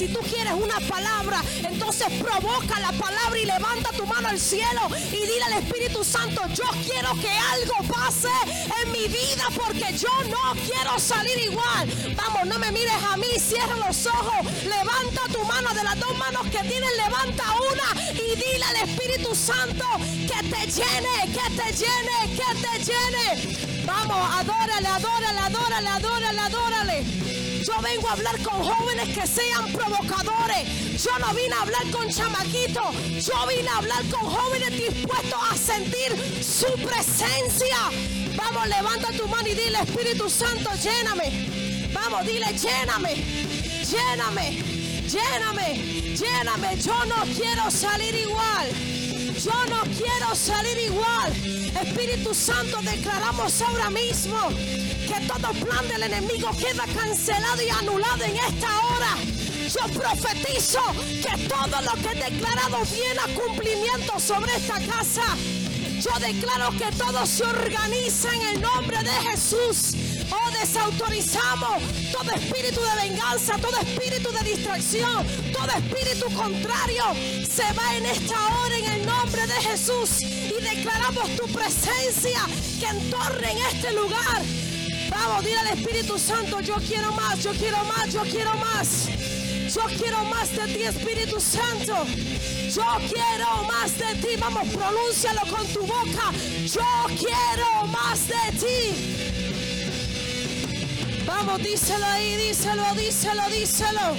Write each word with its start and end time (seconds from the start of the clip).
Si 0.00 0.08
tú 0.08 0.20
quieres 0.20 0.54
una 0.54 0.80
palabra, 0.88 1.42
entonces 1.62 2.08
provoca 2.22 2.80
la 2.80 2.90
palabra 2.92 3.38
y 3.38 3.44
levanta 3.44 3.90
tu 3.92 4.06
mano 4.06 4.28
al 4.28 4.40
cielo 4.40 4.80
y 5.12 5.26
dile 5.26 5.42
al 5.44 5.62
Espíritu 5.62 6.02
Santo, 6.02 6.40
yo 6.54 6.64
quiero 6.86 7.12
que 7.16 7.28
algo 7.28 7.74
pase 7.86 8.30
mi 9.00 9.08
vida 9.08 9.44
porque 9.54 9.96
yo 9.96 10.08
no 10.28 10.52
quiero 10.54 10.98
salir 10.98 11.38
igual. 11.38 11.88
Vamos, 12.14 12.46
no 12.46 12.58
me 12.58 12.70
mires 12.72 13.02
a 13.10 13.16
mí, 13.16 13.28
cierra 13.38 13.74
los 13.76 14.06
ojos, 14.06 14.46
levanta 14.64 15.22
tu 15.32 15.42
mano 15.44 15.72
de 15.72 15.84
las 15.84 15.98
dos 15.98 16.16
manos 16.18 16.42
que 16.44 16.58
tienes, 16.58 16.90
levanta 16.96 17.44
una 17.72 18.12
y 18.12 18.36
dile 18.36 18.64
al 18.64 18.88
Espíritu 18.88 19.34
Santo 19.34 19.84
que 19.98 20.48
te 20.48 20.66
llene, 20.66 21.32
que 21.32 21.46
te 21.56 21.72
llene, 21.72 22.36
que 22.36 22.50
te 22.60 22.84
llene. 22.84 23.84
Vamos, 23.86 24.18
adórale, 24.34 24.88
adórale, 24.88 25.38
adórale, 25.38 25.88
adórale, 25.88 26.40
adórale. 26.40 27.04
Yo 27.64 27.74
vengo 27.82 28.08
a 28.08 28.12
hablar 28.12 28.42
con 28.42 28.62
jóvenes 28.62 29.08
que 29.16 29.26
sean 29.26 29.72
provocadores. 29.72 31.02
Yo 31.02 31.18
no 31.18 31.32
vine 31.34 31.54
a 31.54 31.62
hablar 31.62 31.90
con 31.90 32.08
chamaquitos. 32.10 32.94
Yo 33.26 33.46
vine 33.46 33.68
a 33.68 33.76
hablar 33.78 34.02
con 34.10 34.20
jóvenes 34.20 34.70
dispuestos 34.72 35.38
a 35.50 35.56
sentir 35.56 36.42
su 36.42 36.72
presencia. 36.74 37.76
Vamos, 38.36 38.68
levanta 38.68 39.08
tu 39.12 39.26
mano 39.28 39.48
y 39.48 39.54
dile, 39.54 39.78
Espíritu 39.82 40.28
Santo, 40.30 40.70
lléname. 40.82 41.90
Vamos, 41.92 42.26
dile, 42.26 42.46
lléname, 42.46 43.14
lléname. 43.84 44.80
Lléname, 45.10 46.14
lléname. 46.14 46.76
Yo 46.80 47.04
no 47.06 47.22
quiero 47.34 47.68
salir 47.68 48.14
igual. 48.14 48.68
Yo 49.42 49.64
no 49.68 49.82
quiero 49.82 50.36
salir 50.36 50.78
igual. 50.78 51.32
Espíritu 51.82 52.32
Santo, 52.32 52.78
declaramos 52.82 53.60
ahora 53.62 53.90
mismo 53.90 54.38
que 54.50 55.26
todo 55.26 55.52
plan 55.66 55.88
del 55.88 56.04
enemigo 56.04 56.50
queda 56.56 56.84
cancelado 56.94 57.60
y 57.60 57.70
anulado 57.70 58.22
en 58.22 58.36
esta 58.36 58.68
hora. 58.86 59.16
Yo 59.68 60.00
profetizo 60.00 60.80
que 60.94 61.48
todo 61.48 61.80
lo 61.82 61.92
que 62.02 62.16
he 62.16 62.30
declarado 62.30 62.78
viene 62.84 63.20
a 63.20 63.34
cumplimiento 63.34 64.20
sobre 64.20 64.54
esta 64.54 64.78
casa. 64.86 65.22
Yo 66.00 66.18
declaro 66.18 66.70
que 66.70 66.90
todo 66.96 67.26
se 67.26 67.44
organiza 67.44 68.34
en 68.34 68.56
el 68.56 68.60
nombre 68.62 68.96
de 69.02 69.10
Jesús. 69.10 69.94
Oh, 70.30 70.50
desautorizamos 70.58 71.82
todo 72.10 72.30
espíritu 72.30 72.80
de 72.80 73.08
venganza, 73.08 73.58
todo 73.58 73.76
espíritu 73.76 74.30
de 74.32 74.50
distracción, 74.50 75.26
todo 75.52 75.68
espíritu 75.76 76.34
contrario. 76.34 77.04
Se 77.46 77.70
va 77.74 77.96
en 77.98 78.06
esta 78.06 78.34
hora 78.34 78.78
en 78.78 78.92
el 78.92 79.06
nombre 79.06 79.46
de 79.46 79.54
Jesús. 79.54 80.22
Y 80.22 80.54
declaramos 80.62 81.36
tu 81.36 81.46
presencia 81.48 82.46
que 82.80 82.86
entorne 82.86 83.52
en 83.52 83.58
este 83.58 83.92
lugar. 83.92 84.42
Vamos, 85.10 85.44
dile 85.44 85.58
al 85.58 85.78
Espíritu 85.78 86.18
Santo, 86.18 86.60
yo 86.60 86.76
quiero 86.76 87.12
más, 87.12 87.42
yo 87.42 87.50
quiero 87.52 87.84
más, 87.84 88.12
yo 88.12 88.22
quiero 88.22 88.54
más. 88.54 89.08
Yo 89.74 89.82
quiero 89.96 90.24
más 90.24 90.50
de 90.50 90.66
ti, 90.66 90.82
Espíritu 90.82 91.40
Santo. 91.40 92.04
Yo 92.04 92.82
quiero 93.08 93.62
más 93.68 93.96
de 93.96 94.14
ti. 94.16 94.34
Vamos, 94.36 94.68
pronúncialo 94.68 95.42
con 95.48 95.64
tu 95.68 95.86
boca. 95.86 96.32
Yo 96.64 97.06
quiero 97.16 97.86
más 97.86 98.26
de 98.26 98.52
ti. 98.58 98.92
Vamos, 101.24 101.62
díselo 101.62 102.04
ahí, 102.04 102.36
díselo, 102.36 102.82
díselo, 102.96 103.42
díselo. 103.48 104.16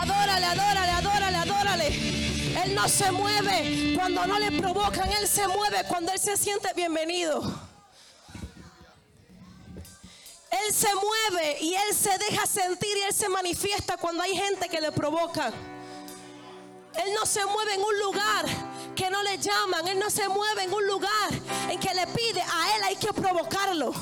Adórale, 0.00 0.46
adórale, 0.46 0.92
adórale, 0.92 1.36
adórale. 1.36 1.88
Él 2.64 2.74
no 2.74 2.88
se 2.88 3.12
mueve 3.12 3.92
cuando 3.96 4.26
no 4.26 4.38
le 4.38 4.50
provocan, 4.52 5.12
Él 5.12 5.28
se 5.28 5.46
mueve 5.46 5.84
cuando 5.88 6.10
Él 6.10 6.18
se 6.18 6.38
siente 6.38 6.72
bienvenido. 6.74 7.71
Él 10.66 10.74
se 10.74 10.88
mueve 10.94 11.58
y 11.60 11.74
Él 11.74 11.94
se 11.94 12.16
deja 12.18 12.46
sentir 12.46 12.96
y 12.96 13.02
Él 13.02 13.14
se 13.14 13.28
manifiesta 13.28 13.96
cuando 13.96 14.22
hay 14.22 14.36
gente 14.36 14.68
que 14.68 14.80
le 14.80 14.92
provoca. 14.92 15.52
Él 16.94 17.14
no 17.14 17.24
se 17.24 17.44
mueve 17.46 17.74
en 17.74 17.80
un 17.82 17.98
lugar 18.00 18.44
que 18.94 19.10
no 19.10 19.22
le 19.22 19.38
llaman. 19.38 19.88
Él 19.88 19.98
no 19.98 20.10
se 20.10 20.28
mueve 20.28 20.64
en 20.64 20.74
un 20.74 20.86
lugar 20.86 21.30
en 21.70 21.80
que 21.80 21.94
le 21.94 22.06
pide. 22.08 22.42
A 22.42 22.76
Él 22.76 22.82
hay 22.84 22.96
que 22.96 23.12
provocarlo. 23.12 23.92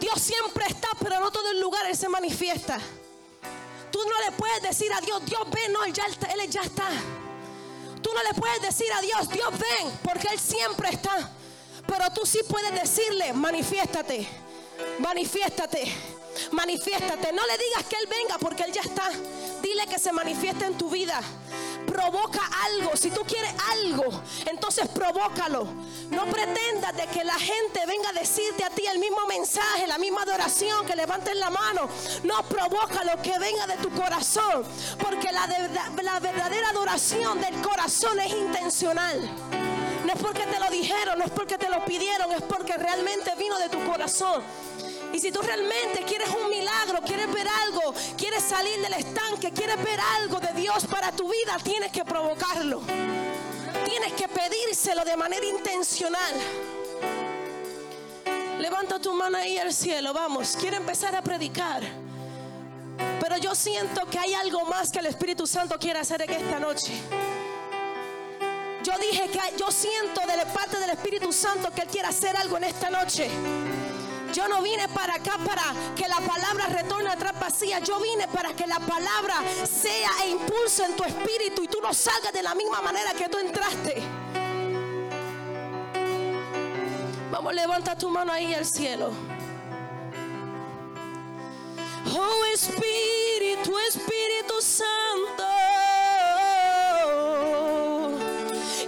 Dios 0.00 0.20
siempre 0.20 0.64
está, 0.66 0.88
pero 0.98 1.20
no 1.20 1.30
todo 1.30 1.50
el 1.50 1.60
lugar 1.60 1.86
Él 1.86 1.96
se 1.96 2.08
manifiesta. 2.08 2.78
Tú 3.90 3.98
no 3.98 4.24
le 4.24 4.32
puedes 4.32 4.62
decir 4.62 4.92
a 4.92 5.00
Dios, 5.00 5.24
Dios 5.24 5.42
ven, 5.50 5.72
no, 5.72 5.84
Él 5.84 5.92
ya. 5.92 6.04
Él 6.04 6.50
ya 6.50 6.62
está. 6.62 6.88
Tú 8.02 8.10
no 8.14 8.22
le 8.22 8.34
puedes 8.34 8.62
decir 8.62 8.90
a 8.92 9.00
Dios, 9.00 9.28
Dios 9.28 9.50
ven, 9.50 9.98
porque 10.02 10.28
Él 10.28 10.40
siempre 10.40 10.88
está. 10.90 11.30
Pero 11.86 12.10
tú 12.14 12.24
sí 12.24 12.40
puedes 12.48 12.72
decirle, 12.72 13.32
manifiéstate, 13.32 14.26
manifiéstate, 14.98 15.92
manifiéstate. 16.52 17.32
No 17.32 17.46
le 17.46 17.58
digas 17.58 17.84
que 17.88 17.96
Él 17.96 18.06
venga 18.08 18.38
porque 18.38 18.62
Él 18.64 18.72
ya 18.72 18.82
está. 18.82 19.10
Dile 19.62 19.86
que 19.86 19.98
se 19.98 20.12
manifieste 20.12 20.64
en 20.64 20.76
tu 20.78 20.88
vida. 20.88 21.20
Provoca 21.86 22.40
algo. 22.64 22.96
Si 22.96 23.10
tú 23.10 23.22
quieres 23.26 23.52
algo, 23.72 24.04
entonces 24.46 24.88
provócalo. 24.88 25.66
No 26.10 26.24
pretendas 26.26 26.96
de 26.96 27.06
que 27.08 27.24
la 27.24 27.38
gente 27.38 27.84
venga 27.86 28.10
a 28.10 28.12
decirte 28.12 28.64
a 28.64 28.70
ti 28.70 28.86
el 28.86 28.98
mismo 28.98 29.26
mensaje, 29.26 29.86
la 29.86 29.98
misma 29.98 30.22
adoración, 30.22 30.86
que 30.86 30.96
levanten 30.96 31.38
la 31.38 31.50
mano. 31.50 31.88
No 32.22 32.42
provoca 32.44 33.04
lo 33.04 33.20
que 33.22 33.38
venga 33.38 33.66
de 33.66 33.76
tu 33.76 33.90
corazón. 33.90 34.64
Porque 34.98 35.32
la, 35.32 35.46
la 36.02 36.20
verdadera 36.20 36.70
adoración 36.70 37.40
del 37.40 37.60
corazón 37.60 38.20
es 38.20 38.32
intencional. 38.32 39.20
No 40.04 40.12
es 40.12 40.18
porque 40.18 40.46
te 40.46 40.58
lo 40.58 40.70
dijeron, 40.70 41.18
no 41.18 41.24
es 41.24 41.30
porque 41.30 41.58
te 41.58 41.68
lo 41.68 41.84
pidieron, 41.84 42.32
es 42.32 42.42
porque 42.42 42.72
realmente 42.76 43.34
vino 43.36 43.58
de 43.58 43.68
tu 43.68 43.84
corazón. 43.84 44.42
Y 45.12 45.18
si 45.18 45.32
tú 45.32 45.40
realmente 45.42 46.04
quieres 46.06 46.28
un 46.28 46.48
milagro, 46.48 47.00
quieres 47.04 47.32
ver 47.32 47.46
algo, 47.48 47.94
quieres 48.16 48.44
salir 48.44 48.80
del 48.80 48.94
estanque, 48.94 49.52
quieres 49.52 49.82
ver 49.82 49.98
algo 50.18 50.38
de 50.38 50.52
Dios 50.54 50.86
para 50.86 51.10
tu 51.12 51.28
vida, 51.28 51.56
tienes 51.62 51.90
que 51.90 52.04
provocarlo. 52.04 52.80
Tienes 53.84 54.12
que 54.12 54.28
pedírselo 54.28 55.04
de 55.04 55.16
manera 55.16 55.44
intencional. 55.44 56.34
Levanta 58.58 59.00
tu 59.00 59.12
mano 59.14 59.38
ahí 59.38 59.58
al 59.58 59.72
cielo, 59.72 60.12
vamos. 60.12 60.56
Quiero 60.60 60.76
empezar 60.76 61.14
a 61.16 61.22
predicar. 61.22 61.82
Pero 63.20 63.36
yo 63.38 63.54
siento 63.54 64.06
que 64.06 64.18
hay 64.18 64.34
algo 64.34 64.64
más 64.66 64.90
que 64.90 64.98
el 64.98 65.06
Espíritu 65.06 65.46
Santo 65.46 65.78
quiere 65.78 65.98
hacer 65.98 66.22
en 66.22 66.30
esta 66.30 66.60
noche. 66.60 66.92
Yo 68.84 68.92
dije 68.98 69.28
que 69.30 69.40
yo 69.58 69.70
siento 69.70 70.20
de 70.20 70.46
parte 70.46 70.78
del 70.78 70.90
Espíritu 70.90 71.32
Santo 71.32 71.70
que 71.70 71.82
Él 71.82 71.88
quiere 71.88 72.08
hacer 72.08 72.36
algo 72.36 72.56
en 72.56 72.64
esta 72.64 72.90
noche. 72.90 73.28
Yo 74.32 74.46
no 74.48 74.62
vine 74.62 74.88
para 74.88 75.14
acá 75.14 75.38
para 75.44 75.74
que 75.96 76.06
la 76.06 76.20
palabra 76.20 76.66
retorne 76.66 77.10
atrás 77.10 77.38
vacía. 77.38 77.80
Yo 77.80 77.98
vine 77.98 78.28
para 78.28 78.54
que 78.54 78.66
la 78.66 78.78
palabra 78.78 79.42
sea 79.64 80.10
e 80.24 80.30
impulse 80.30 80.84
en 80.84 80.96
tu 80.96 81.04
espíritu 81.04 81.64
y 81.64 81.68
tú 81.68 81.78
no 81.82 81.92
salgas 81.92 82.32
de 82.32 82.42
la 82.42 82.54
misma 82.54 82.80
manera 82.80 83.12
que 83.12 83.28
tú 83.28 83.38
entraste. 83.38 84.02
Vamos, 87.30 87.54
levanta 87.54 87.96
tu 87.96 88.08
mano 88.08 88.32
ahí 88.32 88.54
al 88.54 88.66
cielo. 88.66 89.12
Oh 92.12 92.44
Espíritu, 92.52 93.76
Espíritu 93.88 94.60
Santo. 94.60 95.44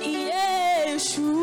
Yeshua. 0.00 1.41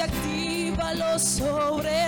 actívalo 0.00 1.18
sobre 1.18 2.07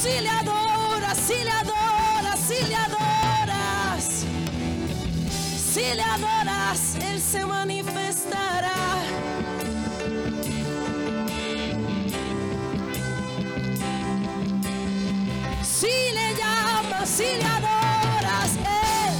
si 0.00 0.20
le 0.20 0.28
adoras, 0.28 1.18
si 1.26 1.42
le 1.42 1.50
adoras, 1.50 2.38
si 2.46 2.66
le 2.68 2.74
adoras, 2.76 4.04
si 5.72 5.94
le 5.94 6.02
adoras, 6.02 6.94
Él 7.10 7.20
se 7.20 7.44
manifestará. 7.44 8.74
Si 15.62 15.94
le 16.16 16.34
llamas, 16.38 17.08
si 17.08 17.28
le 17.40 17.44
adoras, 17.58 18.52
Él. 18.54 19.14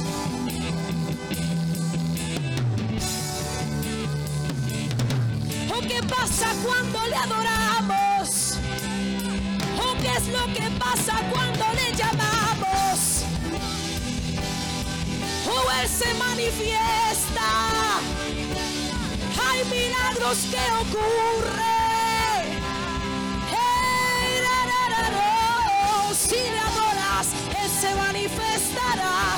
¿O 5.75 5.81
qué 5.81 6.01
pasa 6.07 6.47
poder 15.79 15.87
se 15.87 16.13
manifiesta. 16.15 17.49
Hay 19.41 19.63
milagros 19.65 20.37
que 20.51 20.63
ocurren. 20.81 21.69
Si 26.13 26.35
le 26.35 26.59
adoras, 26.59 27.27
Él 27.61 27.69
se 27.69 27.95
manifestará. 27.95 29.37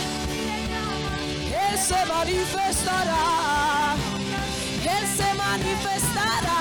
Él 1.70 1.80
se 1.80 2.06
manifestará. 2.06 3.96
Él 4.84 5.08
se 5.18 5.34
manifestará. 5.36 6.60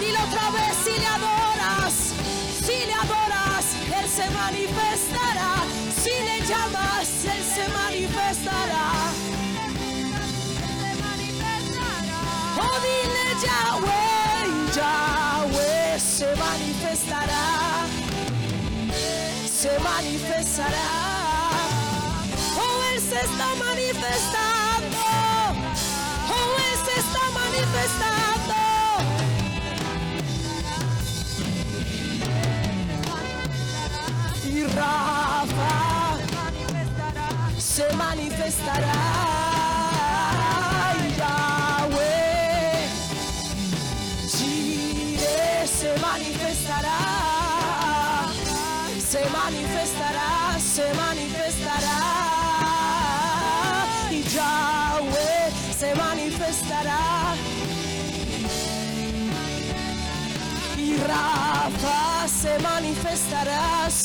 Dilo 0.00 0.18
otra 0.28 0.50
vez 0.50 0.76
si 0.84 0.98
le 0.98 1.06
adoras. 1.06 1.94
Si 2.64 2.86
le 2.86 2.94
adoras, 2.94 3.66
Él 3.98 4.08
se 4.08 4.30
manifestará. 4.30 5.54
Si 6.02 6.10
le 6.10 6.46
llamas. 6.46 7.15
se 19.66 19.78
manifestará. 19.80 20.88
Oh, 22.56 22.78
Él 22.92 23.00
se 23.00 23.16
está 23.16 23.48
manifestando. 23.66 24.98
Oh, 26.30 26.50
Él 26.66 26.76
se 26.86 26.94
está 27.00 27.24
manifestando. 27.42 28.54
Y 34.44 34.64
Rafa 34.66 35.74
se 36.16 36.26
manifestará. 36.36 37.28
Se 37.58 37.92
manifestará. 37.94 39.35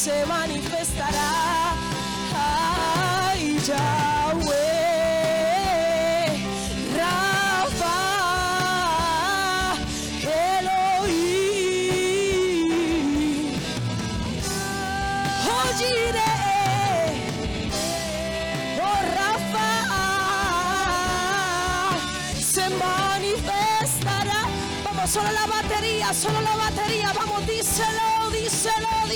Se 0.01 0.25
manifestará. 0.25 1.75
Ay, 2.33 3.59
Yahweh, 3.67 4.00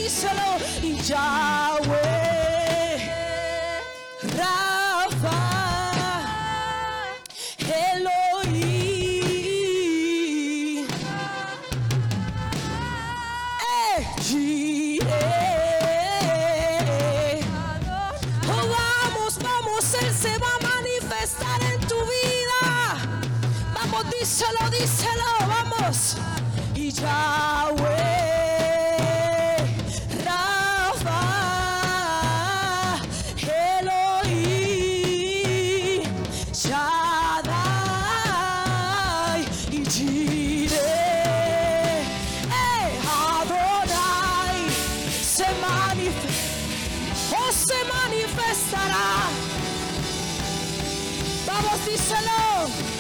díselo, 0.05 0.33
díselo. 0.35 0.57
Y 0.83 0.95
Yahweh, 1.01 2.34
Vamos, 51.55 51.85
díselo. 51.85 52.94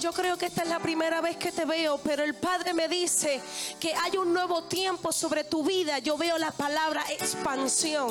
Yo 0.00 0.12
creo 0.12 0.36
que 0.36 0.46
esta 0.46 0.62
es 0.62 0.68
la 0.68 0.80
primera 0.80 1.20
vez 1.20 1.36
que 1.36 1.52
te 1.52 1.64
veo, 1.64 1.98
pero 1.98 2.22
el 2.24 2.34
Padre 2.34 2.74
me 2.74 2.88
dice 2.88 3.40
que 3.78 3.94
hay 3.94 4.16
un 4.16 4.32
nuevo 4.32 4.64
tiempo 4.64 5.12
sobre 5.12 5.44
tu 5.44 5.62
vida. 5.62 5.98
Yo 6.00 6.16
veo 6.16 6.38
la 6.38 6.50
palabra 6.50 7.04
expansión. 7.10 8.10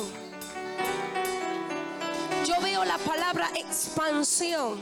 Yo 2.46 2.60
veo 2.60 2.84
la 2.84 2.98
palabra 2.98 3.50
expansión. 3.54 4.80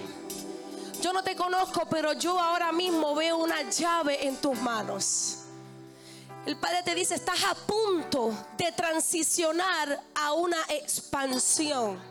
Yo 1.03 1.13
no 1.13 1.25
te 1.25 1.35
conozco, 1.35 1.87
pero 1.91 2.13
yo 2.13 2.39
ahora 2.39 2.73
mismo 2.73 3.15
veo 3.15 3.39
una 3.39 3.63
llave 3.69 4.27
en 4.27 4.37
tus 4.37 4.59
manos. 4.61 5.39
El 6.47 6.57
Padre 6.57 6.83
te 6.85 6.95
dice, 6.95 7.15
estás 7.15 7.43
a 7.45 7.55
punto 7.55 8.33
de 8.57 8.71
transicionar 8.73 10.01
a 10.15 10.33
una 10.33 10.59
expansión. 10.69 12.10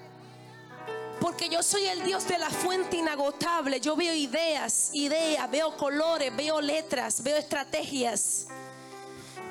Porque 1.20 1.50
yo 1.50 1.62
soy 1.62 1.86
el 1.86 2.04
Dios 2.04 2.28
de 2.28 2.38
la 2.38 2.50
fuente 2.50 2.98
inagotable. 2.98 3.80
Yo 3.80 3.96
veo 3.96 4.14
ideas, 4.14 4.90
ideas, 4.94 5.50
veo 5.52 5.76
colores, 5.76 6.36
veo 6.36 6.62
letras, 6.62 7.22
veo 7.22 7.38
estrategias. 7.38 8.48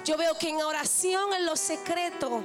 Yo 0.04 0.16
veo 0.16 0.36
que 0.38 0.48
en 0.48 0.56
oración, 0.62 1.34
en 1.34 1.44
lo 1.44 1.56
secreto, 1.56 2.42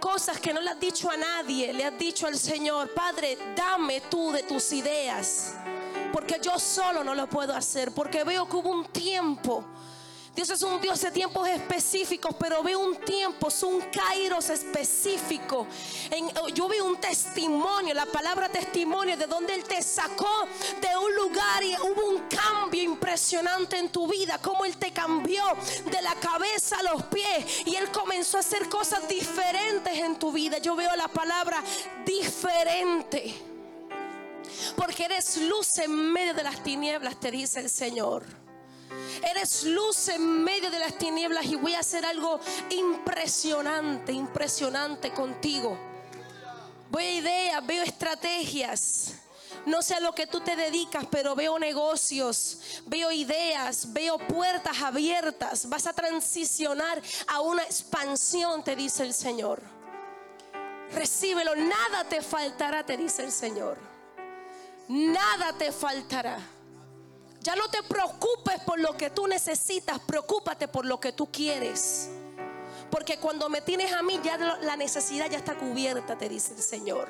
cosas 0.00 0.40
que 0.40 0.52
no 0.52 0.60
le 0.60 0.70
has 0.70 0.80
dicho 0.80 1.08
a 1.08 1.16
nadie, 1.16 1.72
le 1.72 1.84
has 1.84 1.96
dicho 1.96 2.26
al 2.26 2.36
Señor, 2.36 2.92
Padre, 2.92 3.38
dame 3.54 4.00
tú 4.02 4.32
de 4.32 4.42
tus 4.42 4.72
ideas. 4.72 5.54
Porque 6.12 6.40
yo 6.42 6.58
solo 6.58 7.04
no 7.04 7.14
lo 7.14 7.28
puedo 7.28 7.54
hacer. 7.54 7.92
Porque 7.92 8.24
veo 8.24 8.48
que 8.48 8.56
hubo 8.56 8.70
un 8.70 8.86
tiempo. 8.86 9.64
Dios 10.38 10.50
es 10.50 10.62
un 10.62 10.80
Dios 10.80 11.00
de 11.00 11.10
tiempos 11.10 11.48
específicos, 11.48 12.32
pero 12.38 12.62
veo 12.62 12.78
un 12.78 12.94
tiempo, 12.94 13.48
es 13.48 13.60
un 13.64 13.80
kairos 13.80 14.48
específico. 14.50 15.66
Yo 16.54 16.68
veo 16.68 16.84
un 16.84 16.96
testimonio, 16.96 17.92
la 17.92 18.06
palabra 18.06 18.48
testimonio, 18.48 19.16
de 19.16 19.26
donde 19.26 19.52
Él 19.54 19.64
te 19.64 19.82
sacó 19.82 20.46
de 20.80 20.96
un 20.96 21.12
lugar 21.16 21.64
y 21.64 21.74
hubo 21.74 22.10
un 22.10 22.20
cambio 22.28 22.80
impresionante 22.80 23.78
en 23.78 23.88
tu 23.88 24.06
vida, 24.06 24.38
como 24.38 24.64
Él 24.64 24.76
te 24.76 24.92
cambió 24.92 25.42
de 25.90 26.02
la 26.02 26.14
cabeza 26.14 26.76
a 26.78 26.82
los 26.84 27.02
pies 27.06 27.66
y 27.66 27.74
Él 27.74 27.90
comenzó 27.90 28.36
a 28.36 28.40
hacer 28.40 28.68
cosas 28.68 29.08
diferentes 29.08 29.92
en 29.98 30.20
tu 30.20 30.30
vida. 30.30 30.58
Yo 30.58 30.76
veo 30.76 30.94
la 30.94 31.08
palabra 31.08 31.64
diferente. 32.06 33.34
Porque 34.76 35.06
eres 35.06 35.36
luz 35.36 35.78
en 35.78 36.12
medio 36.12 36.32
de 36.32 36.44
las 36.44 36.62
tinieblas, 36.62 37.18
te 37.18 37.32
dice 37.32 37.58
el 37.58 37.70
Señor. 37.70 38.47
Eres 39.22 39.64
luz 39.64 40.08
en 40.08 40.44
medio 40.44 40.70
de 40.70 40.78
las 40.78 40.96
tinieblas 40.96 41.44
y 41.46 41.56
voy 41.56 41.74
a 41.74 41.80
hacer 41.80 42.04
algo 42.06 42.40
impresionante, 42.70 44.12
impresionante 44.12 45.12
contigo. 45.12 45.78
Voy 46.90 47.04
a 47.04 47.12
ideas, 47.12 47.66
veo 47.66 47.82
estrategias. 47.82 49.14
No 49.66 49.82
sé 49.82 49.94
a 49.94 50.00
lo 50.00 50.14
que 50.14 50.26
tú 50.26 50.40
te 50.40 50.56
dedicas, 50.56 51.04
pero 51.10 51.34
veo 51.34 51.58
negocios, 51.58 52.80
veo 52.86 53.12
ideas, 53.12 53.92
veo 53.92 54.16
puertas 54.16 54.80
abiertas. 54.80 55.68
Vas 55.68 55.86
a 55.86 55.92
transicionar 55.92 57.02
a 57.26 57.40
una 57.40 57.62
expansión, 57.64 58.64
te 58.64 58.76
dice 58.76 59.02
el 59.02 59.12
Señor. 59.12 59.60
Recíbelo, 60.92 61.54
nada 61.54 62.04
te 62.08 62.22
faltará, 62.22 62.84
te 62.86 62.96
dice 62.96 63.24
el 63.24 63.32
Señor. 63.32 63.76
nada 64.88 65.52
te 65.52 65.70
faltará. 65.70 66.38
Ya 67.40 67.54
no 67.54 67.68
te 67.68 67.82
preocupes 67.82 68.60
por 68.60 68.80
lo 68.80 68.96
que 68.96 69.10
tú 69.10 69.26
necesitas, 69.26 69.98
preocúpate 70.00 70.68
por 70.68 70.84
lo 70.84 70.98
que 70.98 71.12
tú 71.12 71.30
quieres. 71.30 72.10
Porque 72.90 73.18
cuando 73.18 73.48
me 73.48 73.60
tienes 73.60 73.92
a 73.92 74.02
mí, 74.02 74.18
ya 74.22 74.36
la 74.36 74.76
necesidad 74.76 75.30
ya 75.30 75.38
está 75.38 75.54
cubierta, 75.54 76.16
te 76.16 76.28
dice 76.28 76.54
el 76.54 76.62
Señor. 76.62 77.08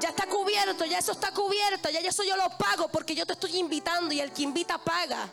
Ya 0.00 0.10
está 0.10 0.26
cubierto, 0.26 0.84
ya 0.84 0.98
eso 0.98 1.12
está 1.12 1.32
cubierto, 1.32 1.90
ya 1.90 2.00
eso 2.00 2.22
yo 2.22 2.36
lo 2.36 2.50
pago 2.56 2.88
porque 2.88 3.14
yo 3.14 3.26
te 3.26 3.32
estoy 3.32 3.56
invitando 3.56 4.14
y 4.14 4.20
el 4.20 4.32
que 4.32 4.42
invita 4.42 4.78
paga. 4.78 5.28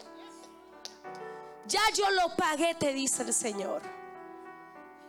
Ya 1.68 1.82
yo 1.94 2.10
lo 2.12 2.36
pagué, 2.36 2.76
te 2.76 2.94
dice 2.94 3.24
el 3.24 3.34
Señor. 3.34 3.82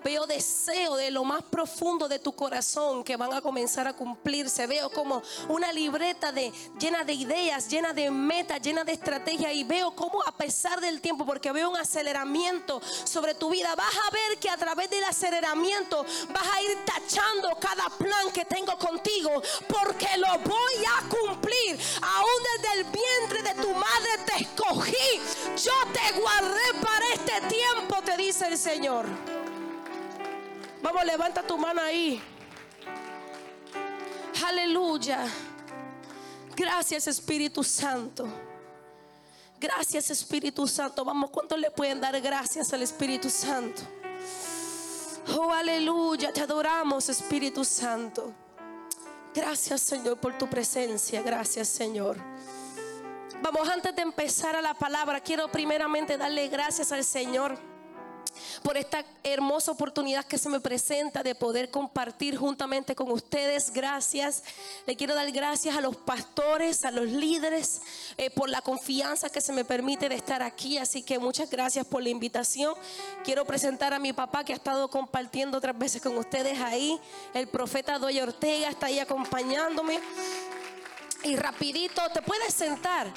Veo 0.04 0.26
deseo 0.26 0.96
de 0.96 1.10
lo 1.10 1.24
más 1.24 1.42
profundo 1.42 2.08
de 2.08 2.18
tu 2.18 2.32
corazón 2.32 3.02
que 3.02 3.16
van 3.16 3.32
a 3.32 3.40
comenzar 3.40 3.88
a 3.88 3.92
cumplirse. 3.92 4.66
Veo 4.66 4.88
como 4.90 5.22
una 5.48 5.72
libreta 5.72 6.30
de, 6.30 6.52
llena 6.78 7.02
de 7.02 7.12
ideas, 7.12 7.68
llena 7.68 7.92
de 7.92 8.10
metas, 8.10 8.60
llena 8.62 8.84
de 8.84 8.92
estrategias. 8.92 9.52
Y 9.52 9.64
veo 9.64 9.90
como 9.96 10.22
a 10.22 10.36
pesar 10.36 10.80
del 10.80 11.00
tiempo, 11.00 11.26
porque 11.26 11.50
veo 11.50 11.70
un 11.70 11.76
aceleramiento 11.76 12.80
sobre 13.04 13.34
tu 13.34 13.50
vida, 13.50 13.74
vas 13.74 13.94
a 14.06 14.10
ver 14.10 14.38
que 14.38 14.48
a 14.48 14.56
través 14.56 14.88
del 14.90 15.02
aceleramiento 15.04 16.04
vas 16.30 16.46
a 16.54 16.62
ir 16.62 16.78
tachando 16.84 17.56
cada 17.58 17.88
plan 17.98 18.30
que 18.32 18.44
tengo 18.44 18.78
contigo. 18.78 19.42
Porque 19.68 20.08
lo 20.18 20.38
voy 20.38 20.84
a 20.96 21.08
cumplir. 21.08 21.78
Aún 22.00 22.42
desde 22.54 22.80
el 22.80 22.84
vientre 22.84 23.42
de 23.42 23.62
tu 23.62 23.74
madre 23.74 24.18
te 24.24 24.42
escogí. 24.44 25.20
Yo 25.56 25.72
te 25.92 26.20
guardé 26.20 26.74
para 26.80 27.12
este 27.12 27.40
tiempo, 27.48 28.02
te 28.02 28.16
dice 28.16 28.46
el 28.46 28.58
Señor. 28.58 29.06
Vamos, 30.86 31.04
levanta 31.04 31.42
tu 31.42 31.58
mano 31.58 31.82
ahí. 31.82 32.22
Aleluya. 34.46 35.26
Gracias 36.54 37.08
Espíritu 37.08 37.64
Santo. 37.64 38.28
Gracias 39.58 40.10
Espíritu 40.10 40.64
Santo. 40.68 41.04
Vamos, 41.04 41.30
¿cuánto 41.30 41.56
le 41.56 41.72
pueden 41.72 42.00
dar 42.00 42.20
gracias 42.20 42.72
al 42.72 42.82
Espíritu 42.82 43.28
Santo? 43.28 43.82
Oh, 45.36 45.50
aleluya. 45.50 46.32
Te 46.32 46.42
adoramos 46.42 47.08
Espíritu 47.08 47.64
Santo. 47.64 48.32
Gracias 49.34 49.80
Señor 49.80 50.20
por 50.20 50.38
tu 50.38 50.48
presencia. 50.48 51.20
Gracias 51.20 51.66
Señor. 51.66 52.16
Vamos, 53.42 53.68
antes 53.68 53.92
de 53.96 54.02
empezar 54.02 54.54
a 54.54 54.62
la 54.62 54.74
palabra, 54.74 55.18
quiero 55.18 55.48
primeramente 55.48 56.16
darle 56.16 56.46
gracias 56.46 56.92
al 56.92 57.02
Señor 57.02 57.75
por 58.62 58.76
esta 58.76 59.04
hermosa 59.22 59.72
oportunidad 59.72 60.24
que 60.24 60.38
se 60.38 60.48
me 60.48 60.60
presenta 60.60 61.22
de 61.22 61.34
poder 61.34 61.70
compartir 61.70 62.36
juntamente 62.36 62.94
con 62.94 63.10
ustedes. 63.10 63.72
Gracias. 63.72 64.42
Le 64.86 64.96
quiero 64.96 65.14
dar 65.14 65.30
gracias 65.32 65.76
a 65.76 65.80
los 65.80 65.96
pastores, 65.96 66.84
a 66.84 66.90
los 66.90 67.06
líderes, 67.06 67.82
eh, 68.16 68.30
por 68.30 68.48
la 68.48 68.62
confianza 68.62 69.30
que 69.30 69.40
se 69.40 69.52
me 69.52 69.64
permite 69.64 70.08
de 70.08 70.14
estar 70.14 70.42
aquí. 70.42 70.78
Así 70.78 71.02
que 71.02 71.18
muchas 71.18 71.50
gracias 71.50 71.86
por 71.86 72.02
la 72.02 72.08
invitación. 72.08 72.74
Quiero 73.24 73.44
presentar 73.44 73.94
a 73.94 73.98
mi 73.98 74.12
papá 74.12 74.44
que 74.44 74.52
ha 74.52 74.56
estado 74.56 74.88
compartiendo 74.88 75.58
otras 75.58 75.78
veces 75.78 76.02
con 76.02 76.16
ustedes 76.16 76.58
ahí. 76.60 76.98
El 77.34 77.48
profeta 77.48 77.98
Doy 77.98 78.20
Ortega 78.20 78.68
está 78.68 78.86
ahí 78.86 78.98
acompañándome. 78.98 80.00
Y 81.24 81.36
rapidito, 81.36 82.02
te 82.12 82.22
puedes 82.22 82.54
sentar. 82.54 83.12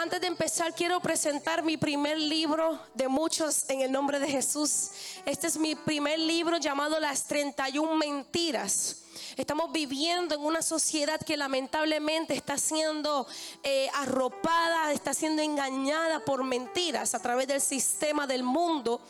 Antes 0.00 0.20
de 0.20 0.28
empezar, 0.28 0.72
quiero 0.76 1.00
presentar 1.00 1.64
mi 1.64 1.76
primer 1.76 2.20
libro 2.20 2.80
de 2.94 3.08
muchos 3.08 3.68
en 3.68 3.80
el 3.80 3.90
nombre 3.90 4.20
de 4.20 4.28
Jesús. 4.28 4.90
Este 5.26 5.48
es 5.48 5.58
mi 5.58 5.74
primer 5.74 6.20
libro 6.20 6.58
llamado 6.58 7.00
Las 7.00 7.24
31 7.24 7.96
Mentiras. 7.96 9.02
Estamos 9.36 9.72
viviendo 9.72 10.36
en 10.36 10.42
una 10.42 10.62
sociedad 10.62 11.20
que 11.20 11.36
lamentablemente 11.36 12.34
está 12.34 12.58
siendo 12.58 13.26
eh, 13.64 13.88
arropada, 13.94 14.92
está 14.92 15.14
siendo 15.14 15.42
engañada 15.42 16.24
por 16.24 16.44
mentiras 16.44 17.16
a 17.16 17.20
través 17.20 17.48
del 17.48 17.60
sistema 17.60 18.28
del 18.28 18.44
mundo. 18.44 19.00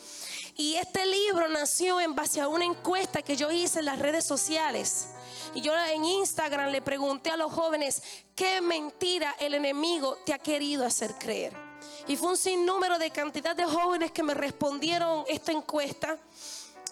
Y 0.60 0.74
este 0.74 1.06
libro 1.06 1.46
nació 1.46 2.00
en 2.00 2.16
base 2.16 2.40
a 2.40 2.48
una 2.48 2.64
encuesta 2.64 3.22
que 3.22 3.36
yo 3.36 3.48
hice 3.48 3.78
en 3.78 3.84
las 3.84 4.00
redes 4.00 4.24
sociales. 4.24 5.06
Y 5.54 5.60
yo 5.60 5.72
en 5.78 6.04
Instagram 6.04 6.72
le 6.72 6.82
pregunté 6.82 7.30
a 7.30 7.36
los 7.36 7.52
jóvenes, 7.52 8.02
¿qué 8.34 8.60
mentira 8.60 9.36
el 9.38 9.54
enemigo 9.54 10.16
te 10.26 10.34
ha 10.34 10.38
querido 10.40 10.84
hacer 10.84 11.14
creer? 11.14 11.56
Y 12.08 12.16
fue 12.16 12.30
un 12.30 12.36
sinnúmero 12.36 12.98
de 12.98 13.12
cantidad 13.12 13.54
de 13.54 13.66
jóvenes 13.66 14.10
que 14.10 14.24
me 14.24 14.34
respondieron 14.34 15.24
esta 15.28 15.52
encuesta. 15.52 16.18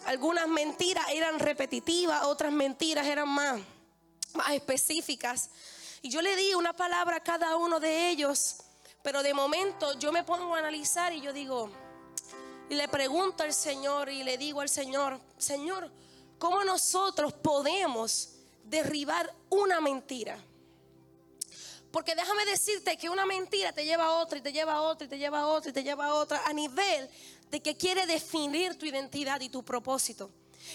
Algunas 0.04 0.46
mentiras 0.46 1.04
eran 1.10 1.40
repetitivas, 1.40 2.22
otras 2.22 2.52
mentiras 2.52 3.04
eran 3.04 3.28
más, 3.28 3.60
más 4.34 4.50
específicas. 4.50 5.50
Y 6.02 6.08
yo 6.08 6.22
le 6.22 6.36
di 6.36 6.54
una 6.54 6.72
palabra 6.72 7.16
a 7.16 7.24
cada 7.24 7.56
uno 7.56 7.80
de 7.80 8.10
ellos, 8.10 8.58
pero 9.02 9.24
de 9.24 9.34
momento 9.34 9.98
yo 9.98 10.12
me 10.12 10.22
pongo 10.22 10.54
a 10.54 10.58
analizar 10.58 11.12
y 11.12 11.20
yo 11.20 11.32
digo, 11.32 11.68
y 12.68 12.74
le 12.74 12.88
pregunto 12.88 13.42
al 13.42 13.54
Señor 13.54 14.08
y 14.08 14.22
le 14.22 14.38
digo 14.38 14.60
al 14.60 14.68
Señor, 14.68 15.20
Señor, 15.38 15.90
¿cómo 16.38 16.64
nosotros 16.64 17.32
podemos 17.32 18.36
derribar 18.68 19.32
una 19.48 19.80
mentira. 19.80 20.38
Porque 21.90 22.14
déjame 22.14 22.44
decirte 22.44 22.96
que 22.98 23.08
una 23.08 23.24
mentira 23.24 23.72
te 23.72 23.84
lleva 23.84 24.06
a 24.06 24.12
otra 24.18 24.38
y 24.38 24.42
te 24.42 24.52
lleva 24.52 24.74
a 24.74 24.80
otra 24.82 25.06
y 25.06 25.08
te 25.08 25.18
lleva 25.18 25.40
a 25.40 25.46
otra 25.46 25.70
y 25.70 25.72
te 25.72 25.82
lleva 25.82 26.06
a 26.06 26.14
otra 26.14 26.42
a 26.44 26.52
nivel 26.52 27.08
de 27.50 27.60
que 27.60 27.76
quiere 27.76 28.06
definir 28.06 28.76
tu 28.76 28.86
identidad 28.86 29.40
y 29.40 29.48
tu 29.48 29.64
propósito. 29.64 30.30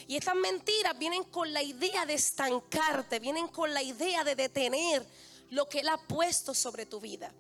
Y 0.07 0.15
estas 0.15 0.35
mentiras 0.35 0.97
vienen 0.97 1.23
con 1.25 1.51
la 1.51 1.61
idea 1.61 2.05
de 2.05 2.13
estancarte, 2.13 3.19
vienen 3.19 3.49
con 3.49 3.73
la 3.73 3.83
idea 3.83 4.23
de 4.23 4.35
detener 4.35 5.05
lo 5.49 5.67
que 5.67 5.81
Él 5.81 5.89
ha 5.89 5.97
puesto 5.97 6.53
sobre 6.53 6.85
tu 6.85 6.99
vida. 7.01 7.31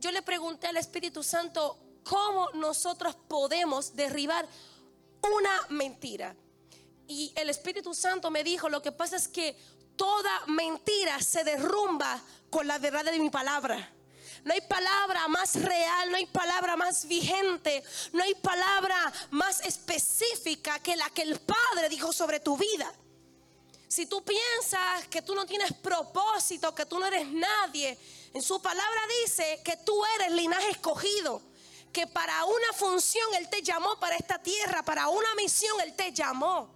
Yo 0.00 0.10
le 0.10 0.22
pregunté 0.22 0.66
al 0.66 0.76
Espíritu 0.76 1.22
Santo 1.22 1.78
cómo 2.04 2.50
nosotros 2.52 3.16
podemos 3.28 3.96
derribar 3.96 4.46
una 5.22 5.66
mentira. 5.70 6.36
Y 7.08 7.32
el 7.36 7.50
Espíritu 7.50 7.94
Santo 7.94 8.30
me 8.30 8.44
dijo, 8.44 8.68
lo 8.68 8.80
que 8.80 8.92
pasa 8.92 9.16
es 9.16 9.28
que 9.28 9.56
toda 9.96 10.46
mentira 10.46 11.20
se 11.20 11.44
derrumba 11.44 12.20
con 12.50 12.66
la 12.66 12.78
verdad 12.78 13.04
de 13.04 13.18
mi 13.18 13.30
palabra. 13.30 13.90
No 14.44 14.52
hay 14.52 14.60
palabra 14.60 15.26
más 15.28 15.54
real, 15.54 16.10
no 16.10 16.16
hay 16.16 16.26
palabra 16.26 16.76
más 16.76 17.06
vigente, 17.06 17.82
no 18.12 18.22
hay 18.22 18.34
palabra 18.34 19.12
más 19.30 19.60
específica 19.60 20.78
que 20.80 20.96
la 20.96 21.08
que 21.10 21.22
el 21.22 21.40
Padre 21.40 21.88
dijo 21.88 22.12
sobre 22.12 22.40
tu 22.40 22.56
vida. 22.56 22.92
Si 23.88 24.06
tú 24.06 24.22
piensas 24.22 25.06
que 25.08 25.22
tú 25.22 25.34
no 25.34 25.46
tienes 25.46 25.72
propósito, 25.72 26.74
que 26.74 26.84
tú 26.84 26.98
no 26.98 27.06
eres 27.06 27.26
nadie, 27.28 27.98
en 28.34 28.42
su 28.42 28.60
palabra 28.60 29.00
dice 29.22 29.60
que 29.64 29.76
tú 29.78 30.02
eres 30.16 30.32
linaje 30.32 30.70
escogido, 30.70 31.40
que 31.94 32.06
para 32.08 32.44
una 32.44 32.72
función 32.74 33.26
Él 33.36 33.48
te 33.48 33.62
llamó 33.62 33.98
para 33.98 34.16
esta 34.16 34.38
tierra, 34.42 34.82
para 34.82 35.08
una 35.08 35.34
misión 35.36 35.80
Él 35.80 35.94
te 35.94 36.12
llamó. 36.12 36.74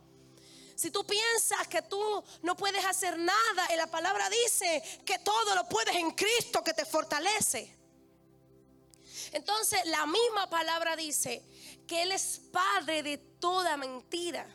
Si 0.77 0.93
tú 0.93 1.05
piensas 1.05 1.67
que 1.67 1.83
tú 1.83 2.25
no 2.43 2.57
puedes 2.57 2.85
hacer 2.85 3.19
nada, 3.19 3.67
en 3.69 3.79
la 3.79 3.89
palabra 3.89 4.31
dice 4.31 4.83
que 5.05 5.19
todo 5.19 5.57
lo 5.57 5.69
puedes 5.69 5.97
en 5.97 6.13
Cristo 6.13 6.63
que 6.63 6.73
te 6.73 6.85
fortalece. 6.85 7.77
Entonces 9.33 9.85
la 9.87 10.07
misma 10.07 10.49
palabra 10.49 10.95
dice 10.95 11.43
que 11.87 12.03
Él 12.03 12.13
es 12.13 12.41
padre 12.53 13.03
de 13.03 13.19
toda 13.19 13.77
mentira. 13.77 14.47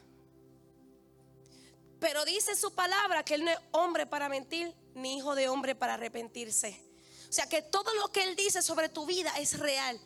Pero 2.00 2.24
dice 2.24 2.56
su 2.56 2.74
palabra 2.74 3.24
que 3.24 3.36
Él 3.36 3.44
no 3.44 3.52
es 3.52 3.60
hombre 3.72 4.06
para 4.06 4.30
mentir, 4.30 4.74
ni 4.96 5.18
hijo 5.18 5.36
de 5.36 5.50
hombre 5.50 5.76
para 5.76 5.96
arrepentirse. 5.96 6.82
O 7.30 7.34
sea 7.34 7.50
que 7.50 7.62
todo 7.62 7.94
lo 7.96 8.10
que 8.14 8.24
Él 8.24 8.38
dice 8.38 8.62
sobre 8.62 8.88
tu 8.88 9.06
vida 9.06 9.34
es 9.38 9.60
real 9.60 10.00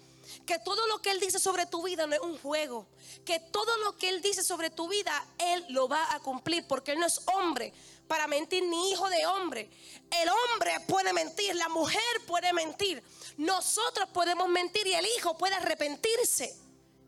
que 0.46 0.60
todo 0.60 0.86
lo 0.88 1.00
que 1.02 1.12
Él 1.12 1.20
dice 1.20 1.40
sobre 1.40 1.66
tu 1.66 1.84
vida 1.84 2.08
no 2.08 2.16
es 2.16 2.22
un 2.22 2.38
juego, 2.38 2.88
que 3.26 3.40
todo 3.40 3.78
lo 3.78 3.98
que 3.98 4.10
Él 4.10 4.22
dice 4.22 4.44
sobre 4.44 4.70
tu 4.70 4.88
vida, 4.88 5.26
Él 5.38 5.66
lo 5.70 5.88
va 5.88 6.13
a 6.13 6.20
cumplir, 6.20 6.68
porque 6.68 6.92
Él 6.94 7.00
no 7.00 7.06
es 7.06 7.22
hombre 7.36 7.74
para 8.08 8.28
mentir 8.28 8.63
ni 8.63 8.92
hijo 8.92 9.10
de 9.10 9.26
hombre. 9.26 9.70
El 10.10 10.30
hombre 10.30 10.72
puede 10.88 11.13
mentir, 11.13 11.56
la 11.56 11.70
mujer 11.70 12.02
puede 12.26 12.54
mentir, 12.54 13.04
nosotros 13.38 14.10
podemos 14.10 14.48
mentir 14.50 14.88
y 14.88 14.94
el 14.94 15.06
hijo 15.18 15.38
puede 15.38 15.56
arrepentirse. 15.56 16.56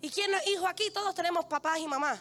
¿Y 0.02 0.10
quién 0.10 0.32
no 0.32 0.38
es 0.38 0.48
hijo 0.48 0.68
aquí? 0.68 0.92
Todos 0.92 1.14
tenemos 1.16 1.46
papás 1.46 1.80
y 1.80 1.88
mamás. 1.88 2.20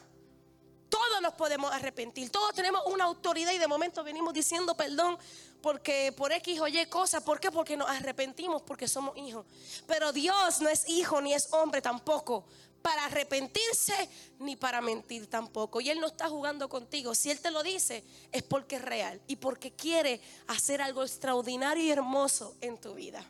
Todos 0.89 1.21
nos 1.21 1.35
podemos 1.35 1.71
arrepentir, 1.71 2.31
todos 2.31 2.55
tenemos 2.55 2.83
una 2.87 3.05
autoridad 3.05 3.53
y 3.53 3.59
de 3.59 3.67
momento 3.67 4.03
venimos 4.03 4.33
diciendo 4.33 4.75
perdón 4.75 5.19
porque 5.61 6.13
por 6.17 6.33
X 6.33 6.61
o 6.61 6.69
Y 6.69 6.87
cosas. 6.87 7.23
¿Por 7.23 7.41
qué? 7.41 7.51
Porque 7.51 7.77
nos 7.77 7.89
arrepentimos 7.89 8.63
porque 8.63 8.89
somos 8.89 9.17
hijos. 9.17 9.47
Pero 9.87 10.13
Dios 10.13 10.61
no 10.61 10.69
es 10.69 10.89
hijo 10.89 11.21
ni 11.21 11.35
es 11.35 11.53
hombre 11.53 11.83
tampoco 11.83 12.45
para 12.83 13.07
arrepentirse 13.07 14.09
ni 14.39 14.57
para 14.57 14.81
mentir 14.81 15.27
tampoco. 15.29 15.81
Y 15.81 15.91
Él 15.91 16.01
no 16.01 16.07
está 16.07 16.29
jugando 16.29 16.69
contigo. 16.69 17.15
Si 17.15 17.31
Él 17.31 17.41
te 17.41 17.51
lo 17.51 17.63
dice, 17.63 18.05
es 18.33 18.43
porque 18.43 18.77
es 18.77 18.83
real 18.83 19.21
y 19.27 19.37
porque 19.37 19.73
quiere 19.73 20.21
hacer 20.47 20.81
algo 20.81 21.03
extraordinario 21.03 21.83
y 21.83 21.91
hermoso 21.91 22.57
en 22.61 22.79
tu 22.79 22.95
vida. 22.95 23.25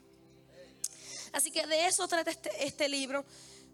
Así 1.32 1.50
que 1.50 1.66
de 1.66 1.86
eso 1.86 2.06
trata 2.08 2.30
este, 2.30 2.64
este 2.64 2.88
libro. 2.88 3.24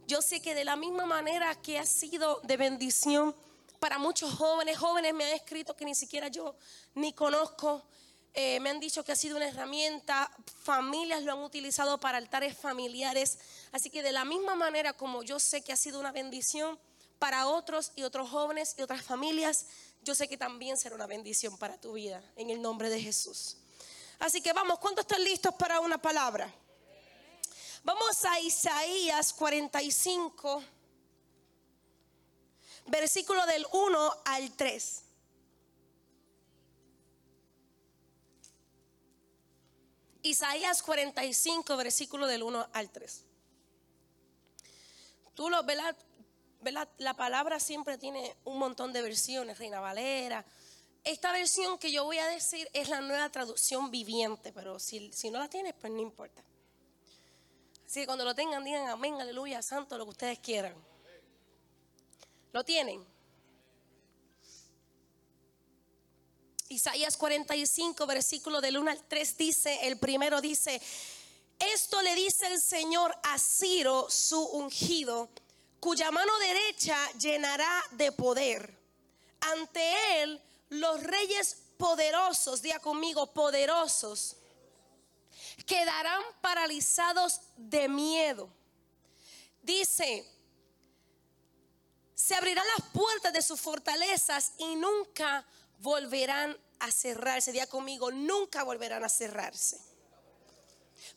Yo 0.07 0.21
sé 0.23 0.41
que 0.41 0.55
de 0.55 0.65
la 0.65 0.77
misma 0.77 1.07
manera 1.07 1.55
que 1.61 1.79
ha 1.79 1.87
sido 1.87 2.41
de 2.45 2.57
bendición 2.57 3.35
para 3.79 3.99
muchos 3.99 4.33
jóvenes, 4.35 4.79
jóvenes 4.79 5.13
me 5.15 5.25
han 5.25 5.33
escrito 5.33 5.77
que 5.77 5.85
ni 5.85 5.95
siquiera 5.95 6.29
yo 6.29 6.57
ni 6.95 7.13
conozco 7.13 7.85
eh, 8.37 8.59
me 8.59 8.71
han 8.71 8.81
dicho 8.81 9.05
que 9.05 9.13
ha 9.13 9.17
sido 9.17 9.37
una 9.37 9.47
herramienta, 9.47 10.29
familias 10.65 11.23
lo 11.23 11.33
han 11.33 11.39
utilizado 11.39 11.99
para 12.01 12.19
altares 12.19 12.59
familiares. 12.59 13.39
Así 13.71 13.91
que 13.91 14.03
de 14.03 14.11
la 14.11 14.25
misma 14.25 14.57
manera 14.57 14.93
como 14.93 15.23
yo 15.23 15.39
sé 15.39 15.63
que 15.63 15.73
ha 15.73 15.77
sido 15.77 16.01
una 16.01 16.11
bendición 16.11 16.77
para 17.21 17.47
otros 17.47 17.93
y 17.95 18.03
otros 18.03 18.29
jóvenes 18.29 18.75
y 18.77 18.83
otras 18.83 19.03
familias, 19.03 19.67
yo 20.03 20.17
sé 20.17 20.29
que 20.29 20.37
también 20.37 20.77
será 20.77 20.97
una 20.97 21.07
bendición 21.07 21.57
para 21.59 21.81
tu 21.81 21.93
vida, 21.93 22.23
en 22.35 22.51
el 22.51 22.61
nombre 22.61 22.91
de 22.91 23.01
Jesús. 23.01 23.57
Así 24.19 24.41
que 24.41 24.53
vamos, 24.53 24.81
¿cuántos 24.81 25.05
están 25.05 25.23
listos 25.23 25.55
para 25.55 25.79
una 25.79 25.99
palabra? 25.99 26.53
Vamos 27.85 28.25
a 28.25 28.41
Isaías 28.41 29.33
45, 29.33 30.63
versículo 32.87 33.47
del 33.47 33.65
1 33.73 34.17
al 34.25 34.51
3. 34.57 35.04
Isaías 40.25 40.83
45, 40.83 41.77
versículo 41.77 42.27
del 42.27 42.43
1 42.43 42.69
al 42.73 42.91
3. 42.91 43.25
Tú 45.35 45.51
lo 45.51 45.63
ves, 45.65 45.77
la, 46.63 46.89
la 46.97 47.15
palabra 47.15 47.61
siempre 47.61 47.99
tiene 47.99 48.35
un 48.45 48.59
montón 48.59 48.95
de 48.95 49.03
versiones, 49.03 49.59
Reina 49.59 49.81
Valera. 49.81 50.43
Esta 51.05 51.31
versión 51.31 51.79
que 51.79 51.93
yo 51.93 52.05
voy 52.05 52.17
a 52.17 52.27
decir 52.27 52.67
es 52.73 52.89
la 52.89 53.03
nueva 53.03 53.29
traducción 53.29 53.91
viviente, 53.91 54.51
pero 54.51 54.79
si, 54.79 55.13
si 55.13 55.31
no 55.31 55.39
la 55.39 55.51
tienes, 55.51 55.75
pues 55.75 55.93
no 55.93 56.01
importa. 56.01 56.43
Así 57.85 58.01
que 58.01 58.07
cuando 58.07 58.25
lo 58.25 58.35
tengan, 58.35 58.65
digan 58.65 58.89
amén, 58.89 59.21
aleluya, 59.21 59.61
santo, 59.61 59.99
lo 59.99 60.05
que 60.07 60.11
ustedes 60.13 60.39
quieran. 60.39 60.75
¿Lo 62.51 62.65
tienen? 62.65 63.05
Isaías 66.75 67.17
45, 67.17 68.05
versículo 68.05 68.61
del 68.61 68.77
1 68.79 68.91
al 68.91 69.05
3 69.07 69.37
dice, 69.37 69.79
el 69.87 69.97
primero 69.97 70.41
dice, 70.41 70.83
esto 71.61 72.03
le 72.03 72.17
dice 72.17 72.49
el 72.49 72.61
Señor 72.61 73.17
a 73.23 73.39
Ciro, 73.39 74.09
su 74.11 74.41
ungido, 74.41 75.29
cuya 75.79 76.11
mano 76.11 76.37
derecha 76.41 76.97
llenará 77.13 77.81
de 77.93 78.11
poder. 78.11 78.77
Ante 79.41 80.23
él 80.23 80.43
los 80.71 81.01
reyes 81.05 81.59
poderosos, 81.79 82.61
diga 82.61 82.81
conmigo, 82.81 83.33
poderosos, 83.33 84.37
quedarán 85.67 86.23
paralizados 86.41 87.41
de 87.57 87.89
miedo. 87.89 88.49
Dice, 89.63 90.27
se 92.17 92.35
abrirán 92.35 92.67
las 92.77 92.89
puertas 92.89 93.33
de 93.33 93.43
sus 93.43 93.61
fortalezas 93.61 94.55
y 94.59 94.75
nunca 94.75 95.47
volverán 95.79 96.64
a 96.85 96.93
cerrarse. 96.93 97.53
Día 97.53 97.67
conmigo, 97.67 98.11
nunca 98.11 98.63
volverán 98.63 99.05
a 99.05 99.09
cerrarse. 99.09 99.79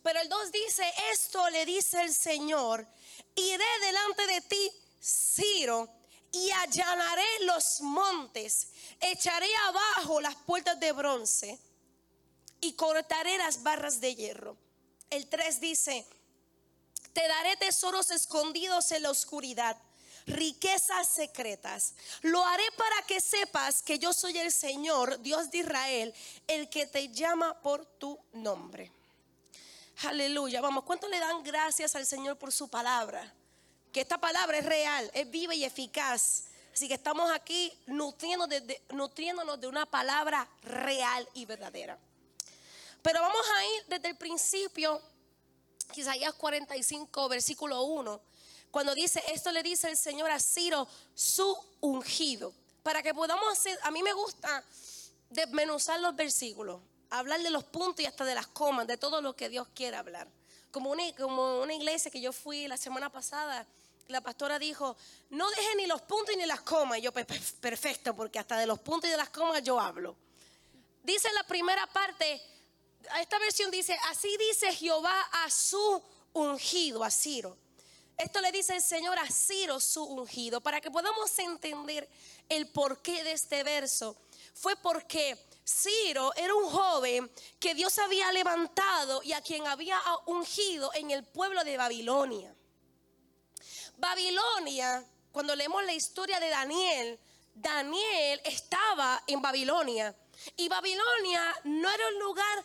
Pero 0.02 0.20
el 0.20 0.28
2 0.28 0.52
dice, 0.52 0.92
esto 1.12 1.48
le 1.50 1.64
dice 1.64 2.00
el 2.02 2.14
Señor, 2.14 2.86
iré 3.34 3.64
delante 3.80 4.26
de 4.26 4.40
ti, 4.42 4.72
Ciro, 5.02 5.88
y 6.32 6.50
allanaré 6.50 7.44
los 7.44 7.80
montes, 7.80 8.68
echaré 9.00 9.48
abajo 9.66 10.20
las 10.20 10.34
puertas 10.36 10.78
de 10.78 10.92
bronce 10.92 11.58
y 12.60 12.74
cortaré 12.74 13.38
las 13.38 13.62
barras 13.62 14.00
de 14.00 14.14
hierro. 14.14 14.56
El 15.10 15.26
3 15.28 15.60
dice, 15.60 16.06
te 17.14 17.26
daré 17.26 17.56
tesoros 17.56 18.10
escondidos 18.10 18.92
en 18.92 19.04
la 19.04 19.10
oscuridad 19.10 19.76
riquezas 20.28 21.08
secretas. 21.08 21.94
Lo 22.22 22.44
haré 22.44 22.64
para 22.76 23.02
que 23.06 23.20
sepas 23.20 23.82
que 23.82 23.98
yo 23.98 24.12
soy 24.12 24.38
el 24.38 24.52
Señor, 24.52 25.20
Dios 25.20 25.50
de 25.50 25.58
Israel, 25.58 26.14
el 26.46 26.68
que 26.68 26.86
te 26.86 27.08
llama 27.08 27.60
por 27.60 27.84
tu 27.84 28.18
nombre. 28.32 28.92
Aleluya. 30.04 30.60
Vamos, 30.60 30.84
¿cuánto 30.84 31.08
le 31.08 31.18
dan 31.18 31.42
gracias 31.42 31.96
al 31.96 32.06
Señor 32.06 32.36
por 32.36 32.52
su 32.52 32.68
palabra? 32.68 33.32
Que 33.92 34.02
esta 34.02 34.18
palabra 34.18 34.58
es 34.58 34.64
real, 34.64 35.10
es 35.14 35.28
viva 35.30 35.54
y 35.54 35.64
eficaz. 35.64 36.44
Así 36.72 36.86
que 36.86 36.94
estamos 36.94 37.30
aquí 37.32 37.72
nutriéndonos 37.86 38.48
de, 38.48 38.82
nutriéndonos 38.90 39.60
de 39.60 39.66
una 39.66 39.86
palabra 39.86 40.48
real 40.62 41.28
y 41.34 41.46
verdadera. 41.46 41.98
Pero 43.02 43.20
vamos 43.20 43.46
a 43.56 43.64
ir 43.64 43.86
desde 43.88 44.08
el 44.08 44.16
principio, 44.16 45.00
Isaías 45.96 46.34
45, 46.34 47.28
versículo 47.28 47.82
1 47.82 48.20
cuando 48.78 48.94
dice, 48.94 49.20
esto 49.34 49.50
le 49.50 49.60
dice 49.64 49.88
el 49.88 49.96
Señor 49.96 50.30
a 50.30 50.38
Ciro, 50.38 50.86
su 51.12 51.58
ungido. 51.80 52.54
Para 52.84 53.02
que 53.02 53.12
podamos 53.12 53.50
hacer, 53.50 53.76
a 53.82 53.90
mí 53.90 54.04
me 54.04 54.12
gusta 54.12 54.62
desmenuzar 55.30 55.98
los 55.98 56.14
versículos, 56.14 56.80
hablar 57.10 57.42
de 57.42 57.50
los 57.50 57.64
puntos 57.64 58.04
y 58.04 58.06
hasta 58.06 58.24
de 58.24 58.36
las 58.36 58.46
comas, 58.46 58.86
de 58.86 58.96
todo 58.96 59.20
lo 59.20 59.34
que 59.34 59.48
Dios 59.48 59.66
quiere 59.74 59.96
hablar. 59.96 60.28
Como 60.70 60.92
una, 60.92 61.02
como 61.16 61.60
una 61.60 61.74
iglesia 61.74 62.08
que 62.08 62.20
yo 62.20 62.32
fui 62.32 62.68
la 62.68 62.76
semana 62.76 63.10
pasada, 63.10 63.66
la 64.06 64.20
pastora 64.20 64.60
dijo, 64.60 64.96
no 65.30 65.50
deje 65.50 65.74
ni 65.74 65.86
los 65.86 66.00
puntos 66.02 66.36
ni 66.36 66.46
las 66.46 66.60
comas. 66.60 66.98
Y 66.98 67.00
yo, 67.00 67.10
pues, 67.10 67.26
perfecto, 67.60 68.14
porque 68.14 68.38
hasta 68.38 68.58
de 68.58 68.66
los 68.66 68.78
puntos 68.78 69.08
y 69.08 69.10
de 69.10 69.16
las 69.16 69.30
comas 69.30 69.60
yo 69.64 69.80
hablo. 69.80 70.14
Dice 71.02 71.28
la 71.32 71.42
primera 71.42 71.84
parte, 71.88 72.40
esta 73.20 73.40
versión 73.40 73.72
dice, 73.72 73.98
así 74.04 74.36
dice 74.36 74.72
Jehová 74.72 75.20
a 75.32 75.50
su 75.50 76.00
ungido, 76.32 77.02
a 77.02 77.10
Ciro. 77.10 77.56
Esto 78.18 78.40
le 78.40 78.50
dice 78.50 78.74
el 78.74 78.82
Señor 78.82 79.16
a 79.16 79.30
Ciro, 79.30 79.78
su 79.78 80.02
ungido, 80.02 80.60
para 80.60 80.80
que 80.80 80.90
podamos 80.90 81.38
entender 81.38 82.08
el 82.48 82.66
porqué 82.66 83.22
de 83.22 83.30
este 83.30 83.62
verso. 83.62 84.16
Fue 84.54 84.74
porque 84.74 85.38
Ciro 85.64 86.34
era 86.34 86.52
un 86.52 86.68
joven 86.68 87.30
que 87.60 87.76
Dios 87.76 87.96
había 87.98 88.32
levantado 88.32 89.22
y 89.22 89.34
a 89.34 89.40
quien 89.40 89.68
había 89.68 90.00
ungido 90.26 90.90
en 90.94 91.12
el 91.12 91.24
pueblo 91.24 91.62
de 91.62 91.76
Babilonia. 91.76 92.52
Babilonia, 93.96 95.04
cuando 95.30 95.54
leemos 95.54 95.84
la 95.84 95.94
historia 95.94 96.40
de 96.40 96.48
Daniel, 96.48 97.20
Daniel 97.54 98.40
estaba 98.44 99.22
en 99.28 99.40
Babilonia. 99.40 100.12
Y 100.56 100.68
Babilonia 100.68 101.54
no 101.64 101.88
era 101.88 102.08
un 102.08 102.18
lugar, 102.18 102.64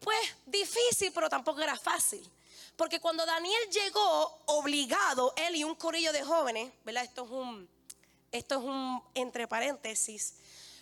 pues, 0.00 0.36
difícil, 0.44 1.12
pero 1.14 1.30
tampoco 1.30 1.62
era 1.62 1.76
fácil. 1.76 2.30
Porque 2.78 3.00
cuando 3.00 3.26
Daniel 3.26 3.60
llegó 3.72 4.40
obligado, 4.46 5.34
él 5.36 5.56
y 5.56 5.64
un 5.64 5.74
corillo 5.74 6.12
de 6.12 6.22
jóvenes, 6.22 6.72
¿verdad? 6.84 7.02
Esto 7.02 7.24
es 7.24 7.30
un, 7.32 7.68
esto 8.30 8.54
es 8.54 8.60
un 8.60 9.02
entre 9.14 9.48
paréntesis. 9.48 10.36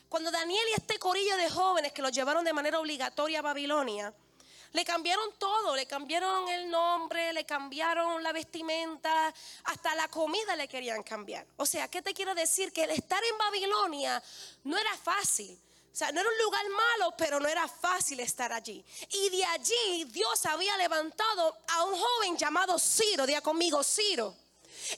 Cuando 0.07 0.31
Daniel 0.31 0.63
y 0.73 0.75
este 0.75 0.99
corillo 0.99 1.35
de 1.39 1.49
jóvenes 1.49 1.93
que 1.93 2.03
lo 2.03 2.11
llevaron 2.11 2.45
de 2.45 2.53
manera 2.53 2.79
obligatoria 2.81 3.39
a 3.39 3.43
Babilonia, 3.43 4.13
le 4.73 4.85
cambiaron 4.85 5.39
todo, 5.39 5.75
le 5.75 5.87
cambiaron 5.87 6.47
el 6.51 6.69
nombre, 6.69 7.33
le 7.33 7.47
cambiaron 7.47 8.23
la 8.23 8.33
vestimenta, 8.33 9.33
hasta 9.65 9.95
la 9.95 10.09
comida 10.09 10.55
le 10.55 10.69
querían 10.69 11.03
cambiar. 11.03 11.47
O 11.57 11.65
sea, 11.65 11.89
¿qué 11.89 12.03
te 12.03 12.13
quiero 12.13 12.35
decir? 12.35 12.75
Que 12.75 12.85
el 12.85 12.91
estar 12.91 13.25
en 13.25 13.39
Babilonia 13.39 14.23
no 14.65 14.77
era 14.77 14.95
fácil. 14.99 15.59
O 15.97 15.99
sea, 15.99 16.13
no 16.13 16.21
era 16.21 16.29
un 16.29 16.39
lugar 16.45 16.63
malo, 16.69 17.15
pero 17.17 17.41
no 17.41 17.49
era 17.49 17.67
fácil 17.67 18.21
estar 18.21 18.53
allí. 18.53 18.85
Y 19.13 19.31
de 19.31 19.43
allí 19.47 20.05
Dios 20.05 20.45
había 20.45 20.77
levantado 20.77 21.57
a 21.69 21.85
un 21.85 21.99
joven 21.99 22.37
llamado 22.37 22.79
Ciro, 22.79 23.25
día 23.27 23.41
conmigo, 23.41 23.83
Ciro. 23.83 24.37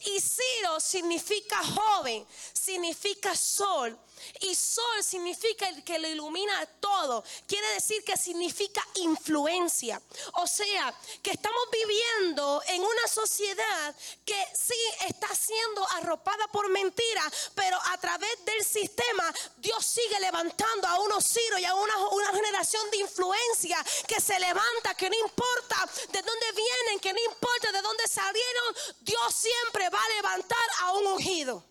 Y 0.06 0.20
Ciro 0.20 0.80
significa 0.80 1.56
joven, 1.62 2.26
significa 2.52 3.36
sol. 3.36 3.96
Y 4.40 4.54
sol 4.54 5.02
significa 5.02 5.68
el 5.68 5.84
que 5.84 5.98
lo 5.98 6.08
ilumina 6.08 6.66
todo. 6.80 7.24
Quiere 7.46 7.66
decir 7.74 8.04
que 8.04 8.16
significa 8.16 8.86
influencia. 8.94 10.00
O 10.34 10.46
sea, 10.46 10.94
que 11.22 11.30
estamos 11.30 11.62
viviendo 11.72 12.62
en 12.68 12.82
una 12.82 13.08
sociedad 13.08 13.94
que 14.24 14.46
sí 14.54 14.78
está 15.06 15.34
siendo 15.34 15.86
arropada 15.90 16.48
por 16.48 16.68
mentira, 16.68 17.22
pero 17.54 17.78
a 17.86 17.98
través 17.98 18.44
del 18.44 18.64
sistema 18.64 19.32
Dios 19.56 19.84
sigue 19.84 20.20
levantando 20.20 20.86
a 20.86 21.00
unos 21.00 21.24
Ciro 21.24 21.58
y 21.58 21.64
a 21.64 21.74
una, 21.74 21.96
una 22.08 22.32
generación 22.32 22.90
de 22.90 22.98
influencia 22.98 23.84
que 24.06 24.20
se 24.20 24.38
levanta, 24.38 24.94
que 24.94 25.10
no 25.10 25.16
importa 25.18 25.88
de 26.10 26.22
dónde 26.22 26.46
vienen, 26.52 27.00
que 27.00 27.12
no 27.12 27.20
importa 27.30 27.72
de 27.72 27.82
dónde 27.82 28.06
salieron, 28.08 28.74
Dios 29.00 29.34
siempre 29.34 29.88
va 29.90 30.02
a 30.02 30.08
levantar 30.16 30.68
a 30.80 30.92
un 30.92 31.06
ungido. 31.08 31.64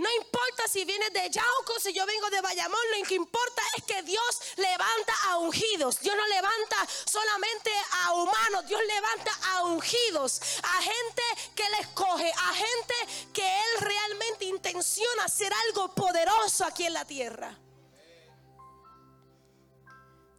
No 0.00 0.08
importa 0.16 0.66
si 0.66 0.86
vienes 0.86 1.12
de 1.12 1.28
Yauco, 1.28 1.78
si 1.78 1.92
yo 1.92 2.06
vengo 2.06 2.30
de 2.30 2.40
Bayamón, 2.40 2.80
lo 2.96 3.06
que 3.06 3.16
importa 3.16 3.60
es 3.76 3.84
que 3.84 4.02
Dios 4.02 4.40
levanta 4.56 5.12
a 5.28 5.36
ungidos. 5.36 6.00
Dios 6.00 6.16
no 6.16 6.26
levanta 6.26 6.76
solamente 7.04 7.70
a 8.04 8.14
humanos, 8.14 8.66
Dios 8.66 8.80
levanta 8.86 9.30
a 9.50 9.64
ungidos, 9.64 10.40
a 10.62 10.80
gente 10.80 11.22
que 11.54 11.68
le 11.68 11.80
escoge, 11.80 12.32
a 12.32 12.54
gente 12.54 12.94
que 13.34 13.42
Él 13.42 13.80
realmente 13.80 14.46
intenciona 14.46 15.24
hacer 15.24 15.52
algo 15.66 15.94
poderoso 15.94 16.64
aquí 16.64 16.86
en 16.86 16.94
la 16.94 17.04
tierra. 17.04 17.58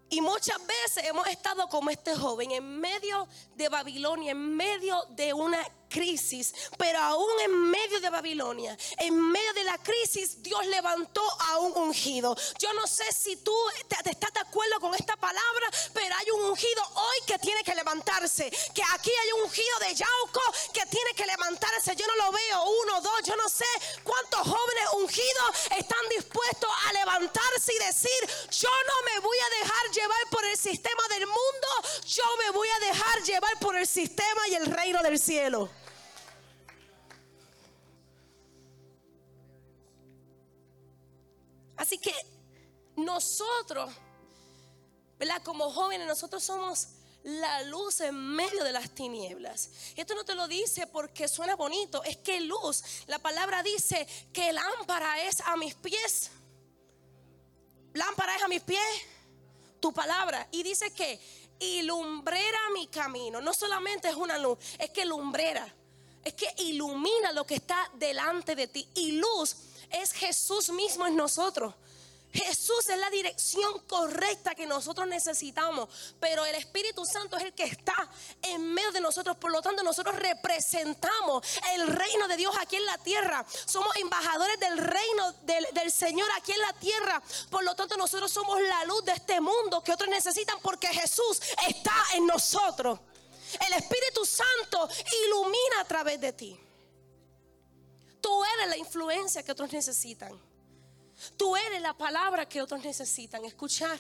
Y 0.10 0.21
muchas 0.21 0.58
veces 0.65 1.04
hemos 1.04 1.28
estado 1.28 1.69
como 1.69 1.91
este 1.91 2.15
joven, 2.15 2.50
en 2.50 2.80
medio 2.80 3.28
de 3.54 3.69
Babilonia, 3.69 4.32
en 4.32 4.56
medio 4.56 5.06
de 5.10 5.34
una 5.34 5.63
crisis, 5.91 6.56
pero 6.77 6.97
aún 6.97 7.39
en 7.41 7.69
medio 7.69 7.99
de 7.99 8.10
Babilonia, 8.10 8.75
en 8.97 9.19
medio 9.32 9.54
de 9.54 9.63
la 9.65 9.77
crisis, 9.77 10.41
Dios 10.41 10.65
levantó 10.67 11.21
a 11.49 11.60
un 11.60 11.73
ungido. 11.75 12.36
Yo 12.58 12.73
no 12.73 12.88
sé 12.88 13.12
si 13.12 13.36
tú 13.36 13.54
estás 13.80 14.34
de 14.34 14.39
acuerdo 14.39 14.80
con 14.80 14.95
esta 14.95 15.15
palabra, 15.17 15.69
pero 15.93 16.15
hay 16.15 16.32
un 16.32 16.41
ungido 16.45 16.84
hoy 16.95 17.17
que 17.27 17.38
tiene 17.39 17.63
que 17.63 17.75
levantarse. 17.75 18.49
Que 18.73 18.82
aquí 18.93 19.12
hay 19.12 19.32
un 19.34 19.43
ungido 19.43 19.80
de 19.80 19.95
Yauco 19.95 20.41
que 20.73 20.86
tiene 20.86 21.13
que 21.13 21.25
levantarse. 21.25 21.95
Yo 21.95 22.08
no 22.08 22.15
lo 22.25 22.32
veo, 22.32 22.63
uno, 22.84 23.01
dos, 23.01 23.21
yo 23.25 23.36
no 23.36 23.49
sé 23.49 23.65
cuántos 24.04 24.41
jóvenes 24.41 24.86
ungidos 24.93 25.49
están 25.77 26.10
dispuestos 26.15 26.69
a 26.88 26.93
levantarse 26.93 27.73
y 27.73 27.86
decir, 27.86 28.49
yo 28.51 28.69
no 28.88 29.12
me 29.13 29.19
voy 29.19 29.38
a 29.38 29.60
dejar 29.62 29.91
llevar 29.93 30.30
por 30.30 30.45
el 30.45 30.58
sistema 30.58 31.04
del 31.10 31.27
mundo, 31.27 31.67
yo 32.06 32.23
me 32.45 32.51
voy 32.51 32.67
a 32.69 32.80
dejar 32.80 33.23
llevar 33.23 33.60
por 33.60 33.75
el 33.75 33.88
sistema 33.88 34.47
y 34.49 34.56
el 34.56 34.65
reino 34.65 35.01
del 35.04 35.19
cielo. 35.19 35.69
Así 41.82 41.98
que 41.98 42.13
nosotros, 42.96 43.91
¿verdad? 45.17 45.41
Como 45.41 45.72
jóvenes, 45.72 46.06
nosotros 46.06 46.44
somos 46.44 46.89
la 47.24 47.63
luz 47.63 48.02
en 48.02 48.13
medio 48.13 48.63
de 48.63 48.72
las 48.72 48.91
tinieblas. 48.91 49.72
Esto 49.96 50.13
no 50.13 50.24
te 50.24 50.36
lo 50.36 50.48
dice 50.48 50.86
porque 50.86 51.28
suena 51.28 51.56
bonito, 51.56 52.04
es 52.04 52.17
que 52.17 52.39
luz, 52.41 52.84
la 53.08 53.17
palabra 53.17 53.63
dice 53.63 54.08
que 54.32 54.54
lámpara 54.54 55.24
es 55.24 55.41
a 55.41 55.58
mis 55.58 55.74
pies. 55.74 56.30
Lámpara 57.94 58.36
es 58.36 58.44
a 58.44 58.48
mis 58.48 58.62
pies, 58.62 59.02
tu 59.80 59.91
palabra. 59.91 60.48
Y 60.52 60.62
dice 60.62 60.94
que 60.94 61.20
ilumbrera 61.58 62.60
mi 62.76 62.86
camino. 62.89 63.41
No 63.41 63.56
solamente 63.56 64.08
es 64.08 64.15
una 64.15 64.38
luz, 64.38 64.60
es 64.78 64.91
que 64.91 65.04
lumbrera. 65.04 65.67
Es 66.24 66.36
que 66.36 66.54
ilumina 66.58 67.32
lo 67.32 67.44
que 67.44 67.56
está 67.56 67.89
delante 67.96 68.56
de 68.56 68.67
ti. 68.67 68.88
Y 68.94 69.13
luz 69.13 69.56
es 69.91 70.12
Jesús 70.13 70.69
mismo 70.69 71.08
en 71.08 71.15
nosotros. 71.15 71.73
Jesús 72.34 72.88
es 72.88 72.97
la 72.97 73.10
dirección 73.10 73.80
correcta 73.88 74.56
que 74.56 74.65
nosotros 74.65 75.06
necesitamos, 75.08 75.89
pero 76.19 76.45
el 76.45 76.56
Espíritu 76.56 77.06
Santo 77.06 77.36
es 77.36 77.43
el 77.43 77.54
que 77.54 77.63
está 77.63 78.10
en 78.41 78.73
medio 78.73 78.91
de 78.91 79.01
nosotros. 79.01 79.36
Por 79.36 79.51
lo 79.51 79.62
tanto, 79.62 79.84
nosotros 79.84 80.15
representamos 80.15 81.45
el 81.73 81.88
reino 81.88 82.27
de 82.30 82.38
Dios 82.38 82.56
aquí 82.60 82.77
en 82.77 82.86
la 82.86 82.97
tierra. 82.99 83.45
Somos 83.65 83.95
embajadores 83.97 84.60
del 84.60 84.77
reino 84.77 85.34
del, 85.43 85.91
Señor 85.91 86.30
aquí 86.38 86.54
en 86.54 86.62
la 86.62 86.73
tierra. 86.73 87.21
Por 87.49 87.63
lo 87.63 87.75
tanto, 87.75 87.97
nosotros 87.97 88.32
somos 88.32 88.62
la 88.62 88.86
luz 88.86 89.04
de 89.04 89.12
este 89.12 89.41
mundo 89.41 89.84
que 89.84 89.91
otros 89.91 90.10
necesitan 90.10 90.58
porque 90.62 90.88
Jesús 90.88 91.41
está 91.67 91.93
en 92.13 92.25
nosotros. 92.25 92.99
El 93.67 93.73
Espíritu 93.73 94.25
Santo 94.25 94.88
ilumina 95.25 95.82
a 95.82 95.86
través 95.86 96.21
de 96.21 96.32
ti. 96.32 96.60
Tú 98.22 98.44
eres 98.56 98.70
la 98.70 98.78
influencia 98.78 99.44
que 99.44 99.52
otros 99.52 99.74
necesitan. 99.74 100.32
Tú 101.38 101.56
eres 101.56 101.82
la 101.82 101.98
palabra 101.98 102.48
que 102.48 102.62
otros 102.62 102.84
necesitan 102.84 103.44
escuchar. 103.46 104.00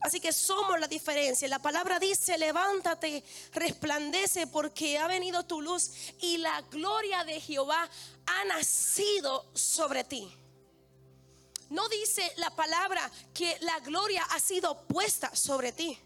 Así 0.00 0.20
que 0.20 0.32
somos 0.32 0.78
la 0.78 0.86
diferencia. 0.86 1.48
La 1.48 1.58
palabra 1.58 1.98
dice, 1.98 2.38
levántate, 2.38 3.24
resplandece 3.52 4.46
porque 4.46 4.98
ha 4.98 5.06
venido 5.06 5.44
tu 5.44 5.60
luz 5.60 5.90
y 6.20 6.38
la 6.38 6.60
gloria 6.62 7.24
de 7.24 7.40
Jehová 7.40 7.88
ha 8.26 8.44
nacido 8.44 9.50
sobre 9.54 10.04
ti. 10.04 10.32
No 11.70 11.88
dice 11.88 12.32
la 12.36 12.50
palabra 12.50 13.10
que 13.34 13.56
la 13.60 13.80
gloria 13.80 14.22
ha 14.30 14.38
sido 14.38 14.86
puesta 14.86 15.34
sobre 15.34 15.72
ti. 15.72 15.98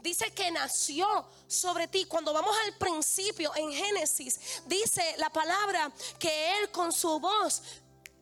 Dice 0.00 0.32
que 0.32 0.50
nació 0.50 1.26
sobre 1.46 1.88
ti. 1.88 2.04
Cuando 2.04 2.32
vamos 2.32 2.54
al 2.66 2.76
principio 2.76 3.54
en 3.56 3.72
Génesis, 3.72 4.62
dice 4.66 5.02
la 5.18 5.30
palabra 5.30 5.90
que 6.18 6.58
Él 6.58 6.70
con 6.70 6.92
su 6.92 7.18
voz 7.18 7.62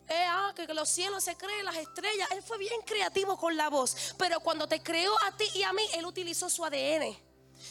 eh, 0.08 0.24
ah, 0.28 0.52
que 0.54 0.72
los 0.72 0.88
cielos 0.88 1.24
se 1.24 1.36
creen, 1.36 1.64
las 1.64 1.76
estrellas. 1.76 2.28
Él 2.30 2.42
fue 2.42 2.58
bien 2.58 2.80
creativo 2.82 3.36
con 3.36 3.56
la 3.56 3.68
voz. 3.68 4.14
Pero 4.16 4.40
cuando 4.40 4.68
te 4.68 4.80
creó 4.80 5.12
a 5.24 5.36
ti 5.36 5.44
y 5.54 5.62
a 5.64 5.72
mí, 5.72 5.82
Él 5.94 6.06
utilizó 6.06 6.48
su 6.48 6.64
ADN. 6.64 7.25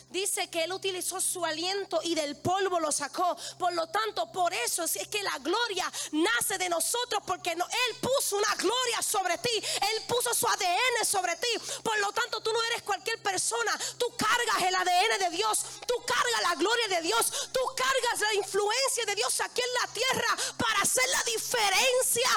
Dice 0.09 0.49
que 0.49 0.63
Él 0.63 0.71
utilizó 0.71 1.19
su 1.19 1.43
aliento 1.43 1.99
y 2.03 2.15
del 2.15 2.37
polvo 2.37 2.79
lo 2.79 2.91
sacó. 2.91 3.35
Por 3.57 3.73
lo 3.73 3.87
tanto, 3.87 4.31
por 4.31 4.53
eso 4.53 4.83
es 4.83 5.07
que 5.09 5.21
la 5.23 5.37
gloria 5.39 5.91
nace 6.11 6.57
de 6.57 6.69
nosotros, 6.69 7.21
porque 7.25 7.51
Él 7.51 7.61
puso 7.99 8.37
una 8.37 8.55
gloria 8.55 9.01
sobre 9.01 9.37
ti. 9.39 9.49
Él 9.53 10.03
puso 10.07 10.33
su 10.33 10.47
ADN 10.47 11.05
sobre 11.05 11.35
ti. 11.35 11.47
Por 11.83 11.97
lo 11.99 12.11
tanto, 12.13 12.39
tú 12.41 12.53
no 12.53 12.63
eres 12.63 12.83
cualquier 12.83 13.21
persona. 13.21 13.77
Tú 13.97 14.05
cargas 14.15 14.61
el 14.61 14.75
ADN 14.75 15.19
de 15.19 15.29
Dios. 15.31 15.65
Tú 15.85 15.95
cargas 16.05 16.41
la 16.43 16.55
gloria 16.55 16.87
de 16.87 17.01
Dios. 17.01 17.49
Tú 17.51 17.59
cargas 17.75 18.19
la 18.21 18.33
influencia 18.35 19.05
de 19.05 19.15
Dios 19.15 19.41
aquí 19.41 19.61
en 19.61 19.73
la 19.81 19.93
tierra 19.93 20.37
para 20.57 20.81
hacer 20.81 21.07
la 21.09 21.23
diferencia 21.23 22.29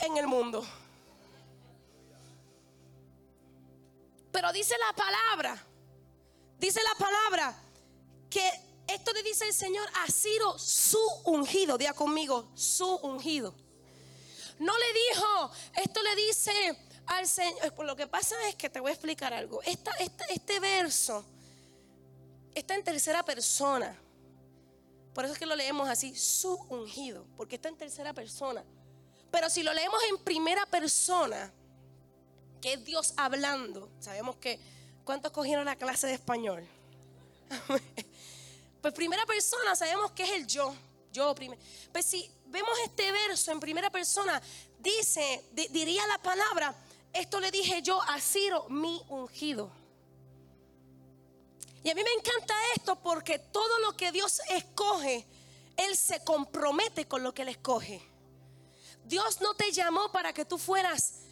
en 0.00 0.16
el 0.16 0.26
mundo. 0.26 0.66
Pero 4.32 4.52
dice 4.52 4.76
la 4.78 4.92
palabra 4.94 5.69
Dice 6.60 6.80
la 6.82 6.94
palabra 6.94 7.56
que 8.28 8.48
esto 8.86 9.12
le 9.14 9.22
dice 9.22 9.46
el 9.46 9.54
Señor 9.54 9.88
a 9.94 10.12
Ciro, 10.12 10.58
su 10.58 11.00
ungido. 11.24 11.78
Diga 11.78 11.94
conmigo, 11.94 12.50
su 12.54 12.96
ungido. 12.96 13.54
No 14.58 14.76
le 14.76 14.86
dijo, 14.92 15.50
esto 15.82 16.02
le 16.02 16.14
dice 16.16 16.52
al 17.06 17.26
Señor. 17.26 17.64
Eh, 17.64 17.72
lo 17.82 17.96
que 17.96 18.06
pasa 18.06 18.36
es 18.46 18.56
que 18.56 18.68
te 18.68 18.78
voy 18.78 18.90
a 18.90 18.92
explicar 18.92 19.32
algo. 19.32 19.62
este 19.62 20.60
verso 20.60 21.24
está 22.54 22.74
en 22.74 22.84
tercera 22.84 23.24
persona. 23.24 23.98
Por 25.14 25.24
eso 25.24 25.32
es 25.32 25.38
que 25.38 25.46
lo 25.46 25.56
leemos 25.56 25.88
así, 25.88 26.14
su 26.14 26.54
ungido, 26.68 27.26
porque 27.38 27.56
está 27.56 27.70
en 27.70 27.78
tercera 27.78 28.12
persona. 28.12 28.62
Pero 29.30 29.48
si 29.48 29.62
lo 29.62 29.72
leemos 29.72 30.00
en 30.10 30.18
primera 30.18 30.66
persona, 30.66 31.50
que 32.60 32.74
es 32.74 32.84
Dios 32.84 33.14
hablando, 33.16 33.90
sabemos 33.98 34.36
que 34.36 34.60
¿Cuántos 35.10 35.32
cogieron 35.32 35.64
la 35.64 35.74
clase 35.74 36.06
de 36.06 36.12
español? 36.12 36.64
pues 38.80 38.94
primera 38.94 39.26
persona 39.26 39.74
sabemos 39.74 40.12
que 40.12 40.22
es 40.22 40.30
el 40.30 40.46
yo. 40.46 40.72
Yo 41.12 41.34
primero. 41.34 41.60
Pues 41.90 42.06
si 42.06 42.30
vemos 42.46 42.70
este 42.84 43.10
verso 43.10 43.50
en 43.50 43.58
primera 43.58 43.90
persona, 43.90 44.40
dice, 44.78 45.46
diría 45.50 46.06
la 46.06 46.18
palabra, 46.18 46.72
esto 47.12 47.40
le 47.40 47.50
dije 47.50 47.82
yo 47.82 48.00
a 48.00 48.20
Ciro, 48.20 48.68
mi 48.68 49.02
ungido. 49.08 49.72
Y 51.82 51.90
a 51.90 51.94
mí 51.96 52.04
me 52.04 52.12
encanta 52.12 52.54
esto 52.76 52.94
porque 52.94 53.40
todo 53.40 53.80
lo 53.80 53.96
que 53.96 54.12
Dios 54.12 54.40
escoge, 54.50 55.26
Él 55.76 55.96
se 55.96 56.22
compromete 56.22 57.08
con 57.08 57.24
lo 57.24 57.34
que 57.34 57.42
Él 57.42 57.48
escoge. 57.48 58.00
Dios 59.06 59.40
no 59.40 59.54
te 59.54 59.72
llamó 59.72 60.12
para 60.12 60.32
que 60.32 60.44
tú 60.44 60.56
fueras 60.56 61.22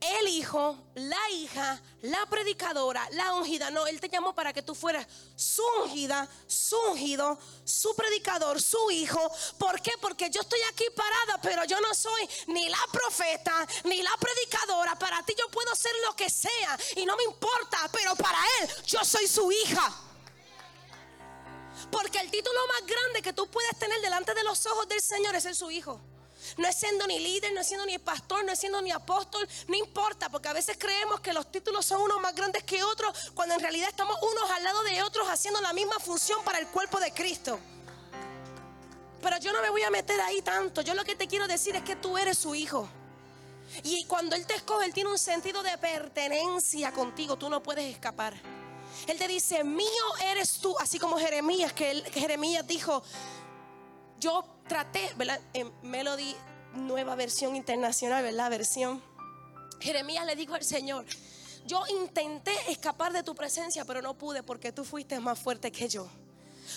el 0.00 0.28
hijo, 0.28 0.76
la 0.94 1.30
hija, 1.30 1.80
la 2.02 2.26
predicadora, 2.26 3.08
la 3.12 3.34
ungida. 3.34 3.70
No, 3.70 3.86
Él 3.86 4.00
te 4.00 4.08
llamó 4.08 4.34
para 4.34 4.52
que 4.52 4.62
tú 4.62 4.74
fueras 4.74 5.06
su 5.34 5.62
ungida, 5.82 6.28
su 6.46 6.76
ungido, 6.90 7.38
su 7.64 7.94
predicador, 7.94 8.60
su 8.60 8.90
hijo. 8.90 9.20
¿Por 9.58 9.80
qué? 9.80 9.92
Porque 10.00 10.28
yo 10.30 10.42
estoy 10.42 10.60
aquí 10.70 10.84
parada, 10.94 11.40
pero 11.42 11.64
yo 11.64 11.80
no 11.80 11.94
soy 11.94 12.28
ni 12.48 12.68
la 12.68 12.84
profeta, 12.92 13.66
ni 13.84 14.02
la 14.02 14.12
predicadora. 14.18 14.98
Para 14.98 15.22
ti 15.24 15.34
yo 15.38 15.48
puedo 15.48 15.74
ser 15.74 15.92
lo 16.06 16.14
que 16.14 16.28
sea 16.28 16.78
y 16.96 17.06
no 17.06 17.16
me 17.16 17.24
importa, 17.24 17.88
pero 17.90 18.14
para 18.16 18.38
Él 18.60 18.70
yo 18.86 19.04
soy 19.04 19.26
su 19.26 19.50
hija. 19.50 20.02
Porque 21.90 22.18
el 22.18 22.30
título 22.30 22.60
más 22.68 22.86
grande 22.86 23.22
que 23.22 23.32
tú 23.32 23.48
puedes 23.48 23.78
tener 23.78 24.00
delante 24.00 24.34
de 24.34 24.42
los 24.44 24.66
ojos 24.66 24.88
del 24.88 25.00
Señor 25.00 25.34
es 25.34 25.42
ser 25.42 25.54
su 25.54 25.70
hijo. 25.70 26.00
No 26.56 26.68
es 26.68 26.76
siendo 26.76 27.06
ni 27.06 27.18
líder, 27.18 27.52
no 27.52 27.60
es 27.60 27.66
siendo 27.66 27.86
ni 27.86 27.98
pastor, 27.98 28.44
no 28.44 28.52
es 28.52 28.58
siendo 28.58 28.80
ni 28.82 28.90
apóstol, 28.90 29.48
no 29.68 29.76
importa, 29.76 30.28
porque 30.28 30.48
a 30.48 30.52
veces 30.52 30.76
creemos 30.78 31.20
que 31.20 31.32
los 31.32 31.50
títulos 31.50 31.84
son 31.84 32.02
unos 32.02 32.20
más 32.20 32.34
grandes 32.34 32.64
que 32.64 32.82
otros, 32.82 33.30
cuando 33.34 33.54
en 33.54 33.60
realidad 33.60 33.88
estamos 33.88 34.16
unos 34.22 34.50
al 34.50 34.62
lado 34.62 34.82
de 34.84 35.02
otros 35.02 35.28
haciendo 35.28 35.60
la 35.60 35.72
misma 35.72 35.98
función 35.98 36.42
para 36.44 36.58
el 36.58 36.66
cuerpo 36.68 37.00
de 37.00 37.12
Cristo. 37.12 37.58
Pero 39.22 39.38
yo 39.38 39.52
no 39.52 39.60
me 39.60 39.70
voy 39.70 39.82
a 39.82 39.90
meter 39.90 40.20
ahí 40.20 40.40
tanto. 40.42 40.82
Yo 40.82 40.94
lo 40.94 41.04
que 41.04 41.16
te 41.16 41.26
quiero 41.26 41.48
decir 41.48 41.74
es 41.74 41.82
que 41.82 41.96
tú 41.96 42.16
eres 42.16 42.38
su 42.38 42.54
hijo. 42.54 42.88
Y 43.82 44.04
cuando 44.04 44.36
Él 44.36 44.46
te 44.46 44.54
escoge, 44.54 44.86
Él 44.86 44.94
tiene 44.94 45.10
un 45.10 45.18
sentido 45.18 45.62
de 45.62 45.76
pertenencia 45.78 46.92
contigo. 46.92 47.36
Tú 47.36 47.48
no 47.48 47.62
puedes 47.62 47.92
escapar. 47.92 48.34
Él 49.06 49.18
te 49.18 49.28
dice, 49.28 49.64
mío 49.64 49.86
eres 50.24 50.58
tú, 50.58 50.76
así 50.78 50.98
como 50.98 51.18
Jeremías, 51.18 51.72
que, 51.72 52.02
que 52.04 52.20
Jeremías 52.20 52.66
dijo, 52.66 53.02
yo 54.20 54.44
traté, 54.68 55.12
¿verdad? 55.16 55.40
En 55.52 55.72
Melody, 55.82 56.34
nueva 56.74 57.14
versión 57.14 57.56
internacional, 57.56 58.22
¿verdad? 58.22 58.50
Versión. 58.50 59.02
Jeremías 59.80 60.24
le 60.26 60.36
dijo 60.36 60.54
al 60.54 60.64
Señor, 60.64 61.04
yo 61.66 61.82
intenté 62.00 62.52
escapar 62.68 63.12
de 63.12 63.22
tu 63.22 63.34
presencia, 63.34 63.84
pero 63.84 64.00
no 64.02 64.14
pude 64.14 64.42
porque 64.42 64.72
tú 64.72 64.84
fuiste 64.84 65.18
más 65.20 65.38
fuerte 65.38 65.70
que 65.70 65.88
yo. 65.88 66.08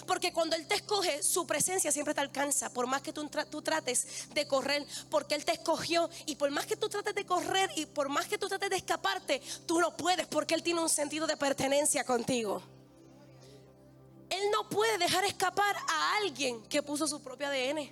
Porque 0.06 0.32
cuando 0.32 0.56
Él 0.56 0.67
te 0.67 0.75
escoge, 0.75 1.23
su 1.23 1.47
presencia 1.47 1.91
siempre 1.91 2.13
te 2.13 2.21
alcanza. 2.21 2.69
Por 2.69 2.88
más 2.88 3.02
que 3.02 3.13
tú, 3.13 3.28
tú, 3.49 3.62
trates 3.62 4.30
de 4.34 4.47
correr, 4.47 4.86
porque 5.10 5.36
Él 5.36 5.45
te 5.45 5.54
escogió. 5.54 6.10
Y 6.25 6.36
por 6.36 6.52
más 6.52 6.65
que 6.65 6.75
tú 6.75 6.89
trates 6.89 7.15
de 7.15 7.25
correr 7.25 7.69
y 7.75 7.86
por 7.86 8.10
más 8.10 8.28
que 8.28 8.38
tú 8.38 8.47
trates 8.47 8.69
de 8.69 8.78
escaparte, 8.78 9.41
tú 9.65 9.80
no 9.80 9.95
puedes 9.95 10.28
porque 10.28 10.56
Él 10.56 10.63
tiene 10.63 10.82
un 10.82 10.89
sentido 10.89 11.28
de 11.28 11.38
pertenencia 11.38 12.04
contigo. 12.04 12.62
Él 14.30 14.52
no 14.52 14.70
puede 14.70 14.98
dejar 14.98 15.26
escapar 15.26 15.76
a 15.76 16.18
alguien 16.18 16.62
que 16.63 16.84
puso 16.84 17.08
su 17.08 17.22
propio 17.22 17.48
ADN. 17.48 17.92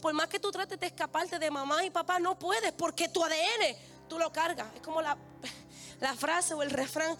Por 0.00 0.12
más 0.12 0.28
que 0.28 0.38
tú 0.38 0.50
trates 0.50 0.78
de 0.78 0.86
escaparte 0.86 1.38
de 1.38 1.50
mamá 1.50 1.84
y 1.84 1.90
papá, 1.90 2.18
no 2.18 2.38
puedes 2.38 2.72
porque 2.72 3.08
tu 3.08 3.24
ADN 3.24 3.76
tú 4.08 4.18
lo 4.18 4.30
cargas. 4.32 4.68
Es 4.74 4.82
como 4.82 5.00
la, 5.00 5.16
la 6.00 6.14
frase 6.14 6.54
o 6.54 6.62
el 6.62 6.70
refrán. 6.70 7.16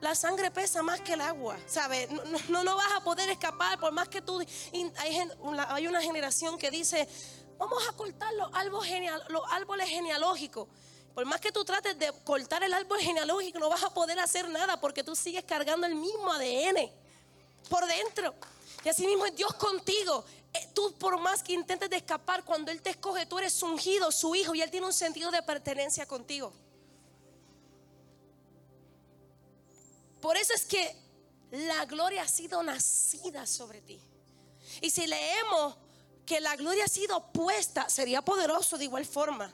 La 0.00 0.14
sangre 0.14 0.50
pesa 0.50 0.82
más 0.82 1.00
que 1.00 1.14
el 1.14 1.20
agua, 1.22 1.56
¿sabes? 1.66 2.08
No, 2.50 2.62
no, 2.62 2.76
vas 2.76 2.92
a 2.94 3.02
poder 3.02 3.30
escapar 3.30 3.78
por 3.80 3.90
más 3.92 4.08
que 4.08 4.20
tú... 4.20 4.38
Hay, 4.98 5.28
hay 5.68 5.86
una 5.86 6.02
generación 6.02 6.58
que 6.58 6.70
dice, 6.70 7.08
vamos 7.56 7.82
a 7.88 7.92
cortar 7.92 8.32
los 8.34 8.50
árboles, 8.52 9.10
los 9.28 9.42
árboles 9.50 9.88
genealógicos. 9.88 10.68
Por 11.14 11.24
más 11.24 11.40
que 11.40 11.52
tú 11.52 11.64
trates 11.64 11.98
de 11.98 12.12
cortar 12.24 12.62
el 12.64 12.74
árbol 12.74 12.98
genealógico, 12.98 13.58
no 13.58 13.70
vas 13.70 13.82
a 13.82 13.94
poder 13.94 14.18
hacer 14.18 14.48
nada 14.50 14.78
porque 14.78 15.02
tú 15.02 15.16
sigues 15.16 15.44
cargando 15.44 15.86
el 15.86 15.94
mismo 15.94 16.30
ADN 16.32 17.03
por 17.68 17.86
dentro. 17.86 18.34
Y 18.84 18.88
así 18.88 19.06
mismo 19.06 19.26
es 19.26 19.34
Dios 19.34 19.54
contigo. 19.54 20.24
Eh, 20.52 20.68
tú 20.74 20.94
por 20.98 21.18
más 21.18 21.42
que 21.42 21.52
intentes 21.52 21.90
de 21.90 21.96
escapar, 21.96 22.44
cuando 22.44 22.70
Él 22.70 22.80
te 22.80 22.90
escoge, 22.90 23.26
tú 23.26 23.38
eres 23.38 23.60
ungido, 23.62 24.12
su 24.12 24.34
hijo, 24.34 24.54
y 24.54 24.62
Él 24.62 24.70
tiene 24.70 24.86
un 24.86 24.92
sentido 24.92 25.30
de 25.30 25.42
pertenencia 25.42 26.06
contigo. 26.06 26.52
Por 30.20 30.36
eso 30.36 30.54
es 30.54 30.64
que 30.64 30.96
la 31.50 31.84
gloria 31.84 32.22
ha 32.22 32.28
sido 32.28 32.62
nacida 32.62 33.46
sobre 33.46 33.80
ti. 33.80 34.00
Y 34.80 34.90
si 34.90 35.06
leemos 35.06 35.76
que 36.24 36.40
la 36.40 36.56
gloria 36.56 36.84
ha 36.84 36.88
sido 36.88 37.32
puesta, 37.32 37.88
sería 37.88 38.22
poderoso 38.22 38.78
de 38.78 38.84
igual 38.84 39.04
forma. 39.04 39.52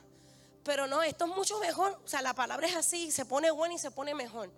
Pero 0.63 0.87
no, 0.87 1.01
esto 1.01 1.25
es 1.25 1.35
mucho 1.35 1.59
mejor. 1.59 1.99
O 2.05 2.07
sea, 2.07 2.21
la 2.21 2.33
palabra 2.33 2.67
es 2.67 2.75
así, 2.75 3.11
se 3.11 3.25
pone 3.25 3.51
buena 3.51 3.75
y 3.75 3.79
se 3.79 3.91
pone 3.91 4.13
mejor. 4.13 4.51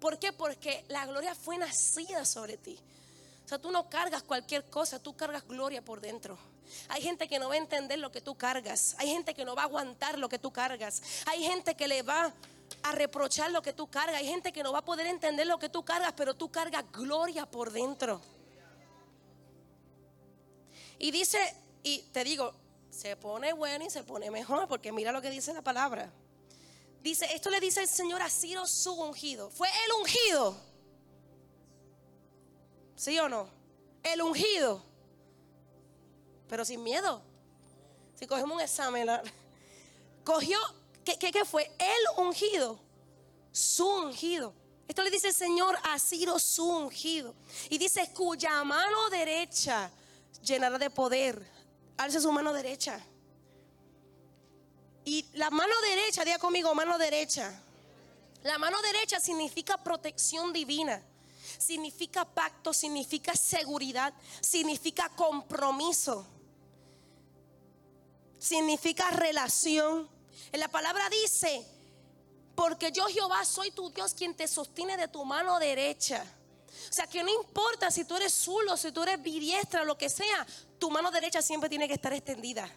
¿Por 0.00 0.18
qué? 0.18 0.32
Porque 0.32 0.84
la 0.88 1.06
gloria 1.06 1.34
fue 1.34 1.58
nacida 1.58 2.24
sobre 2.24 2.56
ti. 2.56 2.78
O 3.44 3.48
sea, 3.48 3.58
tú 3.58 3.70
no 3.70 3.88
cargas 3.88 4.22
cualquier 4.22 4.64
cosa, 4.68 4.98
tú 4.98 5.16
cargas 5.16 5.46
gloria 5.46 5.82
por 5.82 6.00
dentro. 6.00 6.38
Hay 6.88 7.02
gente 7.02 7.28
que 7.28 7.38
no 7.38 7.48
va 7.48 7.54
a 7.54 7.58
entender 7.58 7.98
lo 7.98 8.12
que 8.12 8.20
tú 8.20 8.34
cargas. 8.34 8.94
Hay 8.98 9.08
gente 9.08 9.34
que 9.34 9.44
no 9.44 9.54
va 9.54 9.62
a 9.62 9.64
aguantar 9.64 10.18
lo 10.18 10.28
que 10.28 10.38
tú 10.38 10.50
cargas. 10.50 11.02
Hay 11.26 11.42
gente 11.42 11.74
que 11.74 11.88
le 11.88 12.02
va 12.02 12.32
a 12.82 12.92
reprochar 12.92 13.50
lo 13.50 13.62
que 13.62 13.72
tú 13.72 13.88
cargas. 13.88 14.16
Hay 14.16 14.26
gente 14.26 14.52
que 14.52 14.62
no 14.62 14.72
va 14.72 14.80
a 14.80 14.84
poder 14.84 15.06
entender 15.06 15.46
lo 15.46 15.58
que 15.58 15.68
tú 15.68 15.82
cargas, 15.84 16.12
pero 16.16 16.34
tú 16.34 16.50
cargas 16.50 16.84
gloria 16.92 17.46
por 17.46 17.72
dentro. 17.72 18.20
Y 20.98 21.10
dice, 21.10 21.38
y 21.82 22.00
te 22.12 22.24
digo, 22.24 22.52
se 22.90 23.16
pone 23.16 23.52
bueno 23.52 23.84
y 23.84 23.90
se 23.90 24.02
pone 24.02 24.30
mejor, 24.30 24.68
porque 24.68 24.92
mira 24.92 25.12
lo 25.12 25.22
que 25.22 25.30
dice 25.30 25.52
la 25.54 25.62
palabra. 25.62 26.10
Dice, 27.02 27.26
esto 27.34 27.50
le 27.50 27.60
dice 27.60 27.80
el 27.80 27.88
Señor 27.88 28.22
a 28.22 28.28
Ciro 28.28 28.66
su 28.66 28.92
ungido. 28.92 29.50
Fue 29.50 29.68
el 29.68 29.92
ungido. 30.00 30.56
¿Sí 32.96 33.18
o 33.18 33.28
no? 33.28 33.48
El 34.02 34.22
ungido. 34.22 34.82
Pero 36.48 36.64
sin 36.64 36.82
miedo. 36.82 37.22
Si 38.16 38.26
cogemos 38.26 38.56
un 38.56 38.62
examen, 38.62 39.08
cogió 40.24 40.58
¿Qué, 41.16 41.44
fue? 41.44 41.70
El 41.78 42.24
ungido. 42.24 42.78
Su 43.52 43.86
ungido. 43.86 44.52
Esto 44.86 45.02
le 45.02 45.10
dice 45.10 45.28
el 45.28 45.34
Señor 45.34 45.76
a 45.84 45.98
Ciro 45.98 46.38
su 46.38 46.68
ungido. 46.68 47.34
Y 47.70 47.78
dice, 47.78 48.10
cuya 48.12 48.62
mano 48.64 49.08
derecha 49.10 49.90
llenará 50.42 50.78
de 50.78 50.90
poder. 50.90 51.40
Alce 51.96 52.20
su 52.20 52.30
mano 52.30 52.52
derecha. 52.52 53.00
Y 55.08 55.24
la 55.32 55.48
mano 55.48 55.72
derecha, 55.80 56.22
diga 56.22 56.38
conmigo, 56.38 56.74
mano 56.74 56.98
derecha. 56.98 57.62
La 58.42 58.58
mano 58.58 58.76
derecha 58.82 59.18
significa 59.18 59.78
protección 59.78 60.52
divina. 60.52 61.02
Significa 61.58 62.26
pacto, 62.26 62.74
significa 62.74 63.34
seguridad, 63.34 64.12
significa 64.42 65.08
compromiso. 65.08 66.26
Significa 68.38 69.10
relación 69.12 70.06
en 70.52 70.60
la 70.60 70.68
palabra 70.68 71.08
dice, 71.08 71.66
porque 72.54 72.92
yo 72.92 73.06
Jehová 73.06 73.46
soy 73.46 73.70
tu 73.70 73.88
Dios 73.88 74.12
quien 74.12 74.34
te 74.34 74.46
sostiene 74.46 74.98
de 74.98 75.08
tu 75.08 75.24
mano 75.24 75.58
derecha. 75.58 76.22
O 76.90 76.92
sea 76.92 77.06
que 77.06 77.22
no 77.22 77.32
importa 77.32 77.90
si 77.90 78.04
tú 78.04 78.14
eres 78.16 78.34
zulo, 78.34 78.76
si 78.76 78.92
tú 78.92 79.04
eres 79.04 79.22
bidiestra, 79.22 79.84
lo 79.84 79.96
que 79.96 80.10
sea, 80.10 80.46
tu 80.78 80.90
mano 80.90 81.10
derecha 81.10 81.40
siempre 81.40 81.70
tiene 81.70 81.88
que 81.88 81.94
estar 81.94 82.12
extendida. 82.12 82.70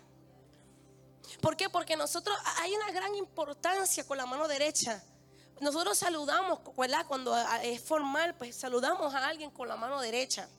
¿Por 1.39 1.55
qué? 1.55 1.69
Porque 1.69 1.95
nosotros 1.95 2.35
hay 2.57 2.73
una 2.75 2.91
gran 2.91 3.15
importancia 3.15 4.05
con 4.05 4.17
la 4.17 4.25
mano 4.25 4.47
derecha. 4.47 5.03
Nosotros 5.59 5.97
saludamos, 5.97 6.59
¿verdad? 6.75 7.05
Cuando 7.07 7.37
es 7.63 7.81
formal, 7.81 8.35
pues 8.35 8.55
saludamos 8.55 9.13
a 9.13 9.27
alguien 9.27 9.51
con 9.51 9.67
la 9.67 9.75
mano 9.75 10.01
derecha. 10.01 10.49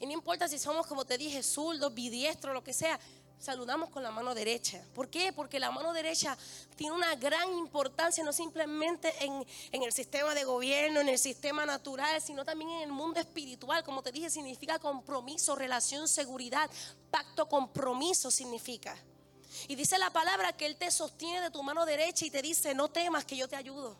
Y 0.00 0.06
no 0.06 0.12
importa 0.12 0.46
si 0.46 0.58
somos, 0.58 0.86
como 0.86 1.04
te 1.04 1.18
dije, 1.18 1.42
zurdos, 1.42 1.92
bidiestros, 1.92 2.54
lo 2.54 2.62
que 2.62 2.72
sea, 2.72 2.98
saludamos 3.38 3.90
con 3.90 4.02
la 4.02 4.10
mano 4.10 4.34
derecha. 4.34 4.82
¿Por 4.94 5.08
qué? 5.08 5.32
Porque 5.32 5.58
la 5.58 5.70
mano 5.70 5.92
derecha 5.92 6.36
tiene 6.76 6.94
una 6.94 7.14
gran 7.16 7.52
importancia, 7.54 8.22
no 8.24 8.32
simplemente 8.32 9.12
en, 9.24 9.82
el 9.82 9.92
sistema 9.92 10.34
de 10.34 10.44
gobierno, 10.44 11.00
en 11.00 11.08
el 11.08 11.18
sistema 11.18 11.64
natural, 11.64 12.20
sino 12.20 12.44
también 12.44 12.70
en 12.70 12.80
el 12.82 12.92
mundo 12.92 13.20
espiritual. 13.20 13.82
Como 13.84 14.02
te 14.02 14.12
dije, 14.12 14.30
significa 14.30 14.78
compromiso, 14.78 15.54
relación, 15.56 16.08
seguridad, 16.08 16.70
pacto, 17.10 17.48
compromiso 17.48 18.30
significa. 18.30 18.96
Y 19.66 19.74
dice 19.74 19.98
la 19.98 20.10
palabra 20.10 20.52
que 20.52 20.66
Él 20.66 20.76
te 20.76 20.90
sostiene 20.90 21.40
de 21.40 21.50
tu 21.50 21.62
mano 21.62 21.84
derecha 21.84 22.24
y 22.24 22.30
te 22.30 22.42
dice, 22.42 22.74
no 22.74 22.88
temas 22.88 23.24
que 23.24 23.36
yo 23.36 23.48
te 23.48 23.56
ayudo. 23.56 23.96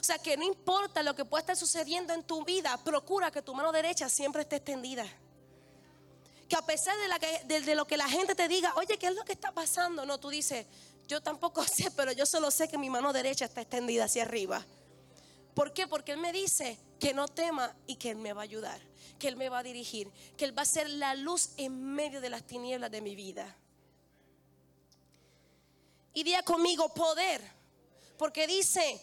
O 0.00 0.04
sea 0.04 0.18
que 0.18 0.36
no 0.36 0.44
importa 0.44 1.02
lo 1.02 1.14
que 1.14 1.24
pueda 1.24 1.40
estar 1.40 1.56
sucediendo 1.56 2.14
en 2.14 2.22
tu 2.22 2.44
vida, 2.44 2.76
procura 2.78 3.30
que 3.30 3.42
tu 3.42 3.54
mano 3.54 3.72
derecha 3.72 4.08
siempre 4.08 4.42
esté 4.42 4.56
extendida 4.56 5.06
que 6.48 6.56
a 6.56 6.62
pesar 6.62 6.96
de, 7.46 7.74
lo 7.74 7.86
que 7.86 7.96
la 7.96 8.08
gente 8.08 8.34
te 8.34 8.48
diga, 8.48 8.72
oye, 8.76 8.96
¿qué 8.98 9.08
es 9.08 9.14
lo 9.14 9.24
que 9.24 9.32
está 9.32 9.52
pasando? 9.52 10.06
No, 10.06 10.18
tú 10.18 10.30
dices, 10.30 10.66
yo 11.06 11.20
tampoco 11.20 11.62
sé, 11.66 11.90
pero 11.90 12.10
yo 12.12 12.26
solo 12.26 12.50
sé 12.50 12.68
que 12.68 12.78
mi 12.78 12.90
mano 12.90 13.12
derecha 13.12 13.44
está 13.44 13.60
extendida 13.60 14.04
hacia 14.04 14.22
arriba. 14.22 14.64
¿Por 15.54 15.72
qué? 15.72 15.86
Porque 15.86 16.12
Él 16.12 16.18
me 16.18 16.32
dice 16.32 16.78
que 16.98 17.12
no 17.12 17.28
tema 17.28 17.74
y 17.86 17.96
que 17.96 18.10
Él 18.10 18.16
me 18.16 18.32
va 18.32 18.42
a 18.42 18.44
ayudar, 18.44 18.80
que 19.18 19.28
Él 19.28 19.36
me 19.36 19.48
va 19.48 19.58
a 19.58 19.62
dirigir, 19.62 20.10
que 20.36 20.46
Él 20.46 20.56
va 20.56 20.62
a 20.62 20.66
ser 20.66 20.88
la 20.88 21.14
luz 21.14 21.50
en 21.56 21.94
medio 21.94 22.20
de 22.20 22.30
las 22.30 22.44
tinieblas 22.44 22.90
de 22.90 23.02
mi 23.02 23.14
vida. 23.14 23.54
Y 26.14 26.22
diga 26.22 26.42
conmigo 26.42 26.88
poder, 26.94 27.40
porque 28.16 28.46
dice, 28.46 29.00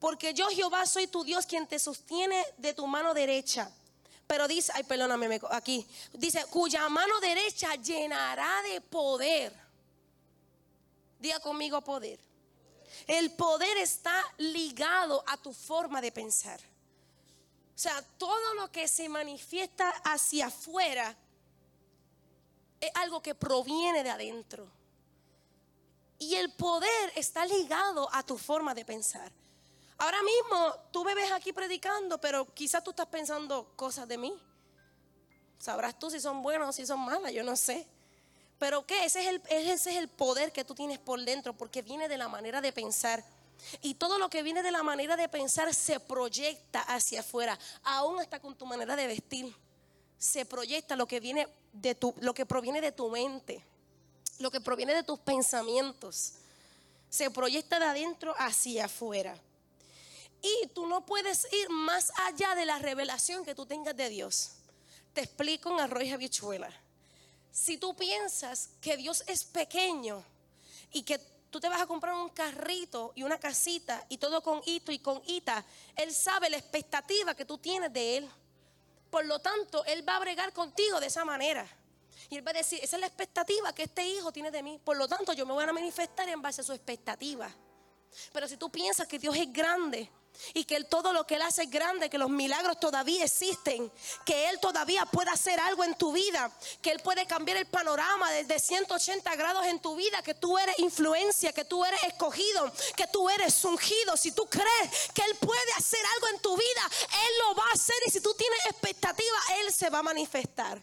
porque 0.00 0.34
yo 0.34 0.48
Jehová 0.48 0.86
soy 0.86 1.06
tu 1.06 1.24
Dios 1.24 1.46
quien 1.46 1.66
te 1.66 1.78
sostiene 1.78 2.44
de 2.56 2.74
tu 2.74 2.86
mano 2.86 3.14
derecha. 3.14 3.70
Pero 4.26 4.46
dice, 4.46 4.72
ay, 4.74 4.84
perdóname, 4.84 5.40
aquí. 5.50 5.86
Dice, 6.12 6.44
cuya 6.50 6.88
mano 6.88 7.18
derecha 7.20 7.74
llenará 7.76 8.62
de 8.62 8.80
poder. 8.80 9.52
Diga 11.18 11.40
conmigo 11.40 11.80
poder. 11.80 12.20
El 13.06 13.32
poder 13.32 13.76
está 13.78 14.22
ligado 14.36 15.24
a 15.26 15.36
tu 15.38 15.52
forma 15.52 16.00
de 16.00 16.12
pensar. 16.12 16.60
O 16.60 17.78
sea, 17.80 18.02
todo 18.18 18.54
lo 18.54 18.70
que 18.70 18.86
se 18.88 19.08
manifiesta 19.08 19.88
hacia 20.04 20.46
afuera 20.46 21.16
es 22.80 22.90
algo 22.96 23.22
que 23.22 23.34
proviene 23.34 24.02
de 24.02 24.10
adentro. 24.10 24.68
Y 26.18 26.34
el 26.34 26.52
poder 26.52 27.12
está 27.14 27.46
ligado 27.46 28.08
a 28.12 28.22
tu 28.22 28.36
forma 28.36 28.74
de 28.74 28.84
pensar. 28.84 29.30
Ahora 29.98 30.18
mismo 30.22 30.74
tú 30.92 31.04
me 31.04 31.14
ves 31.14 31.30
aquí 31.32 31.52
predicando, 31.52 32.18
pero 32.18 32.52
quizás 32.54 32.82
tú 32.82 32.90
estás 32.90 33.06
pensando 33.06 33.72
cosas 33.76 34.06
de 34.06 34.18
mí. 34.18 34.32
Sabrás 35.58 35.98
tú 35.98 36.10
si 36.10 36.20
son 36.20 36.42
buenas 36.42 36.68
o 36.68 36.72
si 36.72 36.86
son 36.86 37.00
malas, 37.00 37.32
yo 37.32 37.42
no 37.42 37.56
sé. 37.56 37.86
Pero 38.58 38.86
¿qué? 38.86 39.04
Ese 39.04 39.20
es, 39.22 39.26
el, 39.28 39.42
ese 39.48 39.90
es 39.90 39.96
el 39.96 40.08
poder 40.08 40.52
que 40.52 40.64
tú 40.64 40.74
tienes 40.74 40.98
por 40.98 41.24
dentro, 41.24 41.52
porque 41.52 41.82
viene 41.82 42.08
de 42.08 42.18
la 42.18 42.28
manera 42.28 42.60
de 42.60 42.72
pensar. 42.72 43.24
Y 43.82 43.94
todo 43.94 44.18
lo 44.18 44.30
que 44.30 44.42
viene 44.42 44.62
de 44.62 44.70
la 44.70 44.84
manera 44.84 45.16
de 45.16 45.28
pensar 45.28 45.72
se 45.74 45.98
proyecta 45.98 46.80
hacia 46.82 47.20
afuera, 47.20 47.58
aún 47.82 48.20
hasta 48.20 48.40
con 48.40 48.56
tu 48.56 48.66
manera 48.66 48.94
de 48.94 49.06
vestir. 49.06 49.54
Se 50.16 50.44
proyecta 50.44 50.96
lo 50.96 51.06
que 51.06 51.20
viene 51.20 51.48
de 51.72 51.94
tu, 51.94 52.14
lo 52.20 52.34
que 52.34 52.46
proviene 52.46 52.80
de 52.80 52.92
tu 52.92 53.08
mente, 53.10 53.64
lo 54.38 54.50
que 54.50 54.60
proviene 54.60 54.94
de 54.94 55.02
tus 55.02 55.18
pensamientos. 55.18 56.32
Se 57.10 57.30
proyecta 57.30 57.78
de 57.78 57.86
adentro 57.86 58.34
hacia 58.38 58.86
afuera. 58.86 59.36
Y 60.40 60.68
tú 60.68 60.86
no 60.86 61.04
puedes 61.04 61.46
ir 61.52 61.68
más 61.70 62.12
allá 62.26 62.54
de 62.54 62.64
la 62.64 62.78
revelación 62.78 63.44
que 63.44 63.54
tú 63.54 63.66
tengas 63.66 63.96
de 63.96 64.08
Dios. 64.08 64.50
Te 65.12 65.22
explico 65.22 65.70
en 65.72 65.80
arroz 65.80 66.04
y 66.04 66.12
habichuela. 66.12 66.70
Si 67.50 67.76
tú 67.76 67.96
piensas 67.96 68.70
que 68.80 68.96
Dios 68.96 69.24
es 69.26 69.44
pequeño 69.44 70.22
y 70.92 71.02
que 71.02 71.18
tú 71.50 71.58
te 71.58 71.68
vas 71.68 71.80
a 71.80 71.86
comprar 71.86 72.14
un 72.14 72.28
carrito 72.28 73.12
y 73.16 73.22
una 73.22 73.38
casita 73.38 74.04
y 74.08 74.18
todo 74.18 74.42
con 74.42 74.60
hito 74.64 74.92
y 74.92 75.00
con 75.00 75.20
ita, 75.26 75.64
Él 75.96 76.14
sabe 76.14 76.50
la 76.50 76.58
expectativa 76.58 77.34
que 77.34 77.44
tú 77.44 77.58
tienes 77.58 77.92
de 77.92 78.18
Él. 78.18 78.30
Por 79.10 79.24
lo 79.24 79.40
tanto, 79.40 79.84
Él 79.86 80.06
va 80.08 80.16
a 80.16 80.20
bregar 80.20 80.52
contigo 80.52 81.00
de 81.00 81.06
esa 81.06 81.24
manera. 81.24 81.66
Y 82.30 82.36
Él 82.36 82.46
va 82.46 82.50
a 82.50 82.54
decir, 82.54 82.80
esa 82.82 82.96
es 82.96 83.00
la 83.00 83.06
expectativa 83.06 83.72
que 83.72 83.84
este 83.84 84.06
hijo 84.06 84.32
tiene 84.32 84.50
de 84.50 84.62
mí. 84.62 84.80
Por 84.84 84.96
lo 84.96 85.08
tanto, 85.08 85.32
yo 85.32 85.46
me 85.46 85.52
voy 85.52 85.64
a 85.64 85.72
manifestar 85.72 86.28
en 86.28 86.42
base 86.42 86.60
a 86.60 86.64
su 86.64 86.72
expectativa. 86.72 87.50
Pero 88.32 88.48
si 88.48 88.56
tú 88.56 88.70
piensas 88.70 89.06
que 89.06 89.18
Dios 89.18 89.36
es 89.36 89.52
grande, 89.52 90.10
y 90.54 90.64
que 90.64 90.82
todo 90.84 91.12
lo 91.12 91.26
que 91.26 91.34
Él 91.34 91.42
hace 91.42 91.64
es 91.64 91.70
grande, 91.70 92.10
que 92.10 92.18
los 92.18 92.30
milagros 92.30 92.78
todavía 92.78 93.24
existen, 93.24 93.90
que 94.24 94.48
Él 94.48 94.58
todavía 94.60 95.04
puede 95.06 95.30
hacer 95.30 95.58
algo 95.60 95.84
en 95.84 95.96
tu 95.96 96.12
vida, 96.12 96.50
que 96.80 96.90
Él 96.90 97.00
puede 97.00 97.26
cambiar 97.26 97.58
el 97.58 97.66
panorama 97.66 98.30
desde 98.30 98.58
180 98.58 99.36
grados 99.36 99.66
en 99.66 99.80
tu 99.80 99.96
vida, 99.96 100.22
que 100.22 100.34
tú 100.34 100.58
eres 100.58 100.78
influencia, 100.78 101.52
que 101.52 101.64
tú 101.64 101.84
eres 101.84 102.02
escogido, 102.04 102.72
que 102.96 103.06
tú 103.08 103.28
eres 103.28 103.64
ungido. 103.64 104.16
Si 104.16 104.32
tú 104.32 104.46
crees 104.46 105.10
que 105.12 105.22
Él 105.22 105.34
puede 105.36 105.72
hacer 105.76 106.00
algo 106.14 106.28
en 106.28 106.40
tu 106.40 106.56
vida, 106.56 106.90
Él 107.02 107.32
lo 107.46 107.54
va 107.54 107.64
a 107.68 107.72
hacer 107.72 107.96
y 108.06 108.10
si 108.10 108.20
tú 108.20 108.34
tienes 108.34 108.66
expectativa, 108.66 109.38
Él 109.60 109.72
se 109.72 109.90
va 109.90 109.98
a 109.98 110.02
manifestar. 110.02 110.80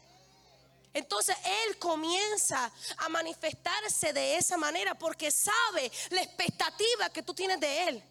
Entonces 0.96 1.36
Él 1.44 1.78
comienza 1.78 2.72
a 3.00 3.10
manifestarse 3.10 4.14
de 4.14 4.38
esa 4.38 4.56
manera 4.56 4.96
porque 4.96 5.30
sabe 5.30 5.92
la 6.10 6.22
expectativa 6.22 7.10
que 7.10 7.22
tú 7.22 7.34
tienes 7.34 7.60
de 7.60 7.88
Él. 7.90 8.04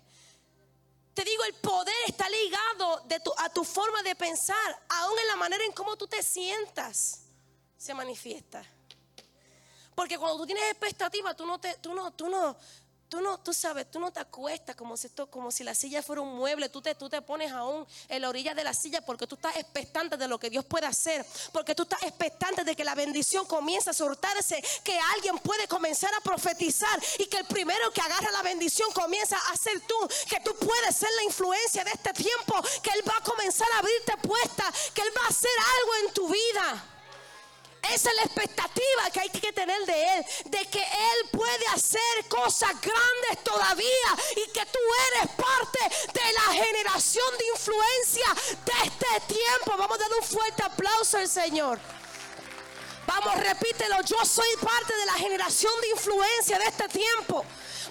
Te 1.14 1.24
digo, 1.24 1.44
el 1.44 1.54
poder 1.54 1.94
está 2.06 2.28
ligado 2.28 3.00
de 3.06 3.22
a 3.38 3.48
tu 3.48 3.64
forma 3.64 4.02
de 4.02 4.14
pensar, 4.14 4.82
aún 4.90 5.18
en 5.18 5.28
la 5.28 5.36
manera 5.36 5.64
en 5.64 5.72
cómo 5.72 5.96
tú 5.96 6.06
te 6.06 6.22
sientas, 6.22 7.22
se 7.78 7.94
manifiesta. 7.94 8.62
Porque 9.94 10.18
cuando 10.18 10.36
tú 10.36 10.44
tienes 10.44 10.64
expectativa, 10.70 11.32
tú 11.32 11.46
no 11.46 11.58
te, 11.58 11.76
tú 11.78 11.94
no, 11.94 12.12
tú 12.12 12.28
no, 12.28 12.54
Tú 13.14 13.20
no, 13.20 13.38
tú 13.38 13.54
sabes, 13.54 13.88
tú 13.88 14.00
no 14.00 14.12
te 14.12 14.18
acuestas 14.18 14.74
como 14.74 14.96
si 14.96 15.06
esto, 15.06 15.30
como 15.30 15.52
si 15.52 15.62
la 15.62 15.72
silla 15.72 16.02
fuera 16.02 16.20
un 16.20 16.34
mueble. 16.34 16.68
Tú 16.68 16.82
te, 16.82 16.96
tú 16.96 17.08
te 17.08 17.22
pones 17.22 17.52
aún 17.52 17.86
en 18.08 18.22
la 18.22 18.28
orilla 18.28 18.54
de 18.54 18.64
la 18.64 18.74
silla 18.74 19.02
porque 19.02 19.24
tú 19.28 19.36
estás 19.36 19.54
expectante 19.56 20.16
de 20.16 20.26
lo 20.26 20.36
que 20.36 20.50
Dios 20.50 20.64
puede 20.64 20.88
hacer. 20.88 21.24
Porque 21.52 21.76
tú 21.76 21.84
estás 21.84 22.02
expectante 22.02 22.64
de 22.64 22.74
que 22.74 22.82
la 22.82 22.96
bendición 22.96 23.46
comience 23.46 23.88
a 23.88 23.92
soltarse, 23.92 24.60
que 24.82 24.98
alguien 25.14 25.38
puede 25.38 25.68
comenzar 25.68 26.12
a 26.12 26.20
profetizar 26.22 27.00
y 27.20 27.26
que 27.26 27.36
el 27.36 27.44
primero 27.44 27.92
que 27.92 28.00
agarra 28.00 28.32
la 28.32 28.42
bendición 28.42 28.90
comienza 28.90 29.38
a 29.52 29.56
ser 29.56 29.80
tú. 29.86 29.94
Que 30.28 30.40
tú 30.40 30.52
puedes 30.56 30.96
ser 30.96 31.10
la 31.14 31.22
influencia 31.22 31.84
de 31.84 31.92
este 31.92 32.12
tiempo. 32.14 32.60
Que 32.82 32.90
Él 32.90 33.08
va 33.08 33.16
a 33.16 33.22
comenzar 33.22 33.68
a 33.76 33.78
abrirte 33.78 34.16
puesta. 34.26 34.64
Que 34.92 35.02
Él 35.02 35.12
va 35.16 35.26
a 35.26 35.28
hacer 35.28 35.52
algo 35.78 36.08
en 36.08 36.14
tu 36.14 36.28
vida. 36.28 36.93
Esa 37.92 38.10
es 38.10 38.16
la 38.16 38.22
expectativa 38.22 39.10
que 39.12 39.20
hay 39.20 39.28
que 39.30 39.52
tener 39.52 39.84
de 39.86 40.16
Él, 40.16 40.26
de 40.46 40.66
que 40.66 40.80
Él 40.80 41.28
puede 41.30 41.66
hacer 41.74 42.28
cosas 42.28 42.70
grandes 42.80 43.44
todavía 43.44 44.16
y 44.36 44.50
que 44.50 44.66
tú 44.66 44.78
eres 45.12 45.30
parte 45.36 45.78
de 46.12 46.32
la 46.32 46.64
generación 46.64 47.26
de 47.38 47.46
influencia 47.54 48.26
de 48.64 48.72
este 48.84 49.34
tiempo. 49.34 49.76
Vamos 49.76 49.98
a 49.98 50.02
dar 50.02 50.12
un 50.18 50.24
fuerte 50.24 50.62
aplauso 50.62 51.18
al 51.18 51.28
Señor. 51.28 51.78
Vamos, 53.06 53.36
repítelo, 53.36 53.96
yo 54.02 54.24
soy 54.24 54.48
parte 54.62 54.96
de 54.96 55.06
la 55.06 55.14
generación 55.14 55.72
de 55.80 55.88
influencia 55.90 56.58
de 56.58 56.64
este 56.64 56.88
tiempo. 56.88 57.44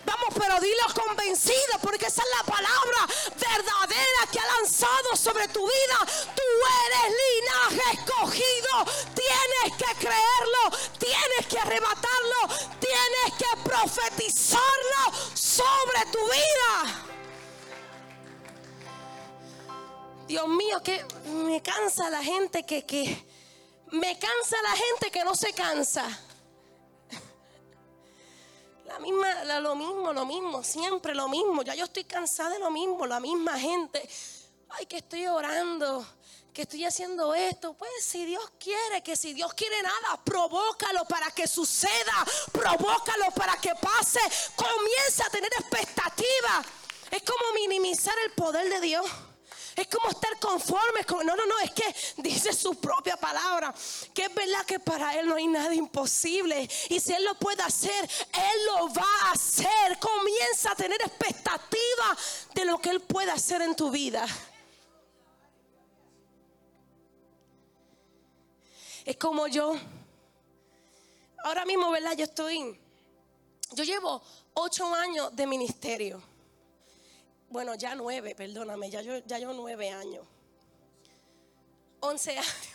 Vamos, 0.05 0.33
pero 0.37 0.59
dilo 0.59 0.83
convencido, 0.93 1.79
porque 1.81 2.07
esa 2.07 2.21
es 2.21 2.29
la 2.37 2.43
palabra 2.43 3.07
verdadera 3.39 4.27
que 4.31 4.39
ha 4.39 4.45
lanzado 4.57 5.15
sobre 5.15 5.47
tu 5.47 5.61
vida. 5.61 5.97
Tú 6.35 6.43
eres 6.85 7.15
linaje 7.23 7.99
escogido. 7.99 8.85
Tienes 9.15 9.77
que 9.77 10.05
creerlo, 10.05 10.77
tienes 10.99 11.47
que 11.47 11.59
arrebatarlo, 11.59 12.47
tienes 12.79 13.33
que 13.37 13.69
profetizarlo 13.69 15.13
sobre 15.33 16.05
tu 16.11 16.19
vida. 16.25 17.03
Dios 20.27 20.47
mío, 20.47 20.81
que 20.83 21.05
me 21.25 21.61
cansa 21.61 22.09
la 22.09 22.23
gente 22.23 22.65
que, 22.65 22.85
que 22.85 23.25
me 23.91 24.17
cansa 24.17 24.57
la 24.63 24.75
gente 24.75 25.11
que 25.11 25.23
no 25.23 25.35
se 25.35 25.53
cansa. 25.53 26.05
La 28.93 28.99
misma, 28.99 29.43
lo 29.59 29.75
mismo, 29.75 30.13
lo 30.13 30.23
mismo, 30.23 30.63
siempre 30.63 31.15
lo 31.15 31.27
mismo. 31.27 31.63
Ya 31.63 31.73
yo 31.73 31.85
estoy 31.85 32.03
cansada 32.03 32.51
de 32.51 32.59
lo 32.59 32.69
mismo, 32.69 33.07
la 33.07 33.19
misma 33.19 33.57
gente. 33.57 34.07
Ay, 34.69 34.85
que 34.85 34.97
estoy 34.97 35.25
orando, 35.25 36.05
que 36.53 36.61
estoy 36.61 36.85
haciendo 36.85 37.33
esto. 37.33 37.73
Pues 37.73 37.89
si 38.01 38.23
Dios 38.23 38.51
quiere, 38.59 39.01
que 39.01 39.15
si 39.15 39.33
Dios 39.33 39.51
quiere 39.55 39.81
nada, 39.81 40.23
provócalo 40.23 41.05
para 41.05 41.31
que 41.31 41.47
suceda, 41.47 42.23
provócalo 42.51 43.31
para 43.31 43.55
que 43.57 43.73
pase. 43.81 44.19
Comienza 44.55 45.25
a 45.25 45.29
tener 45.31 45.51
expectativa. 45.53 46.63
Es 47.09 47.23
como 47.23 47.51
minimizar 47.55 48.13
el 48.25 48.31
poder 48.33 48.69
de 48.69 48.79
Dios. 48.79 49.09
Es 49.75 49.87
como 49.87 50.09
estar 50.09 50.37
conformes 50.39 51.05
con... 51.05 51.25
No, 51.25 51.35
no, 51.35 51.45
no, 51.45 51.59
es 51.59 51.71
que 51.71 51.83
dice 52.17 52.53
su 52.53 52.75
propia 52.75 53.17
palabra, 53.17 53.73
que 54.13 54.25
es 54.25 54.35
verdad 54.35 54.65
que 54.65 54.79
para 54.79 55.17
Él 55.19 55.27
no 55.27 55.35
hay 55.35 55.47
nada 55.47 55.73
imposible. 55.73 56.69
Y 56.89 56.99
si 56.99 57.13
Él 57.13 57.23
lo 57.23 57.35
puede 57.35 57.63
hacer, 57.63 58.09
Él 58.33 58.65
lo 58.67 58.93
va 58.93 59.07
a 59.23 59.31
hacer. 59.31 59.97
Comienza 59.99 60.71
a 60.71 60.75
tener 60.75 61.01
expectativa 61.01 62.17
de 62.53 62.65
lo 62.65 62.79
que 62.79 62.89
Él 62.89 63.01
puede 63.01 63.31
hacer 63.31 63.61
en 63.61 63.75
tu 63.75 63.89
vida. 63.89 64.27
Es 69.05 69.17
como 69.17 69.47
yo. 69.47 69.75
Ahora 71.43 71.65
mismo, 71.65 71.91
¿verdad? 71.91 72.15
Yo 72.15 72.25
estoy... 72.25 72.79
Yo 73.71 73.83
llevo 73.83 74.21
ocho 74.53 74.93
años 74.93 75.35
de 75.35 75.47
ministerio. 75.47 76.32
Bueno, 77.53 77.75
ya 77.75 77.93
nueve, 77.93 78.33
perdóname, 78.33 78.89
ya 78.89 79.03
yo, 79.03 79.19
ya 79.27 79.37
yo 79.37 79.53
nueve 79.53 79.91
años. 79.91 80.25
Once 81.99 82.31
años. 82.39 82.67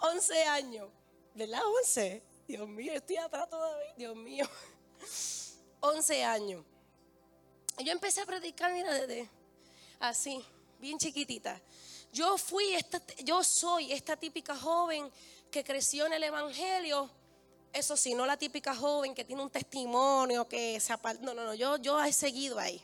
Once 0.00 0.42
años. 0.44 0.88
¿Verdad? 1.34 1.60
Once. 1.78 2.22
Dios 2.48 2.66
mío, 2.66 2.94
estoy 2.94 3.18
atrás 3.18 3.50
todavía. 3.50 3.92
Dios 3.98 4.16
mío. 4.16 4.48
Once 5.80 6.24
años. 6.24 6.64
Yo 7.84 7.92
empecé 7.92 8.22
a 8.22 8.24
predicar, 8.24 8.72
mira, 8.72 8.94
desde 8.94 9.28
así, 10.00 10.42
bien 10.78 10.96
chiquitita. 10.96 11.60
Yo 12.14 12.38
fui, 12.38 12.72
esta, 12.72 13.02
yo 13.24 13.44
soy 13.44 13.92
esta 13.92 14.16
típica 14.16 14.56
joven 14.56 15.12
que 15.50 15.62
creció 15.62 16.06
en 16.06 16.14
el 16.14 16.22
Evangelio 16.22 17.10
eso 17.72 17.96
sí, 17.96 18.14
no 18.14 18.26
la 18.26 18.36
típica 18.36 18.74
joven 18.74 19.14
que 19.14 19.24
tiene 19.24 19.42
un 19.42 19.50
testimonio, 19.50 20.46
que 20.46 20.78
se 20.78 20.94
No, 21.20 21.34
no, 21.34 21.44
no, 21.44 21.54
yo, 21.54 21.76
yo 21.78 22.02
he 22.02 22.12
seguido 22.12 22.58
ahí. 22.58 22.82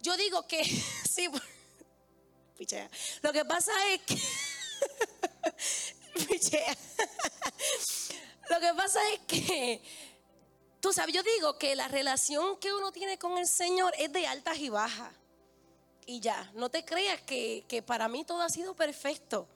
Yo 0.00 0.16
digo 0.16 0.46
que, 0.46 0.64
sí, 1.10 1.28
pichea. 2.58 2.90
Lo 3.22 3.32
que 3.32 3.44
pasa 3.44 3.72
es 3.92 4.00
que, 4.02 4.20
pichea. 6.26 6.76
Lo 8.48 8.60
que 8.60 8.74
pasa 8.74 9.00
es 9.12 9.20
que, 9.26 9.82
tú 10.80 10.92
sabes, 10.92 11.14
yo 11.14 11.22
digo 11.22 11.58
que 11.58 11.76
la 11.76 11.88
relación 11.88 12.56
que 12.58 12.72
uno 12.72 12.92
tiene 12.92 13.18
con 13.18 13.36
el 13.36 13.46
Señor 13.46 13.92
es 13.98 14.12
de 14.12 14.26
altas 14.26 14.58
y 14.58 14.70
bajas. 14.70 15.12
Y 16.06 16.20
ya, 16.20 16.50
no 16.54 16.70
te 16.70 16.86
creas 16.86 17.20
que, 17.22 17.64
que 17.68 17.82
para 17.82 18.08
mí 18.08 18.24
todo 18.24 18.40
ha 18.40 18.48
sido 18.48 18.74
perfecto 18.74 19.46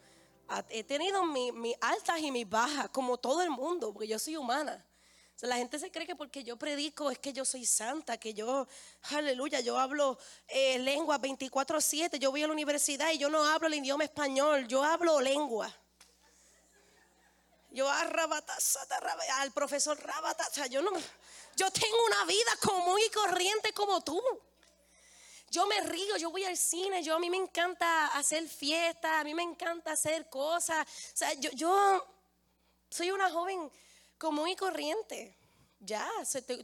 he 0.69 0.85
tenido 0.85 1.25
mis 1.25 1.75
altas 1.81 2.21
y 2.21 2.31
mis 2.31 2.49
bajas, 2.49 2.89
como 2.91 3.19
todo 3.19 3.43
el 3.43 3.51
mundo, 3.51 3.93
porque 3.93 4.09
yo 4.09 4.19
soy 4.19 4.37
humana. 4.37 4.85
la 5.41 5.57
gente 5.57 5.79
se 5.79 5.91
cree 5.91 6.07
que 6.07 6.15
porque 6.15 6.45
yo 6.45 6.57
predico 6.57 7.11
es 7.11 7.19
que 7.19 7.33
yo 7.33 7.45
soy 7.45 7.67
santa, 7.67 8.17
que 8.17 8.33
yo, 8.33 8.67
aleluya, 9.11 9.61
yo 9.61 9.79
hablo 9.79 10.19
eh, 10.49 10.79
lengua 10.79 11.19
24/7, 11.19 12.19
yo 12.19 12.31
voy 12.31 12.43
a 12.45 12.47
la 12.47 12.53
universidad 12.53 13.11
y 13.11 13.19
yo 13.19 13.29
no 13.29 13.45
hablo 13.45 13.67
el 13.67 13.75
idioma 13.75 14.05
español, 14.05 14.69
yo 14.69 14.85
hablo 14.85 15.21
lengua. 15.21 15.75
Yo 17.71 17.89
al 17.89 19.53
profesor 19.53 19.99
Rabata, 19.99 20.67
yo 20.67 20.83
no, 20.83 20.91
yo 21.57 21.71
tengo 21.71 22.05
una 22.07 22.25
vida 22.27 22.51
común 22.63 22.99
y 23.05 23.11
corriente 23.11 23.73
como 23.73 24.03
tú. 24.03 24.23
Yo 25.53 25.67
me 25.67 25.83
río, 25.83 26.17
yo 26.17 26.31
voy 26.31 26.45
al 26.45 26.57
cine, 26.57 27.03
yo 27.03 27.15
a 27.15 27.19
mí 27.19 27.29
me 27.29 27.37
encanta 27.37 28.07
hacer 28.17 28.49
fiestas, 28.49 29.13
a 29.13 29.23
mí 29.23 29.35
me 29.35 29.43
encanta 29.43 29.93
hacer 29.93 30.31
cosas. 30.31 30.87
O 31.13 31.17
sea, 31.17 31.35
yo, 31.35 32.07
soy 32.89 33.11
una 33.11 33.31
joven 33.31 33.71
común 34.17 34.49
y 34.49 34.57
corriente. 34.57 35.37
Ya, 35.79 36.11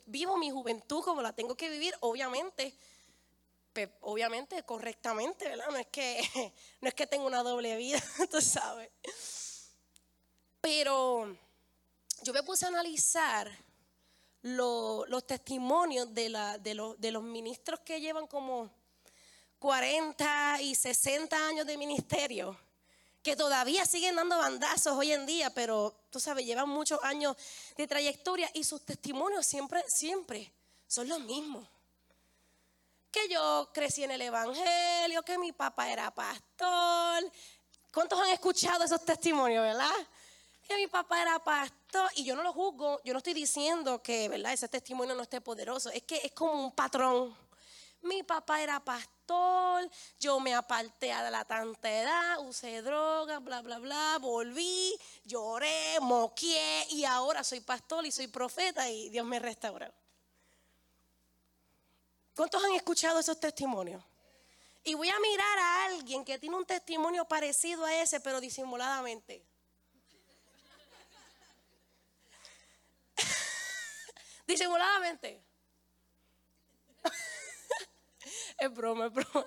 vivo 0.07 0.39
mi 0.39 0.51
juventud 0.51 1.05
como 1.05 1.21
la 1.21 1.35
tengo 1.35 1.55
que 1.55 1.69
vivir, 1.69 1.95
obviamente. 2.01 2.75
Obviamente, 4.01 4.63
correctamente, 4.63 5.47
¿verdad? 5.51 5.69
No 5.69 5.77
es 5.77 5.89
que, 5.89 6.23
no 6.81 6.89
es 6.89 6.95
que 6.95 7.07
tenga 7.07 7.27
una 7.27 7.43
doble 7.43 7.77
vida, 7.77 8.03
tú 8.31 8.41
sabes. 8.41 8.89
Pero 10.63 11.37
yo 12.23 12.33
me 12.33 12.43
puse 12.43 12.65
a 12.65 12.69
analizar 12.69 13.53
los 14.41 15.27
testimonios 15.27 16.15
de 16.15 16.31
los 17.13 17.23
ministros 17.23 17.81
que 17.81 18.01
llevan 18.01 18.27
como 18.27 18.78
40 19.59 20.63
y 20.63 20.75
60 20.75 21.37
años 21.49 21.67
de 21.67 21.77
ministerio, 21.77 22.57
que 23.23 23.35
todavía 23.35 23.85
siguen 23.85 24.17
dando 24.17 24.39
bandazos 24.39 24.97
hoy 24.97 25.13
en 25.13 25.27
día, 25.27 25.51
pero 25.51 25.95
tú 26.11 26.21
sabes, 26.21 26.47
llevan 26.47 26.69
muchos 26.69 27.03
años 27.03 27.37
de 27.77 27.87
trayectoria 27.87 28.49
y 28.55 28.65
sus 28.65 28.85
testimonios 28.85 29.45
siempre, 29.47 29.83
siempre 29.89 30.53
son 30.87 31.09
los 31.09 31.21
mismos. 31.21 31.67
Que 33.11 33.29
yo 33.29 33.69
crecí 33.73 34.05
en 34.05 34.13
el 34.13 34.23
Evangelio, 34.23 35.23
que 35.23 35.39
mi 35.39 35.53
papá 35.53 35.91
era 35.91 36.11
pastor. 36.11 37.31
¿Cuántos 37.93 38.21
han 38.21 38.31
escuchado 38.31 38.85
esos 38.85 39.05
testimonios, 39.05 39.63
verdad? 39.63 39.91
Que 40.67 40.77
mi 40.77 40.87
papá 40.87 41.21
era 41.23 41.39
pastor 41.43 42.11
y 42.15 42.25
yo 42.25 42.37
no 42.37 42.43
lo 42.43 42.53
juzgo, 42.53 43.01
yo 43.03 43.13
no 43.13 43.19
estoy 43.19 43.35
diciendo 43.35 44.03
que, 44.03 44.29
¿verdad? 44.29 44.53
Ese 44.53 44.69
testimonio 44.69 45.15
no 45.15 45.23
esté 45.23 45.41
poderoso, 45.41 45.91
es 45.91 46.03
que 46.03 46.17
es 46.23 46.33
como 46.33 46.53
un 46.53 46.73
patrón. 46.73 47.48
Mi 48.03 48.23
papá 48.23 48.63
era 48.63 48.79
pastor, 48.81 49.89
yo 50.19 50.39
me 50.41 50.55
aparté 50.55 51.13
a 51.13 51.31
la 51.31 51.45
tanta 51.45 51.91
edad, 51.91 52.39
usé 52.41 52.81
drogas, 52.81 53.43
bla, 53.43 53.61
bla, 53.61 53.79
bla, 53.79 54.19
volví, 54.21 54.99
lloré, 55.25 55.99
moqué 56.01 56.87
y 56.91 57.05
ahora 57.05 57.43
soy 57.43 57.61
pastor 57.61 58.07
y 58.07 58.13
soy 58.13 58.29
profeta 58.29 58.89
y 58.89 59.09
Dios 59.11 59.27
me 59.27 59.39
restauró. 59.39 59.93
¿Cuántos 62.35 62.63
han 62.63 62.73
escuchado 62.75 63.19
esos 63.19 63.41
testimonios? 63.41 64.01
Y 64.85 64.95
voy 64.95 65.09
a 65.09 65.19
mirar 65.19 65.59
a 65.59 65.85
alguien 65.87 66.25
que 66.25 66.39
tiene 66.39 66.57
un 66.57 66.65
testimonio 66.65 67.25
parecido 67.25 67.85
a 67.85 67.95
ese, 68.01 68.21
pero 68.21 68.41
disimuladamente. 68.41 69.45
disimuladamente. 74.47 75.43
es 78.65 78.75
broma, 78.75 79.07
es 79.07 79.13
broma. 79.13 79.47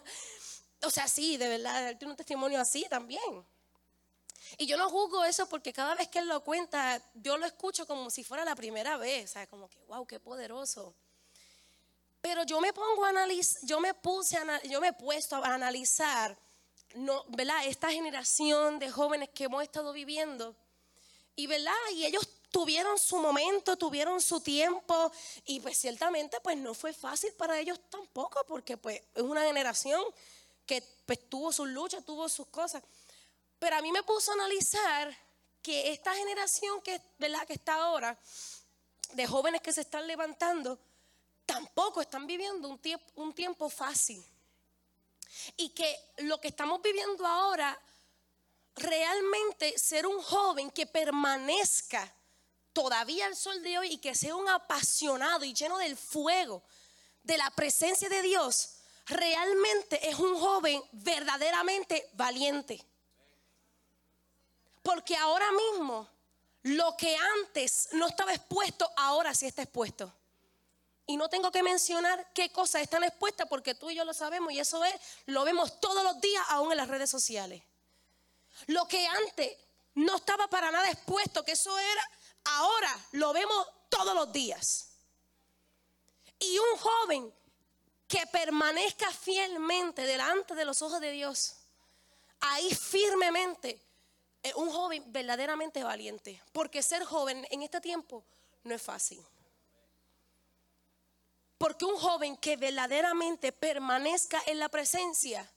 O 0.84 0.90
sea, 0.90 1.08
sí, 1.08 1.38
de 1.38 1.48
verdad, 1.48 1.98
tiene 1.98 2.12
un 2.12 2.18
testimonio 2.18 2.60
así 2.60 2.86
también. 2.90 3.46
Y 4.58 4.66
yo 4.66 4.78
no 4.78 4.90
juzgo 4.90 5.24
eso 5.24 5.48
porque 5.48 5.72
cada 5.72 5.96
vez 5.96 6.08
que 6.08 6.20
él 6.20 6.28
lo 6.28 6.44
cuenta, 6.44 7.02
yo 7.14 7.38
lo 7.38 7.46
escucho 7.46 7.86
como 7.86 8.10
si 8.10 8.24
fuera 8.24 8.44
la 8.44 8.56
primera 8.56 8.98
vez. 8.98 9.30
O 9.30 9.34
sea, 9.34 9.48
como 9.48 9.70
que, 9.70 9.80
wow, 9.88 10.06
qué 10.06 10.20
poderoso. 10.20 10.94
Pero 12.22 12.44
yo 12.44 12.60
me 12.62 12.74
pongo 12.74 13.06
a 13.06 13.10
analizar, 13.10 13.62
yo 13.64 13.80
me 13.80 13.94
puse, 13.94 14.38
a, 14.38 14.62
yo 14.64 14.80
me 14.80 14.90
he 14.90 14.96
a 15.32 15.54
analizar, 15.54 16.38
no, 16.96 17.24
¿verdad? 17.30 17.66
Esta 17.66 17.90
generación 17.90 18.78
de 18.80 18.92
jóvenes 18.92 19.30
que 19.30 19.46
hemos 19.46 19.64
estado 19.64 19.94
viviendo. 19.94 20.56
Y, 21.36 21.48
¿verdad? 21.48 21.74
Y 21.94 22.06
ellos 22.06 22.28
tuvieron 22.52 23.00
su 23.00 23.18
momento, 23.18 23.78
tuvieron 23.78 24.22
su 24.22 24.42
tiempo 24.42 25.12
y 25.46 25.60
pues 25.62 25.78
ciertamente 25.78 26.40
pues 26.42 26.58
no 26.58 26.74
fue 26.74 26.94
fácil 26.94 27.34
para 27.34 27.58
ellos 27.58 27.80
tampoco 27.90 28.44
porque 28.46 28.78
pues 28.78 29.02
es 29.16 29.24
una 29.24 29.44
generación 29.44 30.04
que 30.66 30.84
pues 31.06 31.30
tuvo 31.30 31.52
sus 31.52 31.70
luchas, 31.70 32.06
tuvo 32.06 32.28
sus 32.30 32.48
cosas. 32.48 32.84
Pero 33.58 33.78
a 33.78 33.82
mí 33.82 33.92
me 33.92 34.04
puso 34.04 34.32
a 34.32 34.36
analizar 34.36 35.16
que 35.62 35.92
esta 35.92 36.14
generación 36.14 36.82
que, 36.82 37.02
¿verdad? 37.18 37.46
que 37.48 37.54
está 37.54 37.76
ahora, 37.76 38.18
de 39.14 39.28
jóvenes 39.28 39.62
que 39.62 39.74
se 39.74 39.82
están 39.82 40.08
levantando, 40.08 40.80
tampoco 41.46 42.02
están 42.02 42.26
viviendo 42.26 42.68
un 42.68 42.80
tiempo, 42.80 43.06
un 43.16 43.34
tiempo 43.34 43.70
fácil. 43.70 44.24
Y 45.58 45.70
que 45.70 45.96
lo 46.18 46.40
que 46.42 46.50
estamos 46.50 46.82
viviendo 46.82 47.26
ahora, 47.26 47.80
realmente 48.76 49.78
ser 49.78 50.08
un 50.08 50.22
joven 50.22 50.72
que 50.72 50.88
permanezca 50.88 52.12
todavía 52.74 53.26
al 53.26 53.36
sol 53.36 53.62
de 53.62 53.80
hoy 53.80 53.94
y 53.94 53.98
que 53.98 54.16
sea 54.16 54.36
un 54.36 54.48
apasionado 54.50 55.44
y 55.46 55.54
lleno 55.54 55.78
del 55.78 55.98
fuego 55.98 56.64
de 57.24 57.38
la 57.38 57.50
presencia 57.52 58.10
de 58.10 58.22
Dios, 58.22 58.78
realmente 59.06 60.10
es 60.10 60.18
un 60.18 60.40
joven 60.40 60.84
verdaderamente 60.92 62.10
valiente. 62.14 62.84
Porque 64.82 65.16
ahora 65.16 65.48
mismo 65.52 66.10
lo 66.64 66.96
que 66.98 67.16
antes 67.16 67.90
no 67.94 68.08
estaba 68.08 68.34
expuesto, 68.34 68.90
ahora 68.96 69.34
sí 69.34 69.48
está 69.48 69.64
expuesto. 69.64 70.14
Y 71.06 71.18
no 71.18 71.30
tengo 71.30 71.52
que 71.52 71.64
mencionar 71.64 72.32
qué 72.34 72.52
cosas 72.52 72.84
están 72.84 73.04
expuestas 73.04 73.48
porque 73.48 73.76
tú 73.76 73.90
y 73.90 73.96
yo 73.96 74.06
lo 74.06 74.14
sabemos 74.14 74.54
y 74.54 74.60
eso 74.60 74.84
es, 74.86 74.94
lo 75.26 75.44
vemos 75.44 75.80
todos 75.80 76.04
los 76.04 76.22
días 76.22 76.44
aún 76.50 76.72
en 76.72 76.78
las 76.78 76.88
redes 76.88 77.10
sociales. 77.10 77.62
Lo 78.68 78.88
que 78.88 79.06
antes 79.08 79.58
no 79.96 80.16
estaba 80.16 80.48
para 80.48 80.72
nada 80.72 80.90
expuesto, 80.90 81.44
que 81.44 81.54
eso 81.54 81.78
era 81.78 82.10
ahora 82.44 83.08
lo 83.14 83.34
vemos 83.34 83.68
todos 83.90 84.16
los 84.16 84.32
días. 84.32 84.90
Y 86.40 86.58
un 86.58 86.78
joven 86.78 87.34
que 88.08 88.26
permanezca 88.28 89.12
fielmente 89.12 90.04
delante 90.04 90.56
de 90.56 90.66
los 90.66 90.82
ojos 90.82 91.00
de 91.00 91.12
Dios, 91.12 91.56
ahí 92.40 92.74
firmemente, 92.74 93.82
es 94.44 94.54
un 94.56 94.72
joven 94.72 95.04
verdaderamente 95.12 95.84
valiente. 95.84 96.42
Porque 96.52 96.82
ser 96.82 97.04
joven 97.06 97.48
en 97.52 97.62
este 97.62 97.80
tiempo 97.80 98.24
no 98.64 98.76
es 98.76 98.82
fácil. 98.82 99.24
Porque 101.58 101.86
un 101.86 101.96
joven 101.96 102.38
que 102.38 102.58
verdaderamente 102.58 103.52
permanezca 103.52 104.42
en 104.48 104.58
la 104.58 104.70
presencia 104.70 105.48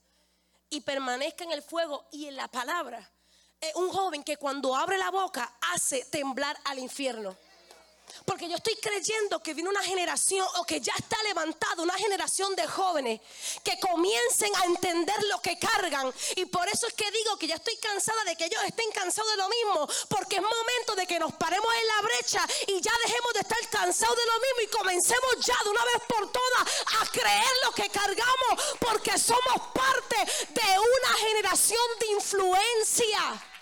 y 0.69 0.83
permanezca 0.83 1.45
en 1.45 1.53
el 1.53 1.63
fuego 1.63 2.07
y 2.13 2.27
en 2.27 2.37
la 2.37 2.49
palabra, 2.49 3.11
un 3.77 3.91
joven 3.91 4.23
que 4.23 4.37
cuando 4.37 4.75
abre 4.75 4.99
la 4.99 5.11
boca 5.11 5.55
hace 5.73 6.05
temblar 6.07 6.59
al 6.65 6.79
infierno. 6.79 7.37
Porque 8.25 8.49
yo 8.49 8.57
estoy 8.57 8.77
creyendo 8.77 9.41
que 9.41 9.55
viene 9.55 9.69
una 9.69 9.83
generación 9.83 10.47
o 10.57 10.65
que 10.65 10.81
ya 10.81 10.95
está 10.97 11.23
levantada 11.25 11.83
una 11.83 11.95
generación 11.95 12.55
de 12.57 12.67
jóvenes 12.67 13.21
que 13.63 13.79
comiencen 13.79 14.55
a 14.57 14.65
entender 14.65 15.23
lo 15.25 15.41
que 15.41 15.59
cargan. 15.59 16.13
Y 16.37 16.47
por 16.47 16.67
eso 16.69 16.87
es 16.87 16.95
que 16.95 17.11
digo 17.11 17.37
que 17.37 17.47
ya 17.47 17.57
estoy 17.57 17.77
cansada 17.77 18.25
de 18.25 18.37
que 18.37 18.47
ellos 18.47 18.63
estén 18.65 18.91
cansados 18.93 19.31
de 19.31 19.37
lo 19.37 19.49
mismo. 19.49 19.89
Porque 20.09 20.37
es 20.37 20.43
momento 20.43 20.95
de 20.97 21.07
que 21.07 21.19
nos 21.19 21.35
paremos 21.35 21.69
en 21.75 21.87
la 21.87 22.03
brecha 22.03 22.47
y 22.69 22.81
ya 22.81 22.93
dejemos 23.05 23.35
de 23.35 23.41
estar 23.41 23.69
cansados 23.71 24.17
de 24.17 24.27
lo 24.27 24.41
mismo 24.41 24.61
y 24.63 24.67
comencemos 24.69 25.37
ya 25.45 25.57
de 25.65 25.71
una 25.71 25.85
vez 25.85 26.03
por 26.09 26.33
todas 26.33 27.03
a 27.03 27.07
creer 27.11 27.55
lo 27.65 27.73
que 27.73 27.89
cargamos. 27.91 28.77
Porque 28.81 29.19
somos 29.19 29.69
parte 29.75 30.17
de 30.49 30.79
una 30.79 31.15
generación 31.19 31.87
de 32.01 32.07
influencia. 32.13 33.54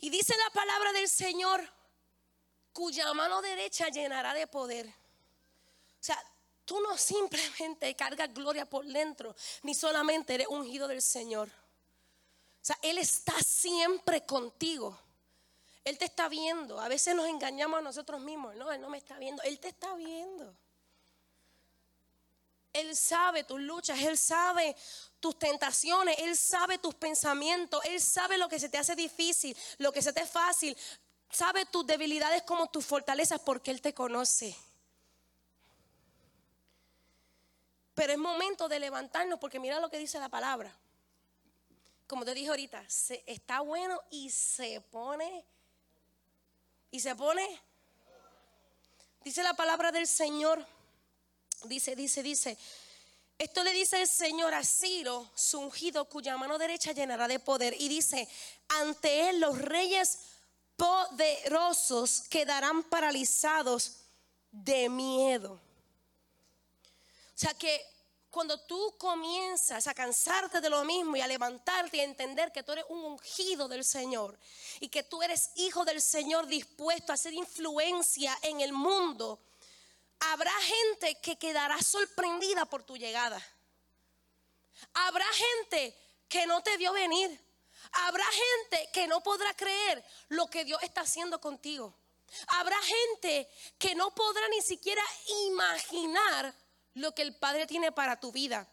Y 0.00 0.10
dice 0.10 0.34
la 0.36 0.50
palabra 0.50 0.92
del 0.92 1.08
Señor, 1.08 1.62
cuya 2.72 3.12
mano 3.12 3.42
derecha 3.42 3.88
llenará 3.88 4.32
de 4.34 4.46
poder. 4.46 4.86
O 4.86 6.02
sea, 6.02 6.18
tú 6.64 6.80
no 6.80 6.96
simplemente 6.96 7.94
cargas 7.94 8.32
gloria 8.32 8.64
por 8.64 8.86
dentro, 8.86 9.34
ni 9.62 9.74
solamente 9.74 10.34
eres 10.34 10.46
ungido 10.48 10.88
del 10.88 11.02
Señor. 11.02 11.48
O 11.48 12.64
sea, 12.64 12.78
Él 12.82 12.98
está 12.98 13.38
siempre 13.42 14.24
contigo. 14.24 14.98
Él 15.84 15.98
te 15.98 16.04
está 16.04 16.28
viendo. 16.28 16.78
A 16.80 16.88
veces 16.88 17.14
nos 17.14 17.26
engañamos 17.26 17.78
a 17.78 17.82
nosotros 17.82 18.20
mismos. 18.20 18.54
No, 18.56 18.70
Él 18.70 18.80
no 18.80 18.90
me 18.90 18.98
está 18.98 19.18
viendo. 19.18 19.42
Él 19.42 19.58
te 19.58 19.68
está 19.68 19.94
viendo. 19.94 20.54
Él 22.72 22.94
sabe 22.96 23.44
tus 23.44 23.60
luchas. 23.60 23.98
Él 24.00 24.18
sabe 24.18 24.76
tus 25.20 25.38
tentaciones, 25.38 26.18
Él 26.18 26.36
sabe 26.36 26.78
tus 26.78 26.94
pensamientos, 26.94 27.80
Él 27.84 28.00
sabe 28.00 28.38
lo 28.38 28.48
que 28.48 28.58
se 28.58 28.68
te 28.68 28.78
hace 28.78 28.96
difícil, 28.96 29.56
lo 29.78 29.92
que 29.92 30.02
se 30.02 30.12
te 30.12 30.22
es 30.22 30.30
fácil, 30.30 30.76
sabe 31.30 31.66
tus 31.66 31.86
debilidades 31.86 32.42
como 32.42 32.68
tus 32.68 32.84
fortalezas 32.84 33.40
porque 33.40 33.70
Él 33.70 33.80
te 33.80 33.94
conoce. 33.94 34.56
Pero 37.94 38.12
es 38.12 38.18
momento 38.18 38.68
de 38.68 38.80
levantarnos 38.80 39.38
porque 39.38 39.60
mira 39.60 39.78
lo 39.78 39.90
que 39.90 39.98
dice 39.98 40.18
la 40.18 40.28
palabra. 40.28 40.74
Como 42.06 42.24
te 42.24 42.34
dije 42.34 42.48
ahorita, 42.48 42.88
se, 42.88 43.22
está 43.26 43.60
bueno 43.60 44.00
y 44.10 44.30
se 44.30 44.80
pone, 44.80 45.44
y 46.90 46.98
se 46.98 47.14
pone, 47.14 47.46
dice 49.22 49.42
la 49.42 49.54
palabra 49.54 49.92
del 49.92 50.06
Señor, 50.06 50.66
dice, 51.64 51.94
dice, 51.94 52.22
dice, 52.22 52.58
esto 53.40 53.64
le 53.64 53.72
dice 53.72 54.02
el 54.02 54.06
Señor 54.06 54.52
a 54.52 54.62
Ciro, 54.62 55.30
su 55.34 55.58
ungido, 55.58 56.04
cuya 56.04 56.36
mano 56.36 56.58
derecha 56.58 56.92
llenará 56.92 57.26
de 57.26 57.38
poder. 57.38 57.74
Y 57.80 57.88
dice, 57.88 58.28
ante 58.68 59.30
él 59.30 59.40
los 59.40 59.56
reyes 59.56 60.18
poderosos 60.76 62.24
quedarán 62.28 62.82
paralizados 62.82 64.02
de 64.52 64.90
miedo. 64.90 65.54
O 65.54 65.58
sea 67.34 67.54
que 67.54 67.82
cuando 68.28 68.60
tú 68.60 68.94
comienzas 68.98 69.86
a 69.86 69.94
cansarte 69.94 70.60
de 70.60 70.68
lo 70.68 70.84
mismo 70.84 71.16
y 71.16 71.22
a 71.22 71.26
levantarte 71.26 71.96
y 71.96 72.00
a 72.00 72.04
entender 72.04 72.52
que 72.52 72.62
tú 72.62 72.72
eres 72.72 72.84
un 72.90 73.02
ungido 73.02 73.68
del 73.68 73.86
Señor 73.86 74.38
y 74.80 74.90
que 74.90 75.02
tú 75.02 75.22
eres 75.22 75.52
hijo 75.54 75.86
del 75.86 76.02
Señor 76.02 76.46
dispuesto 76.46 77.10
a 77.10 77.14
hacer 77.14 77.32
influencia 77.32 78.38
en 78.42 78.60
el 78.60 78.74
mundo, 78.74 79.40
habrá 80.20 80.52
gente 80.60 81.20
que 81.20 81.36
quedará 81.36 81.80
sorprendida 81.82 82.66
por 82.66 82.82
tu 82.82 82.96
llegada. 82.96 83.40
Habrá 84.94 85.26
gente 85.32 85.96
que 86.28 86.46
no 86.46 86.62
te 86.62 86.76
vio 86.76 86.92
venir. 86.92 87.38
Habrá 87.92 88.24
gente 88.24 88.90
que 88.92 89.06
no 89.06 89.22
podrá 89.22 89.54
creer 89.54 90.04
lo 90.28 90.48
que 90.48 90.64
Dios 90.64 90.82
está 90.82 91.02
haciendo 91.02 91.40
contigo. 91.40 91.94
Habrá 92.48 92.76
gente 92.82 93.50
que 93.78 93.94
no 93.94 94.14
podrá 94.14 94.46
ni 94.48 94.62
siquiera 94.62 95.02
imaginar 95.46 96.54
lo 96.94 97.14
que 97.14 97.22
el 97.22 97.34
Padre 97.36 97.66
tiene 97.66 97.90
para 97.90 98.20
tu 98.20 98.30
vida. 98.30 98.68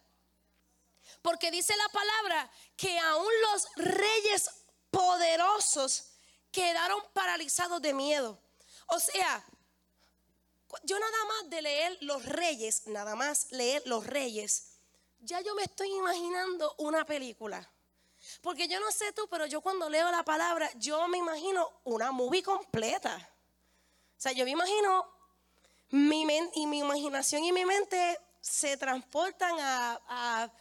Porque 1.21 1.49
dice 1.51 1.75
la 1.75 1.89
palabra 1.89 2.51
que 2.75 2.99
aún 2.99 3.31
los 3.51 3.67
reyes 3.75 4.49
poderosos 4.91 6.11
quedaron 6.51 7.01
paralizados 7.13 7.81
de 7.81 7.93
miedo. 7.93 8.39
O 8.87 8.99
sea, 8.99 9.43
yo 10.83 10.99
nada 10.99 11.25
más 11.25 11.49
de 11.49 11.61
leer 11.61 11.97
los 12.01 12.25
reyes, 12.25 12.87
nada 12.87 13.15
más 13.15 13.51
leer 13.51 13.81
los 13.85 14.05
reyes, 14.05 14.77
ya 15.19 15.41
yo 15.41 15.55
me 15.55 15.63
estoy 15.63 15.89
imaginando 15.89 16.73
una 16.77 17.05
película. 17.05 17.69
Porque 18.41 18.67
yo 18.67 18.79
no 18.79 18.91
sé 18.91 19.13
tú, 19.13 19.27
pero 19.29 19.45
yo 19.45 19.61
cuando 19.61 19.89
leo 19.89 20.11
la 20.11 20.23
palabra, 20.23 20.69
yo 20.75 21.07
me 21.07 21.17
imagino 21.17 21.69
una 21.83 22.11
movie 22.11 22.43
completa. 22.43 23.15
O 24.17 24.21
sea, 24.21 24.31
yo 24.31 24.43
me 24.43 24.51
imagino, 24.51 25.07
mi 25.91 26.25
y 26.55 26.67
mi 26.67 26.79
imaginación 26.79 27.43
y 27.43 27.51
mi 27.51 27.65
mente 27.65 28.19
se 28.41 28.77
transportan 28.77 29.55
a, 29.59 30.51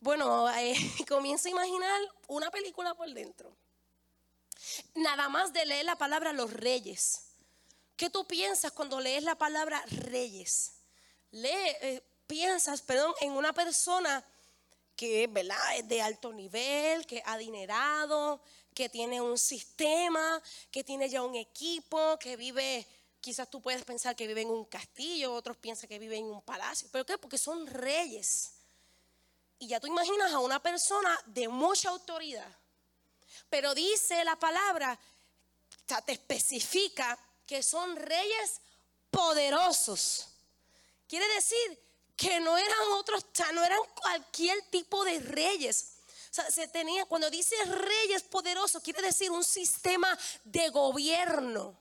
bueno, 0.00 0.48
eh, 0.50 0.76
comienzo 1.08 1.48
a 1.48 1.50
imaginar 1.50 2.00
una 2.28 2.50
película 2.50 2.94
por 2.94 3.08
dentro. 3.12 3.54
Nada 4.94 5.28
más 5.28 5.52
de 5.52 5.64
leer 5.64 5.84
la 5.84 5.96
palabra 5.96 6.32
los 6.32 6.52
reyes. 6.52 7.27
¿Qué 7.98 8.10
tú 8.10 8.24
piensas 8.24 8.70
cuando 8.70 9.00
lees 9.00 9.24
la 9.24 9.34
palabra 9.34 9.82
reyes? 9.88 10.70
Eh, 11.32 12.00
piensas, 12.28 12.80
perdón, 12.80 13.12
en 13.20 13.32
una 13.32 13.52
persona 13.52 14.24
que 14.94 15.26
¿verdad? 15.26 15.58
es 15.76 15.88
de 15.88 16.00
alto 16.00 16.32
nivel, 16.32 17.04
que 17.06 17.20
adinerado, 17.26 18.40
que 18.72 18.88
tiene 18.88 19.20
un 19.20 19.36
sistema, 19.36 20.40
que 20.70 20.84
tiene 20.84 21.08
ya 21.08 21.24
un 21.24 21.34
equipo, 21.34 22.16
que 22.20 22.36
vive, 22.36 22.86
quizás 23.20 23.50
tú 23.50 23.60
puedes 23.60 23.82
pensar 23.82 24.14
que 24.14 24.28
vive 24.28 24.42
en 24.42 24.50
un 24.50 24.66
castillo, 24.66 25.34
otros 25.34 25.56
piensan 25.56 25.88
que 25.88 25.98
vive 25.98 26.18
en 26.18 26.26
un 26.26 26.42
palacio. 26.42 26.88
¿Pero 26.92 27.04
qué? 27.04 27.18
Porque 27.18 27.36
son 27.36 27.66
reyes. 27.66 28.52
Y 29.58 29.66
ya 29.66 29.80
tú 29.80 29.88
imaginas 29.88 30.32
a 30.32 30.38
una 30.38 30.62
persona 30.62 31.18
de 31.26 31.48
mucha 31.48 31.88
autoridad. 31.88 32.56
Pero 33.50 33.74
dice 33.74 34.22
la 34.22 34.36
palabra, 34.36 34.96
te 36.06 36.12
especifica 36.12 37.18
que 37.48 37.62
son 37.62 37.96
reyes 37.96 38.60
poderosos. 39.10 40.28
Quiere 41.08 41.26
decir 41.28 41.82
que 42.14 42.38
no 42.40 42.58
eran 42.58 42.92
otros, 42.92 43.24
no 43.54 43.64
eran 43.64 43.80
cualquier 43.94 44.60
tipo 44.70 45.02
de 45.02 45.18
reyes. 45.20 45.94
O 46.30 46.34
sea, 46.34 46.50
se 46.50 46.68
tenía, 46.68 47.06
cuando 47.06 47.30
dice 47.30 47.56
reyes 47.64 48.22
poderosos, 48.24 48.82
quiere 48.82 49.00
decir 49.00 49.30
un 49.30 49.42
sistema 49.42 50.16
de 50.44 50.68
gobierno 50.68 51.74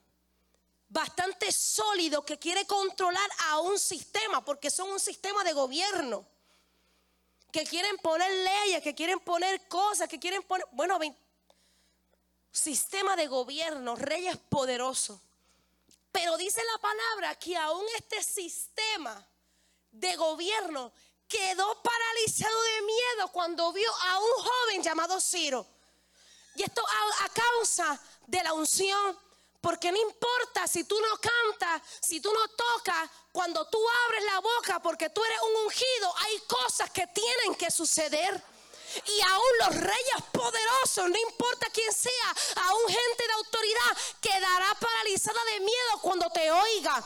bastante 0.87 1.51
sólido 1.51 2.23
que 2.23 2.39
quiere 2.39 2.65
controlar 2.65 3.29
a 3.49 3.59
un 3.59 3.77
sistema, 3.77 4.45
porque 4.45 4.71
son 4.71 4.89
un 4.89 5.01
sistema 5.01 5.43
de 5.43 5.51
gobierno. 5.51 6.25
Que 7.51 7.65
quieren 7.65 7.97
poner 7.97 8.31
leyes, 8.31 8.81
que 8.81 8.95
quieren 8.95 9.19
poner 9.19 9.67
cosas, 9.67 10.07
que 10.07 10.17
quieren 10.17 10.43
poner, 10.43 10.65
bueno, 10.71 10.97
sistema 12.53 13.17
de 13.17 13.27
gobierno, 13.27 13.97
reyes 13.97 14.37
poderosos. 14.49 15.19
Pero 16.11 16.37
dice 16.37 16.61
la 16.63 16.77
palabra 16.79 17.35
que 17.35 17.55
aún 17.57 17.85
este 17.95 18.23
sistema 18.23 19.27
de 19.91 20.15
gobierno 20.15 20.91
quedó 21.27 21.81
paralizado 21.81 22.61
de 22.61 22.81
miedo 22.81 23.27
cuando 23.31 23.71
vio 23.73 23.91
a 24.03 24.19
un 24.19 24.31
joven 24.43 24.83
llamado 24.83 25.19
Ciro. 25.19 25.65
Y 26.55 26.63
esto 26.63 26.83
a, 27.23 27.29
causa 27.29 27.99
de 28.25 28.43
la 28.43 28.53
unción. 28.53 29.19
Porque 29.61 29.91
no 29.91 29.97
importa 29.97 30.67
si 30.67 30.83
tú 30.83 30.95
no 30.99 31.17
cantas, 31.17 31.81
si 31.99 32.21
tú 32.21 32.31
no 32.31 32.47
tocas, 32.49 33.09
cuando 33.31 33.67
tú 33.67 33.79
abres 34.05 34.23
la 34.23 34.39
boca 34.39 34.79
porque 34.79 35.09
tú 35.09 35.23
eres 35.23 35.39
un 35.41 35.65
ungido, 35.65 36.13
hay 36.17 36.39
cosas 36.41 36.89
que 36.91 37.05
tienen 37.07 37.55
que 37.55 37.69
suceder. 37.69 38.41
Y 39.05 39.21
aún 39.21 39.57
los 39.59 39.75
reyes 39.75 40.21
poderosos, 40.31 41.09
no 41.09 41.17
importa 41.17 41.67
quién 41.71 41.91
sea, 41.93 42.35
aún 42.55 42.87
gente 42.87 43.27
de 43.27 43.33
autoridad 43.33 43.97
quedará 44.21 44.73
paralizada 44.79 45.43
de 45.45 45.59
miedo 45.59 46.01
cuando 46.01 46.29
te 46.29 46.51
oiga. 46.51 47.03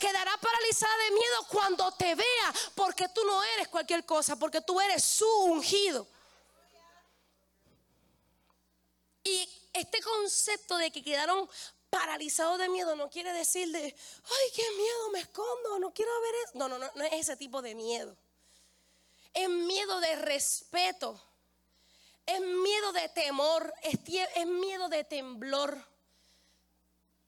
Quedará 0.00 0.36
paralizada 0.38 0.96
de 1.04 1.10
miedo 1.10 1.46
cuando 1.48 1.92
te 1.92 2.14
vea. 2.14 2.54
Porque 2.74 3.08
tú 3.08 3.24
no 3.24 3.42
eres 3.42 3.68
cualquier 3.68 4.04
cosa, 4.04 4.36
porque 4.36 4.60
tú 4.60 4.80
eres 4.80 5.02
su 5.04 5.28
ungido. 5.44 6.06
Y 9.24 9.48
este 9.72 10.00
concepto 10.00 10.76
de 10.78 10.90
que 10.90 11.02
quedaron 11.02 11.48
paralizados 11.90 12.58
de 12.58 12.68
miedo 12.68 12.96
no 12.96 13.10
quiere 13.10 13.32
decir 13.32 13.70
de, 13.70 13.82
ay, 13.82 14.52
qué 14.54 14.70
miedo, 14.76 15.10
me 15.10 15.20
escondo, 15.20 15.78
no 15.78 15.92
quiero 15.92 16.10
ver 16.20 16.34
eso. 16.44 16.52
No, 16.54 16.68
no, 16.68 16.78
no, 16.78 16.90
no 16.94 17.04
es 17.04 17.12
ese 17.12 17.36
tipo 17.36 17.60
de 17.60 17.74
miedo 17.74 18.16
es 19.38 19.48
miedo 19.48 20.00
de 20.00 20.16
respeto, 20.16 21.20
es 22.26 22.40
miedo 22.40 22.92
de 22.92 23.08
temor, 23.08 23.72
es, 23.82 24.46
miedo 24.46 24.88
de 24.88 25.04
temblor. 25.04 25.80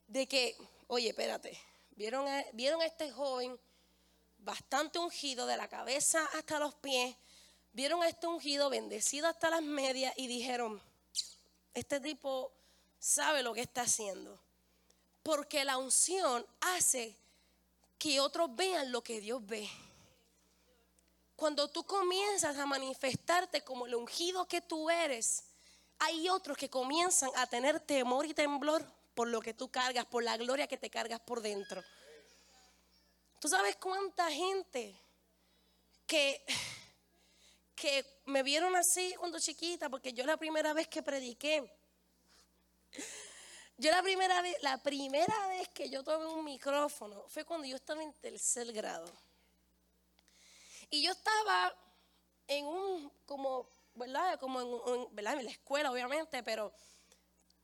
De 0.09 0.27
que, 0.27 0.57
oye, 0.89 1.11
espérate, 1.11 1.57
¿vieron 1.93 2.27
¿vieron 2.53 2.83
a 2.83 2.87
este 2.87 3.13
joven 3.13 3.59
bastante 4.39 4.99
ungido 4.99 5.47
de 5.47 5.57
la 5.57 5.69
cabeza 5.69 6.29
hasta 6.35 6.59
los 6.59 6.75
pies? 6.75 7.17
Vieron 7.73 8.03
a 8.03 8.09
este 8.09 8.27
ungido 8.27 8.71
bendecido 8.71 9.29
hasta 9.29 9.51
las 9.51 9.63
medias 9.63 10.13
y 10.17 10.27
dijeron, 10.27 10.83
este 11.75 12.01
tipo 12.01 12.53
sabe 12.99 13.45
lo 13.45 13.55
que 13.55 13.61
está 13.61 13.83
haciendo. 13.83 14.43
Porque 15.23 15.65
la 15.65 15.79
unción 15.79 16.45
hace 16.61 17.15
que 17.99 18.19
otros 18.19 18.55
vean 18.57 18.91
lo 18.91 19.03
que 19.03 19.21
Dios 19.21 19.47
ve. 19.47 19.71
Cuando 21.41 21.69
tú 21.69 21.85
comienzas 21.85 22.59
a 22.59 22.67
manifestarte 22.67 23.63
como 23.63 23.87
el 23.87 23.95
ungido 23.95 24.47
que 24.47 24.61
tú 24.61 24.91
eres, 24.91 25.43
hay 25.99 26.29
otros 26.29 26.55
que 26.55 26.69
comienzan 26.69 27.31
a 27.35 27.47
tener 27.47 27.81
temor 27.81 28.27
y 28.27 28.35
temblor 28.35 28.85
por 29.15 29.27
lo 29.27 29.41
que 29.41 29.55
tú 29.55 29.71
cargas, 29.71 30.05
por 30.05 30.23
la 30.23 30.37
gloria 30.37 30.67
que 30.67 30.77
te 30.77 30.91
cargas 30.91 31.19
por 31.21 31.41
dentro. 31.41 31.83
¿Tú 33.39 33.49
sabes 33.49 33.77
cuánta 33.77 34.31
gente 34.31 34.95
que, 36.07 36.45
que 37.75 38.05
me 38.27 38.43
vieron 38.43 38.77
así 38.77 39.15
cuando 39.19 39.41
chiquita? 39.41 39.89
Porque 39.89 40.13
yo 40.13 40.27
la 40.27 40.37
primera 40.37 40.75
vez 40.75 40.89
que 40.89 41.03
prediqué, 41.03 41.73
yo 43.79 43.91
la 43.91 44.03
primera 44.03 44.43
vez, 44.43 44.63
la 44.63 44.77
primera 44.77 45.47
vez 45.47 45.71
que 45.71 45.89
yo 45.89 46.05
tomé 46.05 46.27
un 46.27 46.45
micrófono 46.45 47.25
fue 47.29 47.47
cuando 47.47 47.67
yo 47.67 47.77
estaba 47.77 48.03
en 48.03 48.13
tercer 48.13 48.71
grado. 48.75 49.11
Y 50.91 51.03
yo 51.03 51.13
estaba 51.13 51.75
en 52.49 52.67
un, 52.67 53.13
como, 53.27 53.69
¿verdad? 53.95 54.39
Como 54.41 54.61
en, 54.61 55.15
¿verdad? 55.15 55.39
en 55.39 55.45
la 55.45 55.53
escuela, 55.53 55.93
obviamente, 55.93 56.43
pero 56.43 56.73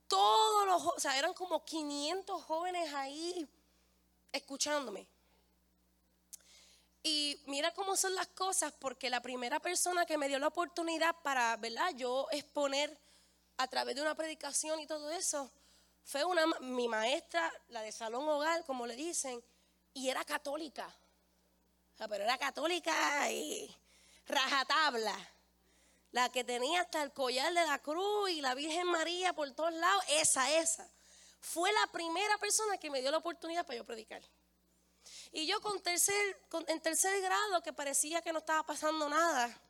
todos 0.07 0.67
los, 0.67 0.83
o 0.85 1.01
sea, 1.01 1.19
eran 1.19 1.35
como 1.35 1.65
500 1.65 2.45
jóvenes 2.45 2.95
ahí 2.95 3.49
escuchándome. 4.31 5.09
Y 7.03 7.41
mira 7.47 7.73
cómo 7.75 7.97
son 7.97 8.15
las 8.15 8.29
cosas, 8.29 8.73
porque 8.79 9.11
la 9.11 9.21
primera 9.21 9.59
persona 9.61 10.07
que 10.07 10.19
me 10.19 10.29
dio 10.29 10.39
la 10.39 10.49
oportunidad 10.49 11.15
para, 11.23 11.57
¿verdad? 11.57 11.93
Yo 11.97 12.29
exponer 12.31 12.97
a 13.57 13.67
través 13.67 13.97
de 13.97 14.03
una 14.03 14.15
predicación 14.15 14.81
y 14.81 14.87
todo 14.87 15.11
eso, 15.11 15.51
fue 16.05 16.25
una, 16.25 16.47
mi 16.61 16.87
maestra, 16.87 17.53
la 17.69 17.83
de 17.83 17.91
Salón 17.91 18.29
Hogar, 18.29 18.65
como 18.65 18.87
le 18.87 18.95
dicen, 18.95 19.43
y 19.95 20.11
era 20.11 20.25
católica 20.25 20.95
pero 21.99 22.25
era 22.25 22.37
católica 22.39 23.31
y 23.31 23.75
rajatabla. 24.27 25.17
La 26.13 26.31
que 26.31 26.45
tenía 26.45 26.83
hasta 26.83 27.03
el 27.03 27.13
collar 27.13 27.53
de 27.53 27.67
la 27.67 27.79
cruz 27.81 28.31
y 28.31 28.41
la 28.41 28.55
Virgen 28.55 28.87
María 28.87 29.33
por 29.33 29.51
todos 29.53 29.73
lados, 29.73 30.05
esa, 30.09 30.51
esa. 30.59 30.89
Fue 31.41 31.71
la 31.73 31.87
primera 31.93 32.39
persona 32.39 32.79
que 32.79 32.91
me 32.91 33.01
dio 33.01 33.11
la 33.11 33.19
oportunidad 33.19 33.67
para 33.67 33.77
yo 33.77 33.85
predicar. 33.85 34.23
Y 35.33 35.47
yo 35.47 35.61
con 35.61 35.81
tercer, 35.83 36.41
en 36.69 36.81
tercer 36.81 37.21
grado, 37.21 37.63
que 37.63 37.73
parecía 37.73 38.23
que 38.23 38.33
no 38.33 38.39
estaba 38.39 38.65
pasando 38.65 39.09
nada, 39.09 39.61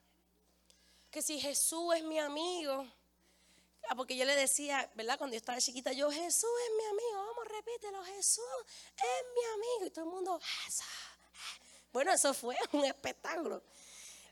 que 1.11 1.23
si 1.23 1.41
Jesús 1.41 1.95
es 1.95 2.05
mi 2.05 2.19
amigo, 2.19 2.87
ah, 3.89 3.95
porque 3.95 4.17
yo 4.17 4.25
le 4.25 4.37
decía, 4.37 4.91
¿verdad? 4.95 5.19
Cuando 5.19 5.35
yo 5.35 5.39
estaba 5.39 5.61
chiquita, 5.61 5.93
yo, 5.93 6.11
Jesús 6.11 6.51
es 6.69 6.77
mi 6.77 6.85
amigo, 6.85 7.27
vamos, 7.27 7.49
repítelo, 7.49 8.05
Jesús 8.05 8.45
es 8.97 9.25
mi 9.35 9.45
amigo. 9.55 9.87
Y 9.87 9.91
todo 9.91 10.05
el 10.05 10.11
mundo, 10.11 10.41
Jesús. 10.65 10.87
Bueno, 11.97 12.13
eso 12.13 12.35
fue 12.35 12.55
un 12.73 12.85
espectáculo. 12.85 13.63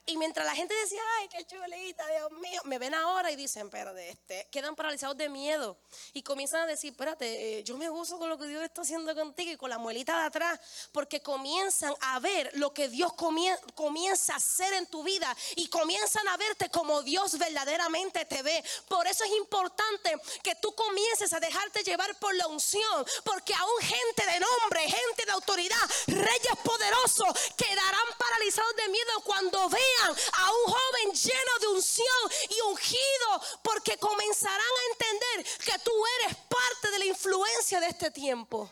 Y 0.07 0.19
mientras 0.19 0.45
la 0.45 0.55
gente 0.55 0.75
decía, 0.75 1.01
ay, 1.19 1.29
qué 1.29 1.47
chulita, 1.47 2.07
Dios 2.07 2.31
mío, 2.33 2.61
me 2.65 2.79
ven 2.79 2.95
ahora 2.95 3.31
y 3.31 3.37
dicen, 3.37 3.71
de 3.71 4.11
este, 4.11 4.47
quedan 4.51 4.77
paralizados 4.77 5.17
de 5.17 5.31
miedo. 5.31 5.79
Y 6.13 6.23
comienzan 6.23 6.63
a 6.63 6.67
decir, 6.67 6.91
espérate, 6.91 7.59
eh, 7.59 7.65
yo 7.65 7.79
me 7.79 7.89
gozo 7.89 8.19
con 8.19 8.29
lo 8.29 8.37
que 8.37 8.47
Dios 8.47 8.63
está 8.63 8.83
haciendo 8.83 9.15
contigo 9.15 9.53
y 9.53 9.57
con 9.57 9.71
la 9.71 9.79
muelita 9.79 10.21
de 10.21 10.27
atrás, 10.27 10.61
porque 10.93 11.23
comienzan 11.23 11.95
a 12.03 12.21
ver 12.21 12.51
lo 12.55 12.75
que 12.75 12.89
Dios 12.89 13.15
comienza 13.15 14.35
a 14.35 14.37
hacer 14.37 14.75
en 14.75 14.87
tu 14.89 15.03
vida 15.03 15.35
y 15.57 15.69
comienzan 15.69 16.29
a 16.29 16.37
verte 16.37 16.69
como 16.69 17.03
Dios 17.03 17.39
verdaderamente 17.39 18.27
te 18.27 18.43
ve. 18.43 18.63
Por 18.89 19.07
eso 19.07 19.25
es 19.25 19.31
importante 19.33 20.17
que 20.43 20.55
tú 20.57 20.75
comiences 20.75 21.33
a 21.33 21.41
dejarte 21.41 21.83
llevar 21.83 22.15
por 22.19 22.35
la 22.35 22.47
unción, 22.49 23.07
porque 23.25 23.55
aún 23.55 23.81
gente 23.81 24.27
de 24.27 24.41
nombre, 24.41 24.83
gente 24.83 25.25
de 25.25 25.33
autoridad, 25.33 25.91
reyes 26.09 26.57
poderosos, 26.63 27.29
quedarán 27.57 28.07
paralizados 28.19 28.77
de 28.77 28.89
miedo 28.89 29.21
cuando 29.25 29.69
vean 29.71 29.94
a 30.03 30.51
un 30.51 30.73
joven 30.73 31.13
lleno 31.13 31.59
de 31.61 31.67
unción 31.69 32.33
y 32.51 32.61
ungido 32.63 33.43
porque 33.63 33.97
comenzarán 33.99 34.61
a 34.61 34.93
entender 34.93 35.59
que 35.65 35.79
tú 35.81 35.93
eres 36.21 36.37
parte 36.49 36.91
de 36.91 36.99
la 36.99 37.05
influencia 37.07 37.81
de 37.81 37.87
este 37.89 38.11
tiempo. 38.11 38.71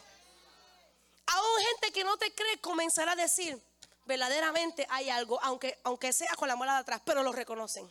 Aún 1.27 1.61
gente 1.61 1.93
que 1.93 2.05
no 2.05 2.17
te 2.17 2.35
cree 2.35 2.61
comenzará 2.61 3.13
a 3.13 3.17
decir, 3.17 3.61
verdaderamente 4.05 4.87
hay 4.91 5.11
algo, 5.11 5.39
aunque, 5.43 5.79
aunque 5.85 6.13
sea 6.13 6.35
con 6.37 6.49
la 6.49 6.57
muela 6.57 6.75
de 6.75 6.81
atrás, 6.81 7.01
pero 7.05 7.23
lo 7.23 7.33
reconocen. 7.33 7.91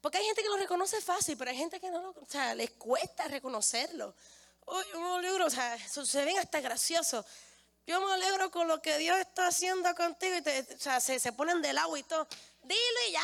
Porque 0.00 0.18
hay 0.18 0.24
gente 0.26 0.42
que 0.42 0.48
lo 0.48 0.56
reconoce 0.56 1.00
fácil, 1.00 1.36
pero 1.36 1.50
hay 1.50 1.56
gente 1.56 1.80
que 1.80 1.90
no 1.90 2.00
lo, 2.00 2.10
o 2.10 2.26
sea, 2.28 2.54
les 2.54 2.70
cuesta 2.72 3.26
reconocerlo. 3.28 4.14
Uy, 4.66 4.84
me 4.94 5.16
alegro, 5.16 5.46
o 5.46 5.50
sea, 5.50 5.78
se 5.88 6.24
ven 6.24 6.38
hasta 6.38 6.60
graciosos. 6.60 7.24
Yo 7.86 8.00
me 8.00 8.12
alegro 8.12 8.50
con 8.50 8.66
lo 8.66 8.82
que 8.82 8.98
Dios 8.98 9.16
está 9.18 9.46
haciendo 9.46 9.94
contigo 9.94 10.36
y 10.36 10.42
te, 10.42 10.60
o 10.74 10.78
sea, 10.78 11.00
se, 11.00 11.20
se 11.20 11.32
ponen 11.32 11.62
del 11.62 11.78
agua 11.78 11.98
y 11.98 12.02
todo. 12.02 12.26
Dilo 12.62 13.00
y 13.08 13.12
ya. 13.12 13.22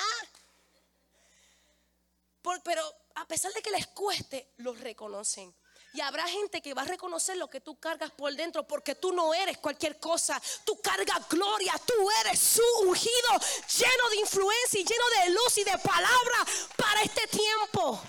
Por- 2.43 2.63
pero 2.63 2.83
a 3.17 3.27
pesar 3.27 3.53
de 3.53 3.63
que 3.63 3.71
les 3.73 3.87
cueste, 3.89 4.53
lo 4.59 4.73
reconocen. 4.75 5.55
Y 5.95 6.01
habrá 6.01 6.27
gente 6.27 6.63
que 6.63 6.73
va 6.73 6.83
a 6.83 6.87
reconocer 6.87 7.37
lo 7.37 7.51
que 7.51 7.61
tú 7.61 7.79
cargas 7.79 8.11
por 8.13 8.33
dentro 8.35 8.67
porque 8.67 8.95
tú 8.95 9.13
no 9.13 9.35
eres 9.35 9.59
cualquier 9.59 9.99
cosa. 10.01 10.41
Tú 10.65 10.81
cargas 10.81 11.29
gloria, 11.29 11.75
tú 11.85 11.93
eres 12.25 12.39
su 12.39 12.63
ungido, 12.87 13.31
lleno 13.79 14.09
de 14.11 14.17
influencia 14.17 14.81
y 14.81 14.85
lleno 14.85 15.05
de 15.25 15.31
luz 15.31 15.59
y 15.59 15.65
de 15.65 15.77
palabra 15.79 16.47
para 16.77 17.03
este 17.03 17.27
tiempo. 17.27 18.01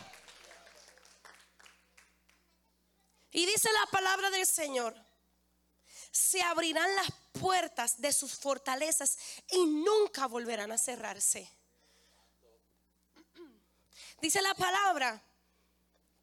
Y 3.32 3.46
dice 3.46 3.70
la 3.74 3.86
palabra 3.88 4.30
del 4.30 4.46
Señor, 4.46 4.96
se 6.14 6.44
abrirán 6.44 6.96
las 6.96 7.08
puertas 7.42 8.00
de 8.00 8.14
sus 8.14 8.36
fortalezas 8.36 9.18
y 9.50 9.66
nunca 9.66 10.28
volverán 10.28 10.72
a 10.72 10.78
cerrarse. 10.78 11.50
Dice 14.22 14.40
la 14.44 14.54
palabra 14.54 15.20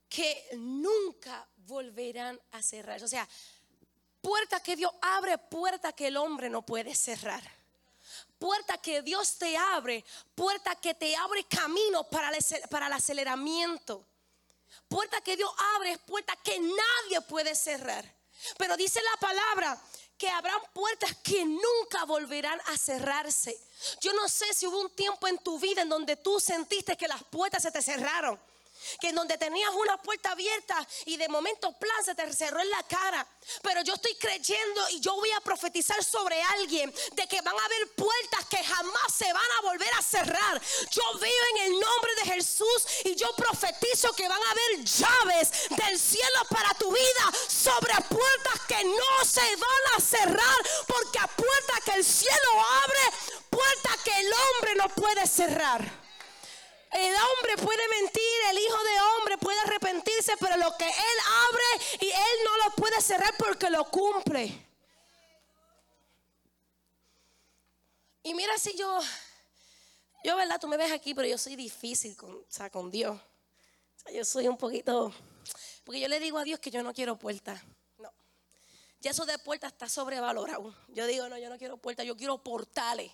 que 0.08 0.48
nunca 0.52 1.46
volverán 1.56 2.40
a 2.52 2.62
cerrarse. 2.62 3.04
O 3.04 3.08
sea, 3.08 3.28
puerta 4.22 4.62
que 4.62 4.76
Dios 4.76 4.92
abre, 5.02 5.36
puerta 5.38 5.92
que 5.92 6.06
el 6.06 6.16
hombre 6.16 6.48
no 6.48 6.62
puede 6.62 6.94
cerrar. 6.94 7.42
Puerta 8.38 8.78
que 8.78 9.02
Dios 9.02 9.38
te 9.38 9.56
abre, 9.56 10.04
puerta 10.36 10.76
que 10.76 10.94
te 10.94 11.16
abre 11.16 11.44
camino 11.44 12.04
para 12.04 12.30
el, 12.30 12.44
para 12.70 12.86
el 12.86 12.92
aceleramiento. 12.92 14.06
Puerta 14.88 15.20
que 15.20 15.36
Dios 15.36 15.50
abre 15.74 15.92
es 15.92 15.98
puerta 15.98 16.36
que 16.44 16.60
nadie 16.60 17.20
puede 17.22 17.56
cerrar. 17.56 18.19
Pero 18.56 18.76
dice 18.76 19.00
la 19.02 19.16
palabra 19.20 19.80
que 20.16 20.28
habrán 20.28 20.60
puertas 20.74 21.16
que 21.22 21.44
nunca 21.44 22.04
volverán 22.06 22.60
a 22.66 22.76
cerrarse. 22.76 23.58
Yo 24.00 24.12
no 24.12 24.28
sé 24.28 24.52
si 24.52 24.66
hubo 24.66 24.80
un 24.80 24.94
tiempo 24.94 25.26
en 25.26 25.38
tu 25.38 25.58
vida 25.58 25.82
en 25.82 25.88
donde 25.88 26.16
tú 26.16 26.38
sentiste 26.38 26.96
que 26.96 27.08
las 27.08 27.24
puertas 27.24 27.62
se 27.62 27.70
te 27.70 27.80
cerraron. 27.80 28.38
Que 29.00 29.08
en 29.08 29.14
donde 29.14 29.38
tenías 29.38 29.70
una 29.74 29.96
puerta 29.96 30.32
abierta 30.32 30.86
y 31.06 31.16
de 31.16 31.28
momento 31.28 31.72
plan 31.72 32.04
se 32.04 32.14
te 32.14 32.32
cerró 32.32 32.60
en 32.60 32.70
la 32.70 32.82
cara. 32.84 33.26
Pero 33.62 33.82
yo 33.82 33.94
estoy 33.94 34.14
creyendo 34.16 34.88
y 34.90 35.00
yo 35.00 35.14
voy 35.14 35.30
a 35.32 35.40
profetizar 35.40 36.02
sobre 36.04 36.40
alguien 36.42 36.92
de 37.12 37.26
que 37.26 37.40
van 37.42 37.58
a 37.58 37.64
haber 37.64 37.94
puertas 37.94 38.44
que 38.46 38.62
jamás 38.62 39.14
se 39.16 39.32
van 39.32 39.50
a 39.58 39.62
volver 39.62 39.92
a 39.94 40.02
cerrar. 40.02 40.60
Yo 40.90 41.02
veo 41.18 41.44
en 41.56 41.62
el 41.64 41.80
nombre 41.80 42.14
de 42.16 42.32
Jesús 42.32 42.86
y 43.04 43.14
yo 43.14 43.28
profetizo 43.36 44.12
que 44.14 44.28
van 44.28 44.42
a 44.42 44.50
haber 44.50 44.84
llaves 44.84 45.50
del 45.70 45.98
cielo 45.98 46.40
para 46.48 46.72
tu 46.74 46.90
vida 46.90 47.32
sobre 47.48 47.94
puertas 48.08 48.60
que 48.68 48.84
no 48.84 49.24
se 49.24 49.56
van 49.56 49.96
a 49.96 50.00
cerrar. 50.00 50.58
Porque 50.86 51.18
a 51.18 51.26
puertas 51.26 51.80
que 51.84 51.92
el 51.92 52.04
cielo 52.04 52.50
abre, 52.84 53.16
puertas 53.50 53.96
que 54.04 54.18
el 54.18 54.32
hombre 54.32 54.74
no 54.76 54.88
puede 54.90 55.26
cerrar. 55.26 55.99
El 56.92 57.14
hombre 57.14 57.56
puede 57.64 57.88
mentir, 57.88 58.22
el 58.50 58.58
hijo 58.58 58.82
de 58.82 59.00
hombre 59.00 59.38
puede 59.38 59.60
arrepentirse, 59.60 60.36
pero 60.40 60.56
lo 60.56 60.76
que 60.76 60.86
él 60.86 61.18
abre 61.48 61.86
y 62.00 62.10
él 62.10 62.38
no 62.44 62.64
lo 62.64 62.70
puede 62.74 63.00
cerrar 63.00 63.32
porque 63.38 63.70
lo 63.70 63.84
cumple. 63.90 64.66
Y 68.24 68.34
mira 68.34 68.58
si 68.58 68.76
yo, 68.76 69.00
yo 70.24 70.36
verdad, 70.36 70.60
tú 70.60 70.66
me 70.66 70.76
ves 70.76 70.90
aquí, 70.90 71.14
pero 71.14 71.28
yo 71.28 71.38
soy 71.38 71.54
difícil 71.54 72.16
con, 72.16 72.34
o 72.34 72.44
sea, 72.48 72.70
con 72.70 72.90
Dios. 72.90 73.18
Yo 74.12 74.24
soy 74.24 74.48
un 74.48 74.56
poquito, 74.56 75.12
porque 75.84 76.00
yo 76.00 76.08
le 76.08 76.18
digo 76.18 76.38
a 76.38 76.44
Dios 76.44 76.58
que 76.58 76.70
yo 76.70 76.82
no 76.82 76.92
quiero 76.92 77.16
puertas. 77.16 77.62
No. 77.98 78.12
Ya 79.00 79.12
eso 79.12 79.24
de 79.24 79.38
puertas 79.38 79.72
está 79.72 79.88
sobrevalorado. 79.88 80.74
Yo 80.88 81.06
digo, 81.06 81.28
no, 81.28 81.38
yo 81.38 81.48
no 81.48 81.56
quiero 81.56 81.76
puertas, 81.76 82.04
yo 82.04 82.16
quiero 82.16 82.42
portales. 82.42 83.12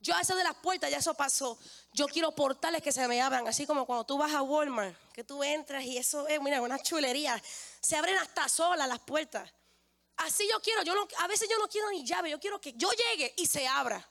Yo 0.00 0.14
a 0.14 0.20
eso 0.20 0.36
de 0.36 0.44
las 0.44 0.54
puertas, 0.54 0.90
ya 0.90 0.98
eso 0.98 1.14
pasó. 1.14 1.58
Yo 1.92 2.06
quiero 2.06 2.32
portales 2.32 2.82
que 2.82 2.92
se 2.92 3.06
me 3.08 3.20
abran, 3.20 3.48
así 3.48 3.66
como 3.66 3.84
cuando 3.84 4.04
tú 4.04 4.16
vas 4.16 4.32
a 4.32 4.42
Walmart, 4.42 4.96
que 5.12 5.24
tú 5.24 5.42
entras 5.42 5.84
y 5.84 5.98
eso 5.98 6.28
es, 6.28 6.40
mira, 6.40 6.62
una 6.62 6.78
chulería. 6.78 7.42
Se 7.80 7.96
abren 7.96 8.16
hasta 8.16 8.48
solas 8.48 8.88
las 8.88 9.00
puertas. 9.00 9.50
Así 10.16 10.48
yo 10.50 10.60
quiero, 10.60 10.82
yo 10.82 10.94
no, 10.94 11.06
a 11.18 11.26
veces 11.26 11.48
yo 11.48 11.58
no 11.58 11.68
quiero 11.68 11.90
ni 11.90 12.04
llave, 12.04 12.30
yo 12.30 12.40
quiero 12.40 12.60
que 12.60 12.72
yo 12.74 12.90
llegue 12.90 13.34
y 13.36 13.46
se 13.46 13.66
abra. 13.66 14.08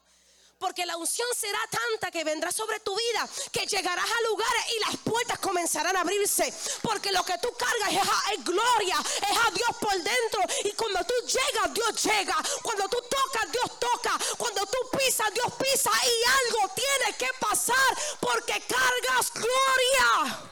Porque 0.59 0.85
la 0.85 0.97
unción 0.97 1.27
será 1.35 1.59
tanta 1.69 2.09
que 2.09 2.23
vendrá 2.23 2.51
sobre 2.51 2.79
tu 2.79 2.95
vida 2.95 3.29
que 3.51 3.67
llegarás 3.67 4.05
a 4.05 4.27
lugares 4.29 4.65
y 4.75 4.79
las 4.79 4.97
puertas 4.97 5.37
comenzarán 5.39 5.95
a 5.95 6.01
abrirse. 6.01 6.51
Porque 6.81 7.11
lo 7.11 7.23
que 7.23 7.37
tú 7.37 7.49
cargas 7.53 7.93
es, 7.93 8.37
es 8.37 8.43
gloria, 8.43 8.97
es 8.97 9.37
a 9.37 9.51
Dios 9.51 9.69
por 9.79 9.93
dentro. 9.93 10.41
Y 10.63 10.71
cuando 10.71 11.03
tú 11.03 11.13
llegas, 11.25 11.73
Dios 11.73 12.03
llega. 12.03 12.35
Cuando 12.63 12.89
tú 12.89 12.97
tocas, 13.09 13.51
Dios 13.51 13.79
toca. 13.79 14.17
Cuando 14.37 14.65
tú 14.65 14.77
pisas, 14.97 15.31
Dios 15.33 15.53
pisa. 15.59 15.91
Y 15.91 16.55
algo 16.55 16.73
tiene 16.73 17.17
que 17.17 17.29
pasar 17.39 17.97
porque 18.19 18.59
cargas 18.61 19.31
gloria. 19.33 20.47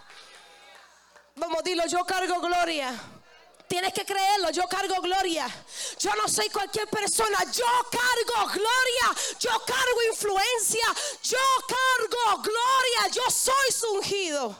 Vamos, 1.35 1.63
dilo, 1.63 1.85
yo 1.87 2.05
cargo 2.05 2.39
gloria. 2.41 2.93
Tienes 3.76 3.91
que 3.91 4.05
creerlo, 4.05 4.51
yo 4.51 4.69
cargo 4.69 5.01
gloria. 5.01 5.45
Yo 5.99 6.15
no 6.15 6.30
soy 6.30 6.47
cualquier 6.49 6.88
persona, 6.88 7.38
yo 7.51 7.65
cargo 7.91 8.53
gloria, 8.53 9.21
yo 9.38 9.49
cargo 9.65 9.99
influencia, 10.13 10.86
yo 11.21 11.38
cargo 11.67 12.41
gloria, 12.41 13.13
yo 13.13 13.30
soy 13.30 13.71
su 13.73 13.91
ungido. 13.95 14.57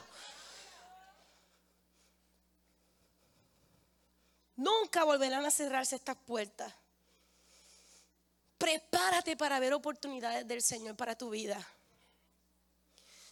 Nunca 4.58 5.06
volverán 5.06 5.46
a 5.46 5.52
cerrarse 5.52 5.96
estas 5.96 6.18
puertas. 6.18 6.74
Prepárate 8.58 9.38
para 9.38 9.62
ver 9.62 9.74
oportunidades 9.76 10.46
del 10.46 10.62
Señor 10.62 10.98
para 10.98 11.18
tu 11.18 11.30
vida. 11.30 11.66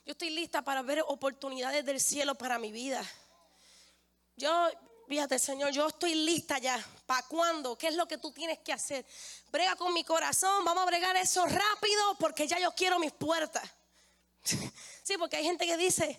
Yo 0.06 0.14
estoy 0.14 0.30
lista 0.30 0.62
para 0.62 0.82
ver 0.82 1.04
oportunidades 1.06 1.84
del 1.84 2.00
cielo 2.00 2.36
para 2.36 2.58
mi 2.58 2.72
vida. 2.72 3.04
Yo, 4.38 4.70
fíjate, 5.14 5.38
Señor, 5.38 5.70
yo 5.70 5.88
estoy 5.90 6.16
lista 6.16 6.58
ya. 6.58 6.84
¿Para 7.06 7.22
cuándo? 7.28 7.78
¿Qué 7.78 7.90
es 7.90 7.96
lo 7.96 8.08
que 8.08 8.18
tú 8.18 8.32
tienes 8.32 8.58
que 8.60 8.74
hacer? 8.74 9.06
Brega 9.52 9.76
con 9.76 9.94
mi 9.94 10.04
corazón, 10.04 10.66
vamos 10.66 10.82
a 10.82 10.88
bregar 10.88 11.16
eso 11.18 11.46
rápido 11.46 12.16
porque 12.20 12.48
ya 12.48 12.58
yo 12.58 12.72
quiero 12.72 12.98
mis 13.00 13.12
puertas. 13.12 13.64
Sí, 15.04 15.18
porque 15.18 15.36
hay 15.36 15.44
gente 15.44 15.66
que 15.66 15.76
dice, 15.76 16.18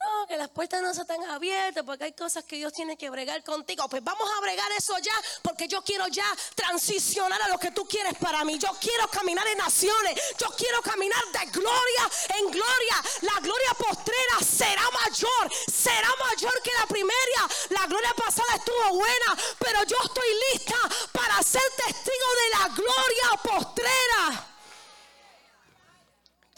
no, 0.00 0.26
que 0.26 0.36
las 0.36 0.48
puertas 0.48 0.80
no 0.80 0.90
están 0.90 1.22
abiertas 1.24 1.82
porque 1.84 2.04
hay 2.04 2.12
cosas 2.12 2.44
que 2.44 2.56
Dios 2.56 2.72
tiene 2.72 2.96
que 2.96 3.10
bregar 3.10 3.42
contigo. 3.42 3.88
Pues 3.88 4.02
vamos 4.02 4.28
a 4.36 4.40
bregar 4.40 4.70
eso 4.72 4.96
ya 4.98 5.14
porque 5.42 5.66
yo 5.66 5.82
quiero 5.82 6.06
ya 6.08 6.26
transicionar 6.54 7.40
a 7.42 7.48
lo 7.48 7.58
que 7.58 7.70
tú 7.70 7.84
quieres 7.86 8.14
para 8.18 8.44
mí. 8.44 8.58
Yo 8.58 8.68
quiero 8.80 9.08
caminar 9.08 9.46
en 9.48 9.58
naciones. 9.58 10.20
Yo 10.38 10.48
quiero 10.56 10.80
caminar 10.82 11.22
de 11.32 11.50
gloria 11.50 12.10
en 12.36 12.50
gloria. 12.50 12.96
La 13.22 13.40
gloria 13.40 13.74
postrera 13.76 14.38
será 14.40 14.82
mayor. 15.04 15.52
Será 15.72 16.08
mayor 16.30 16.62
que 16.62 16.72
la 16.78 16.86
primera. 16.86 17.48
La 17.70 17.86
gloria 17.86 18.14
pasada 18.14 18.54
estuvo 18.56 18.98
buena. 18.98 19.36
Pero 19.58 19.82
yo 19.84 19.96
estoy 20.04 20.28
lista 20.52 20.76
para 21.12 21.42
ser 21.42 21.62
testigo 21.76 22.28
de 22.42 22.58
la 22.58 22.68
gloria 22.68 23.42
postrera. 23.42 24.47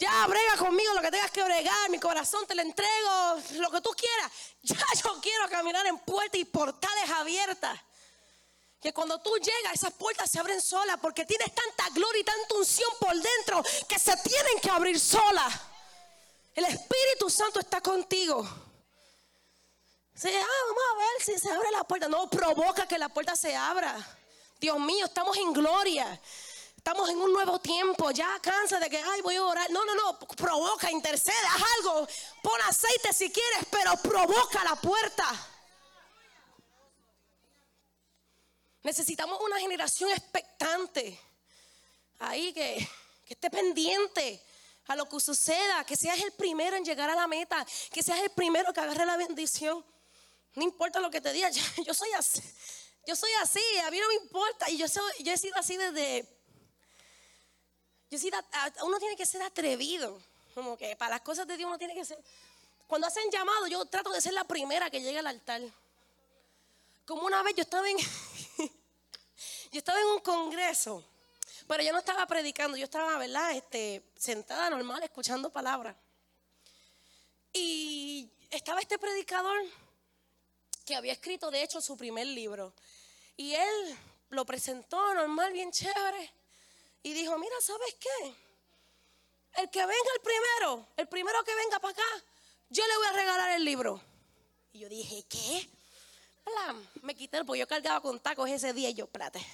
Ya 0.01 0.25
brega 0.25 0.57
conmigo 0.57 0.95
lo 0.95 1.01
que 1.03 1.11
tengas 1.11 1.29
que 1.29 1.43
bregar, 1.43 1.91
mi 1.91 1.99
corazón 1.99 2.47
te 2.47 2.55
lo 2.55 2.63
entrego, 2.63 3.37
lo 3.59 3.69
que 3.69 3.81
tú 3.81 3.91
quieras. 3.91 4.31
Ya 4.63 4.75
yo 5.03 5.21
quiero 5.21 5.47
caminar 5.47 5.85
en 5.85 5.99
puertas 5.99 6.39
y 6.39 6.45
portales 6.45 7.09
abiertas. 7.11 7.79
Que 8.81 8.91
cuando 8.93 9.19
tú 9.19 9.31
llegas, 9.37 9.73
esas 9.75 9.93
puertas 9.93 10.29
se 10.31 10.39
abren 10.39 10.59
solas 10.59 10.97
porque 10.99 11.23
tienes 11.23 11.53
tanta 11.53 11.87
gloria 11.93 12.19
y 12.19 12.23
tanta 12.23 12.55
unción 12.55 12.89
por 12.99 13.13
dentro 13.13 13.63
que 13.87 13.99
se 13.99 14.17
tienen 14.17 14.59
que 14.59 14.71
abrir 14.71 14.99
solas. 14.99 15.53
El 16.55 16.65
Espíritu 16.65 17.29
Santo 17.29 17.59
está 17.59 17.79
contigo. 17.79 18.43
Sí, 20.15 20.29
ah, 20.33 20.63
vamos 20.67 20.83
a 20.93 20.97
ver 20.97 21.23
si 21.23 21.37
se 21.37 21.51
abre 21.51 21.69
la 21.71 21.83
puerta. 21.83 22.07
No, 22.07 22.27
provoca 22.27 22.87
que 22.87 22.97
la 22.97 23.09
puerta 23.09 23.35
se 23.35 23.55
abra. 23.55 23.95
Dios 24.59 24.79
mío, 24.79 25.05
estamos 25.05 25.37
en 25.37 25.53
gloria. 25.53 26.19
Estamos 26.81 27.07
en 27.11 27.21
un 27.21 27.31
nuevo 27.31 27.59
tiempo. 27.59 28.09
Ya 28.09 28.39
cansa 28.39 28.79
de 28.79 28.89
que, 28.89 28.97
ay, 28.97 29.21
voy 29.21 29.35
a 29.35 29.43
orar. 29.43 29.69
No, 29.69 29.85
no, 29.85 29.93
no. 29.93 30.17
Provoca, 30.17 30.89
intercede, 30.89 31.37
haz 31.51 31.61
algo. 31.77 32.07
Pon 32.41 32.59
aceite 32.61 33.13
si 33.13 33.29
quieres, 33.29 33.67
pero 33.69 33.95
provoca 33.97 34.63
la 34.63 34.75
puerta. 34.75 35.27
Necesitamos 38.81 39.39
una 39.41 39.59
generación 39.59 40.09
expectante. 40.09 41.19
Ahí 42.17 42.51
que, 42.51 42.89
que 43.27 43.33
esté 43.35 43.51
pendiente 43.51 44.43
a 44.87 44.95
lo 44.95 45.07
que 45.07 45.19
suceda. 45.19 45.85
Que 45.85 45.95
seas 45.95 46.19
el 46.19 46.31
primero 46.31 46.77
en 46.77 46.83
llegar 46.83 47.11
a 47.11 47.15
la 47.15 47.27
meta. 47.27 47.63
Que 47.91 48.01
seas 48.01 48.21
el 48.21 48.31
primero 48.31 48.73
que 48.73 48.79
agarre 48.79 49.05
la 49.05 49.17
bendición. 49.17 49.85
No 50.55 50.63
importa 50.63 50.99
lo 50.99 51.11
que 51.11 51.21
te 51.21 51.31
diga. 51.31 51.51
Yo, 51.51 51.61
yo 51.85 51.93
soy 51.93 52.09
así. 52.13 52.41
Yo 53.05 53.15
soy 53.15 53.31
así. 53.33 53.61
A 53.85 53.91
mí 53.91 53.99
no 53.99 54.07
me 54.07 54.15
importa. 54.15 54.67
Y 54.71 54.77
yo, 54.77 54.87
soy, 54.87 55.03
yo 55.19 55.31
he 55.31 55.37
sido 55.37 55.55
así 55.57 55.77
desde 55.77 56.40
Yo 58.11 58.19
sí, 58.19 58.29
uno 58.83 58.99
tiene 58.99 59.15
que 59.15 59.25
ser 59.25 59.41
atrevido. 59.41 60.21
Como 60.53 60.77
que 60.77 60.97
para 60.97 61.11
las 61.11 61.21
cosas 61.21 61.47
de 61.47 61.55
Dios 61.55 61.67
uno 61.67 61.77
tiene 61.77 61.95
que 61.95 62.03
ser. 62.03 62.19
Cuando 62.85 63.07
hacen 63.07 63.31
llamado, 63.31 63.67
yo 63.67 63.85
trato 63.85 64.11
de 64.11 64.19
ser 64.19 64.33
la 64.33 64.43
primera 64.43 64.89
que 64.89 64.99
llegue 64.99 65.19
al 65.19 65.27
altar. 65.27 65.61
Como 67.05 67.25
una 67.25 67.41
vez 67.41 67.55
yo 67.55 67.61
estaba 67.61 67.89
en. 67.89 67.97
yo 69.71 69.77
estaba 69.79 69.97
en 70.01 70.07
un 70.07 70.19
congreso. 70.19 71.05
Pero 71.67 71.83
yo 71.83 71.93
no 71.93 71.99
estaba 71.99 72.27
predicando, 72.27 72.75
yo 72.75 72.83
estaba, 72.83 73.17
¿verdad? 73.17 73.53
Este, 73.53 74.03
sentada 74.17 74.69
normal, 74.69 75.01
escuchando 75.03 75.49
palabras. 75.49 75.95
Y 77.53 78.29
estaba 78.49 78.81
este 78.81 78.99
predicador 78.99 79.57
que 80.85 80.95
había 80.95 81.13
escrito, 81.13 81.49
de 81.49 81.63
hecho, 81.63 81.79
su 81.79 81.95
primer 81.95 82.27
libro. 82.27 82.73
Y 83.37 83.53
él 83.53 83.97
lo 84.31 84.45
presentó 84.45 85.13
normal, 85.13 85.53
bien 85.53 85.71
chévere. 85.71 86.40
Y 87.03 87.13
dijo, 87.13 87.37
mira, 87.37 87.55
¿sabes 87.61 87.95
qué? 87.99 88.35
El 89.61 89.69
que 89.69 89.79
venga 89.79 90.09
el 90.15 90.21
primero, 90.21 90.87
el 90.97 91.07
primero 91.07 91.43
que 91.43 91.55
venga 91.55 91.79
para 91.79 91.91
acá, 91.91 92.23
yo 92.69 92.85
le 92.87 92.97
voy 92.97 93.07
a 93.07 93.13
regalar 93.13 93.51
el 93.51 93.65
libro. 93.65 94.01
Y 94.71 94.79
yo 94.79 94.89
dije, 94.89 95.25
¿qué? 95.27 95.69
Plan, 96.43 96.89
me 97.01 97.15
quité 97.15 97.37
el, 97.37 97.45
porque 97.45 97.59
yo 97.59 97.67
cargaba 97.67 98.01
con 98.01 98.19
tacos 98.19 98.49
ese 98.49 98.73
día 98.73 98.89
y 98.89 98.93
yo, 98.93 99.07
plate. 99.07 99.45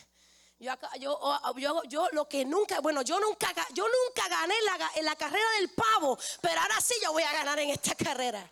Yo, 0.60 0.74
yo, 1.00 1.20
yo, 1.56 1.84
yo 1.84 2.10
lo 2.14 2.28
que 2.28 2.44
nunca, 2.44 2.80
bueno, 2.80 3.02
yo 3.04 3.20
nunca, 3.20 3.54
yo 3.74 3.86
nunca 3.88 4.28
gané 4.28 4.58
en 4.58 4.66
la, 4.66 4.92
en 4.96 5.06
la 5.06 5.16
carrera 5.16 5.52
del 5.60 5.70
pavo, 5.70 6.18
pero 6.42 6.60
ahora 6.60 6.82
sí 6.82 6.96
yo 7.04 7.12
voy 7.12 7.24
a 7.24 7.32
ganar 7.32 7.60
en 7.60 7.70
esta 7.70 7.94
carrera. 7.96 8.50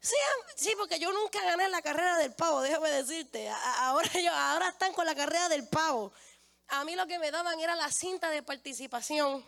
Sí, 0.00 0.14
sí, 0.54 0.74
porque 0.76 0.98
yo 0.98 1.12
nunca 1.12 1.42
gané 1.42 1.68
la 1.70 1.80
carrera 1.80 2.18
del 2.18 2.34
pavo, 2.34 2.60
déjame 2.60 2.90
decirte. 2.90 3.48
Ahora, 3.48 4.08
yo, 4.20 4.32
ahora 4.32 4.68
están 4.68 4.92
con 4.92 5.06
la 5.06 5.14
carrera 5.14 5.48
del 5.48 5.66
pavo. 5.66 6.12
A 6.68 6.84
mí 6.84 6.96
lo 6.96 7.06
que 7.06 7.18
me 7.18 7.30
daban 7.30 7.58
era 7.60 7.74
la 7.74 7.90
cinta 7.90 8.30
de 8.30 8.42
participación. 8.42 9.44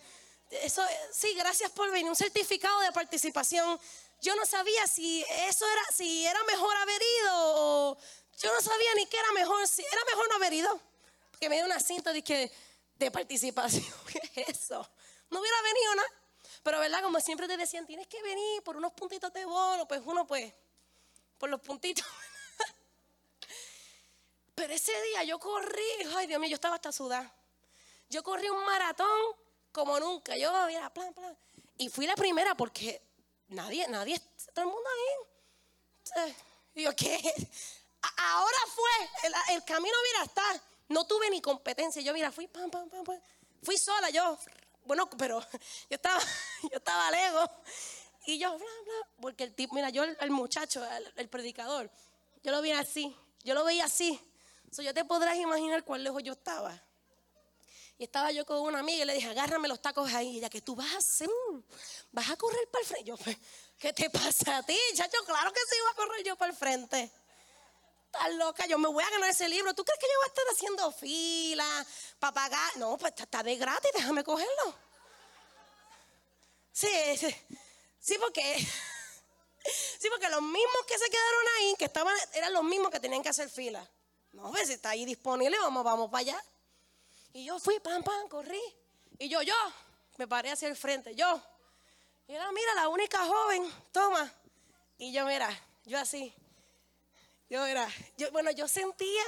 Eso, 0.62 0.82
sí, 1.12 1.34
gracias 1.34 1.70
por 1.70 1.90
venir, 1.90 2.08
un 2.08 2.16
certificado 2.16 2.80
de 2.80 2.92
participación. 2.92 3.80
Yo 4.20 4.36
no 4.36 4.44
sabía 4.44 4.86
si 4.86 5.24
eso 5.48 5.66
era, 5.66 5.82
si 5.92 6.24
era 6.26 6.40
mejor 6.44 6.76
haber 6.76 7.00
ido 7.22 7.98
yo 8.42 8.52
no 8.52 8.60
sabía 8.60 8.94
ni 8.96 9.06
qué 9.06 9.16
era 9.18 9.32
mejor, 9.32 9.66
si 9.68 9.82
era 9.82 10.04
mejor 10.04 10.28
no 10.28 10.36
haber 10.36 10.52
ido. 10.52 10.80
Porque 11.30 11.48
me 11.48 11.56
dio 11.56 11.64
una 11.64 11.78
cinta 11.80 12.12
de, 12.12 12.22
que, 12.22 12.50
de 12.96 13.10
participación. 13.10 13.84
¿Qué 14.34 14.42
es 14.42 14.48
eso? 14.48 14.88
No 15.30 15.40
hubiera 15.40 15.62
venido 15.62 15.94
nada. 15.94 16.08
Pero, 16.62 16.78
¿verdad? 16.80 17.02
Como 17.02 17.20
siempre 17.20 17.46
te 17.46 17.56
decían, 17.56 17.86
tienes 17.86 18.06
que 18.06 18.22
venir 18.22 18.62
por 18.62 18.76
unos 18.76 18.92
puntitos 18.92 19.32
de 19.32 19.44
bono. 19.44 19.86
Pues 19.86 20.00
uno, 20.04 20.26
pues, 20.26 20.52
por 21.38 21.50
los 21.50 21.60
puntitos. 21.60 22.04
Pero 24.54 24.72
ese 24.72 24.92
día 25.02 25.24
yo 25.24 25.38
corrí, 25.38 25.82
ay 26.16 26.26
Dios 26.26 26.40
mío, 26.40 26.50
yo 26.50 26.56
estaba 26.56 26.76
hasta 26.76 26.92
sudada. 26.92 27.32
Yo 28.08 28.22
corrí 28.22 28.48
un 28.50 28.64
maratón 28.64 29.08
como 29.72 29.98
nunca. 29.98 30.36
Yo, 30.36 30.52
mira, 30.66 30.92
plan, 30.92 31.12
plan. 31.14 31.36
Y 31.78 31.88
fui 31.88 32.06
la 32.06 32.14
primera 32.14 32.54
porque 32.54 33.00
nadie, 33.48 33.88
nadie, 33.88 34.20
todo 34.52 34.66
el 34.66 34.70
mundo 34.70 34.88
ahí. 36.16 36.36
Y 36.74 36.82
yo, 36.82 36.94
¿qué? 36.94 37.18
Ahora 38.16 38.58
fue, 38.74 39.54
el, 39.54 39.64
camino, 39.64 39.94
mira, 40.12 40.24
está. 40.24 40.62
No 40.88 41.06
tuve 41.06 41.30
ni 41.30 41.40
competencia. 41.40 42.02
Yo, 42.02 42.12
mira, 42.12 42.30
fui, 42.30 42.46
pam, 42.46 42.70
pam, 42.70 42.88
pam, 42.88 43.04
pam. 43.04 43.18
Fui 43.62 43.78
sola, 43.78 44.10
yo. 44.10 44.38
Bueno, 44.84 45.08
pero 45.10 45.40
yo 45.90 45.96
estaba, 45.96 46.20
yo 46.62 46.76
estaba 46.76 47.10
lejos. 47.10 47.50
Y 48.26 48.38
yo, 48.38 48.50
bla, 48.58 48.66
bla. 48.84 49.08
Porque 49.20 49.44
el 49.44 49.54
tipo, 49.54 49.74
mira, 49.74 49.88
yo, 49.90 50.04
el, 50.04 50.16
el 50.20 50.30
muchacho, 50.30 50.84
el, 50.84 51.12
el 51.16 51.28
predicador, 51.28 51.90
yo 52.42 52.52
lo 52.52 52.60
vi 52.60 52.72
así. 52.72 53.16
Yo 53.44 53.54
lo 53.54 53.64
veía 53.64 53.86
así. 53.86 54.20
So, 54.72 54.80
yo 54.80 54.94
te 54.94 55.04
podrás 55.04 55.36
imaginar 55.36 55.84
cuán 55.84 56.02
lejos 56.02 56.22
yo 56.22 56.32
estaba. 56.32 56.82
Y 57.98 58.04
estaba 58.04 58.32
yo 58.32 58.46
con 58.46 58.58
una 58.60 58.78
amiga 58.78 59.02
y 59.02 59.06
le 59.06 59.12
dije, 59.12 59.28
agárrame 59.28 59.68
los 59.68 59.82
tacos 59.82 60.12
ahí. 60.14 60.30
Y 60.30 60.38
ella, 60.38 60.48
¿qué 60.48 60.62
tú 60.62 60.74
vas 60.74 60.90
a 60.94 60.96
hacer? 60.96 61.28
¿Vas 62.10 62.30
a 62.30 62.36
correr 62.36 62.66
para 62.70 62.80
el 62.80 62.86
frente? 62.88 63.04
Yo, 63.04 63.16
pues, 63.18 63.36
¿qué 63.78 63.92
te 63.92 64.08
pasa 64.08 64.56
a 64.56 64.62
ti, 64.62 64.78
chacho? 64.94 65.18
Claro 65.26 65.52
que 65.52 65.60
sí 65.68 65.76
iba 65.78 65.90
a 65.90 65.94
correr 65.94 66.24
yo 66.24 66.36
para 66.36 66.52
el 66.52 66.56
frente. 66.56 67.12
Estás 68.06 68.34
loca, 68.34 68.64
yo 68.66 68.78
me 68.78 68.88
voy 68.88 69.04
a 69.04 69.10
ganar 69.10 69.28
ese 69.28 69.46
libro. 69.46 69.74
¿Tú 69.74 69.84
crees 69.84 70.00
que 70.00 70.06
yo 70.06 70.18
voy 70.18 70.24
a 70.24 70.28
estar 70.28 70.44
haciendo 70.54 70.92
fila 70.92 71.86
para 72.18 72.32
pagar? 72.32 72.76
No, 72.78 72.96
pues 72.96 73.12
está- 73.14 73.42
de 73.42 73.56
gratis, 73.56 73.90
déjame 73.94 74.24
cogerlo. 74.24 74.74
Sí, 76.72 76.88
sí, 77.18 77.36
sí, 78.00 78.16
porque, 78.18 78.56
sí, 80.00 80.08
porque 80.08 80.30
los 80.30 80.40
mismos 80.40 80.86
que 80.88 80.98
se 80.98 81.10
quedaron 81.10 81.44
ahí, 81.58 81.74
que 81.78 81.84
estaban, 81.84 82.16
eran 82.32 82.54
los 82.54 82.64
mismos 82.64 82.90
que 82.90 83.00
tenían 83.00 83.22
que 83.22 83.28
hacer 83.28 83.50
fila. 83.50 83.86
No, 84.32 84.50
pues 84.50 84.68
si 84.68 84.74
está 84.74 84.90
ahí 84.90 85.04
disponible, 85.04 85.58
vamos, 85.58 85.84
vamos 85.84 86.10
para 86.10 86.20
allá. 86.20 86.44
Y 87.34 87.44
yo 87.44 87.58
fui, 87.58 87.78
pam, 87.80 88.02
pam, 88.02 88.28
corrí. 88.28 88.60
Y 89.18 89.28
yo, 89.28 89.42
yo, 89.42 89.54
me 90.16 90.26
paré 90.26 90.50
hacia 90.50 90.68
el 90.68 90.76
frente, 90.76 91.14
yo. 91.14 91.40
Y 92.26 92.32
era, 92.34 92.50
mira, 92.52 92.74
la 92.74 92.88
única 92.88 93.24
joven, 93.26 93.70
toma. 93.92 94.32
Y 94.98 95.12
yo, 95.12 95.26
mira, 95.26 95.48
yo 95.84 95.98
así. 95.98 96.32
Yo 97.50 97.64
era, 97.66 97.86
yo, 98.16 98.30
bueno, 98.32 98.50
yo 98.50 98.66
sentía 98.66 99.22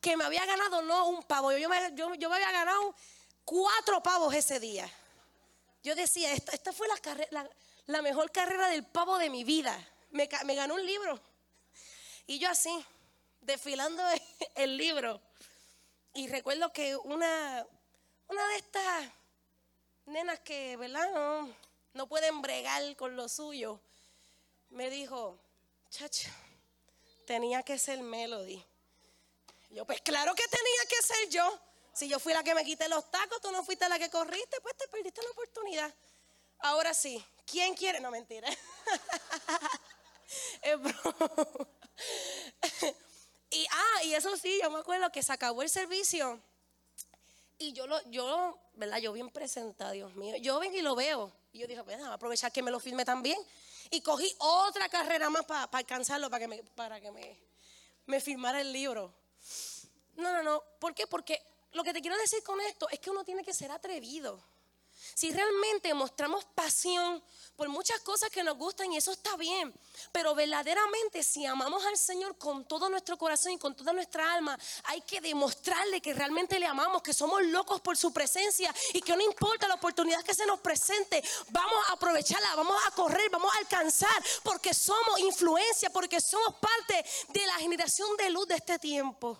que 0.00 0.16
me 0.16 0.24
había 0.24 0.46
ganado 0.46 0.82
no 0.82 1.08
un 1.08 1.22
pavo, 1.24 1.50
yo, 1.50 1.58
yo 1.58 1.68
me, 1.68 1.92
yo- 1.94 2.08
me 2.28 2.36
había 2.36 2.52
ganado 2.52 2.94
cuatro 3.44 4.00
pavos 4.02 4.32
ese 4.34 4.60
día. 4.60 4.88
Yo 5.82 5.94
decía, 5.96 6.32
esta, 6.32 6.52
esta 6.52 6.72
fue 6.72 6.86
la, 7.86 8.02
mejor 8.02 8.30
carrera 8.30 8.68
del 8.68 8.84
pavo 8.84 9.18
de 9.18 9.30
mi 9.30 9.42
vida. 9.42 9.76
Me 10.10 10.26
ganó 10.54 10.74
un 10.74 10.86
libro. 10.86 11.20
Y 12.26 12.38
yo 12.38 12.48
así, 12.50 12.70
desfilando 13.46 14.02
el 14.56 14.76
libro. 14.76 15.20
Y 16.14 16.28
recuerdo 16.28 16.72
que 16.72 16.96
una, 16.96 17.66
una 18.28 18.48
de 18.48 18.56
estas 18.56 19.10
nenas 20.06 20.40
que, 20.40 20.76
¿verdad? 20.76 21.54
No, 21.94 22.06
pueden 22.08 22.42
bregar 22.42 22.94
con 22.96 23.16
lo 23.16 23.28
suyo, 23.28 23.80
me 24.70 24.90
dijo, 24.90 25.38
chacha, 25.88 26.30
tenía 27.26 27.62
que 27.62 27.78
ser 27.78 28.00
Melody. 28.02 28.62
Yo, 29.70 29.86
pues 29.86 30.00
claro 30.02 30.34
que 30.34 30.44
tenía 30.48 30.86
que 30.88 31.02
ser 31.02 31.28
yo. 31.30 31.60
Si 31.92 32.08
yo 32.08 32.18
fui 32.18 32.34
la 32.34 32.44
que 32.44 32.54
me 32.54 32.64
quité 32.64 32.88
los 32.88 33.10
tacos, 33.10 33.40
tú 33.40 33.50
no 33.50 33.64
fuiste 33.64 33.88
la 33.88 33.98
que 33.98 34.10
corriste, 34.10 34.60
pues 34.60 34.76
te 34.76 34.86
perdiste 34.88 35.22
la 35.22 35.30
oportunidad. 35.30 35.94
Ahora 36.58 36.92
sí, 36.92 37.24
¿quién 37.46 37.74
quiere? 37.74 38.00
No, 38.00 38.10
mentira. 38.10 38.48
Es 40.62 40.76
broma. 40.80 41.68
Y, 43.50 43.66
ah, 43.70 44.04
y 44.04 44.14
eso 44.14 44.36
sí, 44.36 44.58
yo 44.62 44.70
me 44.70 44.78
acuerdo 44.78 45.10
que 45.10 45.22
se 45.22 45.32
acabó 45.32 45.62
el 45.62 45.70
servicio. 45.70 46.40
Y 47.58 47.72
yo 47.72 47.86
lo, 47.86 48.02
yo, 48.10 48.58
¿verdad? 48.74 48.98
Yo 48.98 49.12
bien 49.12 49.30
presentada, 49.30 49.92
Dios 49.92 50.14
mío. 50.14 50.36
Yo 50.36 50.58
vengo 50.58 50.76
y 50.76 50.82
lo 50.82 50.94
veo. 50.94 51.32
Y 51.52 51.60
yo 51.60 51.66
dije, 51.66 51.82
pues, 51.82 51.96
déjame 51.96 52.14
aprovechar 52.14 52.52
que 52.52 52.62
me 52.62 52.70
lo 52.70 52.80
filme 52.80 53.04
también. 53.04 53.38
Y 53.90 54.00
cogí 54.02 54.34
otra 54.38 54.88
carrera 54.88 55.30
más 55.30 55.44
para 55.46 55.64
alcanzarlo, 55.64 56.28
para 56.28 56.40
que 56.40 56.48
me, 56.48 56.62
para 56.74 57.00
que 57.00 57.10
me, 57.10 57.38
me 58.06 58.20
firmara 58.20 58.60
el 58.60 58.72
libro. 58.72 59.14
No, 60.16 60.32
no, 60.32 60.42
no. 60.42 60.62
¿Por 60.78 60.94
qué? 60.94 61.06
Porque 61.06 61.40
lo 61.72 61.82
que 61.82 61.92
te 61.92 62.00
quiero 62.00 62.16
decir 62.18 62.42
con 62.42 62.60
esto 62.60 62.88
es 62.90 62.98
que 62.98 63.10
uno 63.10 63.24
tiene 63.24 63.44
que 63.44 63.54
ser 63.54 63.70
atrevido. 63.70 64.42
Si 65.14 65.32
realmente 65.32 65.92
mostramos 65.94 66.44
pasión 66.44 67.22
por 67.56 67.68
muchas 67.68 68.00
cosas 68.00 68.30
que 68.30 68.44
nos 68.44 68.56
gustan 68.58 68.92
y 68.92 68.98
eso 68.98 69.12
está 69.12 69.36
bien, 69.36 69.72
pero 70.12 70.34
verdaderamente 70.34 71.22
si 71.22 71.46
amamos 71.46 71.84
al 71.86 71.96
Señor 71.96 72.36
con 72.36 72.66
todo 72.66 72.88
nuestro 72.90 73.16
corazón 73.16 73.52
y 73.52 73.58
con 73.58 73.74
toda 73.74 73.92
nuestra 73.92 74.34
alma, 74.34 74.58
hay 74.84 75.00
que 75.00 75.20
demostrarle 75.20 76.00
que 76.02 76.12
realmente 76.12 76.58
le 76.58 76.66
amamos, 76.66 77.02
que 77.02 77.14
somos 77.14 77.42
locos 77.44 77.80
por 77.80 77.96
su 77.96 78.12
presencia 78.12 78.74
y 78.92 79.00
que 79.00 79.16
no 79.16 79.22
importa 79.22 79.68
la 79.68 79.74
oportunidad 79.74 80.22
que 80.22 80.34
se 80.34 80.46
nos 80.46 80.60
presente, 80.60 81.22
vamos 81.48 81.88
a 81.88 81.92
aprovecharla, 81.92 82.54
vamos 82.56 82.76
a 82.86 82.90
correr, 82.90 83.30
vamos 83.30 83.54
a 83.54 83.58
alcanzar, 83.58 84.22
porque 84.42 84.74
somos 84.74 85.18
influencia, 85.20 85.90
porque 85.90 86.20
somos 86.20 86.56
parte 86.56 87.04
de 87.28 87.46
la 87.46 87.54
generación 87.54 88.16
de 88.18 88.30
luz 88.30 88.46
de 88.48 88.56
este 88.56 88.78
tiempo. 88.78 89.38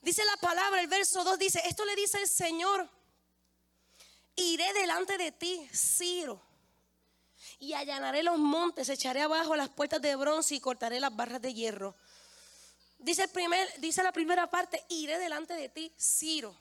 Dice 0.00 0.22
la 0.24 0.36
palabra, 0.36 0.80
el 0.80 0.86
verso 0.86 1.24
2 1.24 1.38
dice, 1.38 1.62
esto 1.64 1.84
le 1.84 1.96
dice 1.96 2.18
el 2.18 2.28
Señor, 2.28 2.90
iré 4.36 4.72
delante 4.74 5.16
de 5.18 5.32
ti, 5.32 5.68
Ciro, 5.72 6.40
y 7.58 7.72
allanaré 7.72 8.22
los 8.22 8.38
montes, 8.38 8.88
echaré 8.88 9.22
abajo 9.22 9.56
las 9.56 9.68
puertas 9.68 10.00
de 10.02 10.16
bronce 10.16 10.54
y 10.54 10.60
cortaré 10.60 11.00
las 11.00 11.14
barras 11.14 11.40
de 11.40 11.54
hierro. 11.54 11.94
Dice, 12.98 13.24
el 13.24 13.30
primer, 13.30 13.80
dice 13.80 14.02
la 14.02 14.12
primera 14.12 14.50
parte, 14.50 14.84
iré 14.88 15.18
delante 15.18 15.54
de 15.54 15.68
ti, 15.68 15.92
Ciro. 15.98 16.56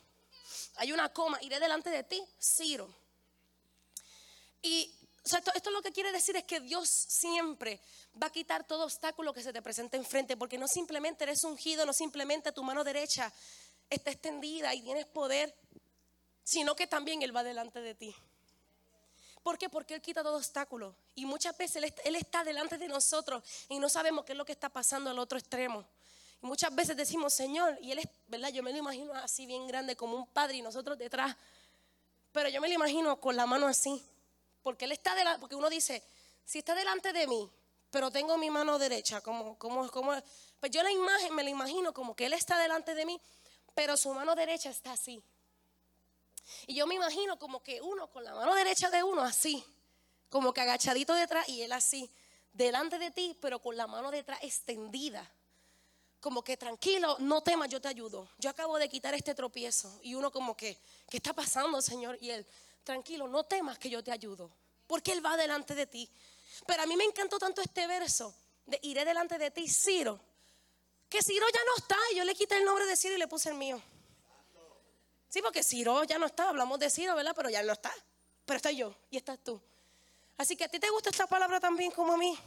Hay 0.75 0.91
una 0.91 1.09
coma, 1.13 1.41
iré 1.41 1.59
delante 1.59 1.89
de 1.89 2.03
ti, 2.03 2.21
Ciro. 2.41 2.93
Y 4.61 4.93
esto, 5.23 5.51
esto 5.55 5.71
lo 5.71 5.81
que 5.81 5.91
quiere 5.91 6.11
decir 6.11 6.35
es 6.35 6.43
que 6.43 6.59
Dios 6.59 6.89
siempre 6.89 7.79
va 8.21 8.27
a 8.27 8.31
quitar 8.31 8.67
todo 8.67 8.83
obstáculo 8.83 9.33
que 9.33 9.41
se 9.41 9.53
te 9.53 9.61
presente 9.61 9.97
enfrente, 9.97 10.35
porque 10.35 10.57
no 10.57 10.67
simplemente 10.67 11.23
eres 11.23 11.43
ungido, 11.43 11.85
no 11.85 11.93
simplemente 11.93 12.51
tu 12.51 12.63
mano 12.63 12.83
derecha 12.83 13.31
está 13.89 14.11
extendida 14.11 14.73
y 14.73 14.81
tienes 14.81 15.05
poder, 15.05 15.55
sino 16.43 16.75
que 16.75 16.87
también 16.87 17.21
Él 17.21 17.35
va 17.35 17.43
delante 17.43 17.81
de 17.81 17.95
ti. 17.95 18.15
¿Por 19.43 19.57
qué? 19.57 19.69
Porque 19.69 19.95
Él 19.95 20.01
quita 20.01 20.23
todo 20.23 20.37
obstáculo. 20.37 20.95
Y 21.15 21.25
muchas 21.25 21.57
veces 21.57 21.77
Él, 21.77 21.83
est- 21.85 21.99
Él 22.05 22.15
está 22.15 22.43
delante 22.43 22.77
de 22.77 22.87
nosotros 22.87 23.43
y 23.69 23.77
no 23.79 23.89
sabemos 23.89 24.23
qué 24.25 24.31
es 24.31 24.37
lo 24.37 24.45
que 24.45 24.53
está 24.53 24.69
pasando 24.69 25.09
al 25.09 25.19
otro 25.19 25.37
extremo. 25.37 25.85
Y 26.41 26.45
muchas 26.45 26.73
veces 26.73 26.95
decimos, 26.95 27.33
Señor, 27.33 27.77
y 27.81 27.91
Él 27.91 27.99
es, 27.99 28.07
¿verdad? 28.27 28.49
Yo 28.49 28.63
me 28.63 28.71
lo 28.71 28.77
imagino 28.77 29.13
así 29.15 29.45
bien 29.45 29.67
grande 29.67 29.95
como 29.95 30.15
un 30.17 30.27
padre 30.27 30.55
y 30.57 30.61
nosotros 30.61 30.97
detrás. 30.97 31.35
Pero 32.31 32.49
yo 32.49 32.61
me 32.61 32.67
lo 32.67 32.73
imagino 32.73 33.19
con 33.19 33.35
la 33.35 33.45
mano 33.45 33.67
así. 33.67 34.01
Porque 34.63 34.85
Él 34.85 34.93
está 34.93 35.13
delante, 35.13 35.39
porque 35.41 35.55
uno 35.55 35.69
dice, 35.69 36.01
si 36.45 36.59
está 36.59 36.73
delante 36.73 37.11
de 37.11 37.27
mí, 37.27 37.49
pero 37.91 38.11
tengo 38.11 38.37
mi 38.37 38.49
mano 38.49 38.79
derecha, 38.79 39.19
como, 39.21 39.57
como, 39.57 39.89
como, 39.91 40.13
pues 40.59 40.71
yo 40.71 40.81
la 40.83 40.91
imagen 40.91 41.35
me 41.35 41.43
la 41.43 41.49
imagino 41.49 41.93
como 41.93 42.15
que 42.15 42.25
Él 42.25 42.33
está 42.33 42.57
delante 42.57 42.95
de 42.95 43.05
mí, 43.05 43.19
pero 43.75 43.97
su 43.97 44.13
mano 44.13 44.35
derecha 44.35 44.69
está 44.69 44.93
así. 44.93 45.21
Y 46.67 46.75
yo 46.75 46.87
me 46.87 46.95
imagino 46.95 47.37
como 47.39 47.61
que 47.61 47.81
uno 47.81 48.07
con 48.07 48.23
la 48.23 48.33
mano 48.33 48.53
derecha 48.55 48.89
de 48.89 49.03
uno 49.03 49.21
así, 49.21 49.63
como 50.29 50.53
que 50.53 50.61
agachadito 50.61 51.13
detrás 51.13 51.47
y 51.49 51.61
Él 51.61 51.71
así, 51.71 52.09
delante 52.51 52.97
de 52.99 53.11
ti, 53.11 53.37
pero 53.41 53.59
con 53.59 53.77
la 53.77 53.87
mano 53.87 54.11
detrás 54.11 54.39
extendida 54.41 55.29
como 56.23 56.41
que 56.41 56.55
tranquilo, 56.55 57.17
no 57.19 57.43
temas, 57.43 57.67
yo 57.67 57.81
te 57.81 57.89
ayudo. 57.89 58.29
Yo 58.37 58.49
acabo 58.49 58.79
de 58.79 58.87
quitar 58.87 59.13
este 59.13 59.35
tropiezo. 59.35 59.99
Y 60.03 60.15
uno 60.15 60.31
como 60.31 60.55
que, 60.55 60.79
¿qué 61.09 61.17
está 61.17 61.33
pasando, 61.33 61.81
Señor? 61.81 62.17
Y 62.21 62.29
él, 62.29 62.47
tranquilo, 62.85 63.27
no 63.27 63.43
temas 63.43 63.77
que 63.77 63.89
yo 63.89 64.01
te 64.01 64.09
ayudo. 64.09 64.49
Porque 64.87 65.11
Él 65.11 65.23
va 65.23 65.35
delante 65.35 65.75
de 65.75 65.85
ti. 65.85 66.09
Pero 66.65 66.83
a 66.83 66.85
mí 66.85 66.95
me 66.95 67.03
encantó 67.03 67.37
tanto 67.37 67.61
este 67.61 67.87
verso 67.87 68.33
de 68.65 68.79
iré 68.83 69.03
delante 69.03 69.37
de 69.37 69.51
ti, 69.51 69.67
Ciro. 69.67 70.17
Que 71.09 71.21
Ciro 71.21 71.45
ya 71.53 71.59
no 71.65 71.75
está. 71.75 71.97
Yo 72.15 72.23
le 72.23 72.33
quité 72.33 72.55
el 72.55 72.63
nombre 72.63 72.85
de 72.85 72.95
Ciro 72.95 73.15
y 73.15 73.17
le 73.17 73.27
puse 73.27 73.49
el 73.49 73.55
mío. 73.55 73.81
Sí, 75.33 75.41
porque 75.41 75.63
Ciro 75.63 76.03
ya 76.03 76.19
no 76.19 76.27
está. 76.27 76.49
Hablamos 76.49 76.77
de 76.77 76.91
Ciro, 76.91 77.15
¿verdad? 77.15 77.33
Pero 77.35 77.49
ya 77.49 77.63
no 77.63 77.73
está. 77.73 77.91
Pero 78.45 78.57
estoy 78.57 78.75
yo 78.75 78.93
y 79.09 79.17
estás 79.17 79.39
tú. 79.39 79.59
Así 80.37 80.55
que 80.55 80.65
a 80.65 80.67
ti 80.67 80.77
te 80.77 80.87
gusta 80.91 81.09
esta 81.09 81.25
palabra 81.25 81.59
también 81.59 81.89
como 81.89 82.13
a 82.13 82.17
mí. 82.17 82.37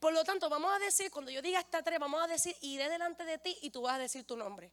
Por 0.00 0.12
lo 0.12 0.24
tanto, 0.24 0.48
vamos 0.48 0.74
a 0.74 0.80
decir, 0.80 1.12
cuando 1.12 1.30
yo 1.30 1.40
diga 1.40 1.60
esta 1.60 1.80
tres, 1.80 2.00
vamos 2.00 2.20
a 2.24 2.26
decir, 2.26 2.56
iré 2.62 2.88
delante 2.88 3.24
de 3.24 3.38
ti 3.38 3.56
y 3.62 3.70
tú 3.70 3.82
vas 3.82 3.94
a 3.94 3.98
decir 3.98 4.24
tu 4.24 4.36
nombre. 4.36 4.72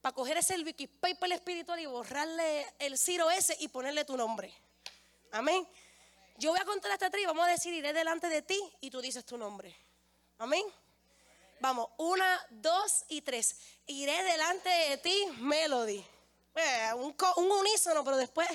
Para 0.00 0.16
coger 0.16 0.36
ese 0.36 0.60
Wikipaper 0.60 1.30
espiritual 1.30 1.78
y 1.78 1.86
borrarle 1.86 2.74
el 2.80 2.98
Ciro 2.98 3.30
ese 3.30 3.56
y 3.60 3.68
ponerle 3.68 4.04
tu 4.04 4.16
nombre. 4.16 4.52
Amén. 5.30 5.64
Yo 6.38 6.50
voy 6.50 6.58
a 6.58 6.64
contar 6.64 6.90
hasta 6.90 7.08
tres 7.08 7.22
y 7.22 7.26
vamos 7.26 7.46
a 7.46 7.50
decir, 7.50 7.72
iré 7.72 7.92
delante 7.92 8.28
de 8.28 8.42
ti 8.42 8.60
y 8.80 8.90
tú 8.90 9.00
dices 9.00 9.24
tu 9.24 9.38
nombre. 9.38 9.76
Amén. 10.38 10.64
Vamos, 11.60 11.88
una, 11.98 12.44
dos 12.50 13.04
y 13.10 13.20
tres. 13.20 13.56
Iré 13.86 14.24
delante 14.24 14.68
de 14.68 14.98
ti, 14.98 15.24
Melody. 15.38 16.04
Eh, 16.56 16.94
un, 16.94 17.14
un, 17.36 17.52
unísono, 17.52 18.02
pero 18.02 18.16
después 18.16 18.48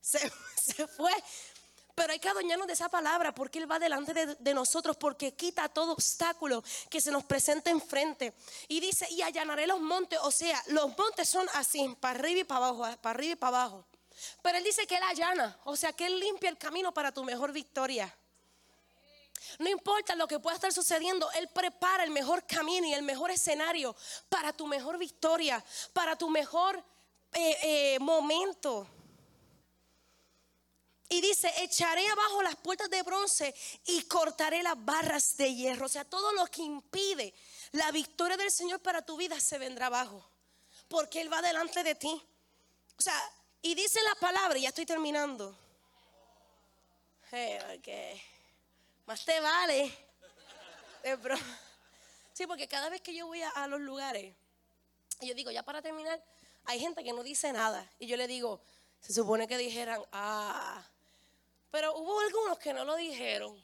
se, 0.00 0.18
se 0.56 0.86
fue. 0.86 1.12
Pero 1.94 2.12
hay 2.12 2.18
que 2.18 2.28
adueñarnos 2.28 2.66
de 2.66 2.72
esa 2.72 2.88
palabra 2.88 3.34
porque 3.34 3.58
Él 3.58 3.70
va 3.70 3.78
delante 3.78 4.14
de, 4.14 4.54
nosotros, 4.54 4.96
porque 4.96 5.34
quita 5.34 5.68
todo 5.68 5.92
obstáculo 5.92 6.64
que 6.88 7.02
se 7.02 7.10
nos 7.10 7.24
presente 7.24 7.68
enfrente. 7.68 8.32
Y 8.68 8.80
dice, 8.80 9.06
y 9.10 9.20
allanaré 9.20 9.66
los 9.66 9.80
montes, 9.80 10.18
o 10.22 10.30
sea, 10.30 10.62
los 10.68 10.96
montes 10.96 11.28
son 11.28 11.46
así, 11.54 11.94
para 12.00 12.18
arriba 12.18 12.40
y 12.40 12.44
para 12.44 12.66
abajo, 12.66 12.96
para 13.02 13.10
arriba 13.10 13.32
y 13.32 13.36
para 13.36 13.56
abajo. 13.58 13.86
Pero 14.40 14.56
Él 14.56 14.64
dice 14.64 14.86
que 14.86 14.96
Él 14.96 15.02
allana, 15.02 15.58
o 15.64 15.76
sea, 15.76 15.92
que 15.92 16.06
Él 16.06 16.18
limpia 16.18 16.48
el 16.48 16.56
camino 16.56 16.94
para 16.94 17.12
tu 17.12 17.24
mejor 17.24 17.52
victoria. 17.52 18.14
No 19.58 19.68
importa 19.68 20.14
lo 20.14 20.26
que 20.26 20.38
pueda 20.38 20.54
estar 20.54 20.72
sucediendo, 20.72 21.30
Él 21.32 21.48
prepara 21.48 22.04
el 22.04 22.10
mejor 22.10 22.46
camino 22.46 22.86
y 22.86 22.94
el 22.94 23.02
mejor 23.02 23.30
escenario 23.30 23.94
para 24.30 24.54
tu 24.54 24.66
mejor 24.66 24.96
victoria, 24.96 25.62
para 25.92 26.16
tu 26.16 26.30
mejor 26.30 26.82
eh, 27.32 27.58
eh, 27.62 27.98
momento. 27.98 28.86
Y 31.08 31.20
dice, 31.20 31.52
echaré 31.58 32.08
abajo 32.08 32.42
las 32.42 32.56
puertas 32.56 32.88
de 32.88 33.02
bronce 33.02 33.54
y 33.84 34.02
cortaré 34.04 34.62
las 34.62 34.82
barras 34.82 35.36
de 35.36 35.54
hierro. 35.54 35.86
O 35.86 35.88
sea, 35.88 36.04
todo 36.04 36.32
lo 36.32 36.46
que 36.46 36.62
impide 36.62 37.34
la 37.72 37.90
victoria 37.90 38.36
del 38.36 38.50
Señor 38.50 38.80
para 38.80 39.02
tu 39.02 39.16
vida 39.16 39.38
se 39.38 39.58
vendrá 39.58 39.86
abajo. 39.86 40.26
Porque 40.88 41.20
Él 41.20 41.32
va 41.32 41.42
delante 41.42 41.82
de 41.82 41.94
ti. 41.94 42.22
O 42.98 43.02
sea, 43.02 43.14
y 43.60 43.74
dice 43.74 44.00
la 44.02 44.14
palabra, 44.14 44.58
ya 44.58 44.70
estoy 44.70 44.86
terminando. 44.86 45.56
Eh, 47.30 48.20
más 49.06 49.24
te 49.24 49.40
vale. 49.40 49.92
Sí, 52.32 52.46
porque 52.46 52.68
cada 52.68 52.88
vez 52.88 53.00
que 53.00 53.14
yo 53.14 53.26
voy 53.26 53.42
a, 53.42 53.66
los 53.66 53.80
lugares, 53.80 54.34
yo 55.20 55.34
digo, 55.34 55.50
ya 55.50 55.62
para 55.62 55.82
terminar, 55.82 56.22
hay 56.66 56.80
gente 56.80 57.02
que 57.04 57.12
no 57.12 57.22
dice 57.22 57.52
nada. 57.52 57.90
Y 57.98 58.06
yo 58.06 58.16
le 58.16 58.26
digo, 58.26 58.60
se 59.00 59.12
supone 59.12 59.46
que 59.48 59.58
dijeran, 59.58 60.02
ah, 60.12 60.82
pero 61.70 61.96
hubo 61.96 62.20
algunos 62.20 62.58
que 62.58 62.72
no 62.72 62.84
lo 62.84 62.96
dijeron. 62.96 63.56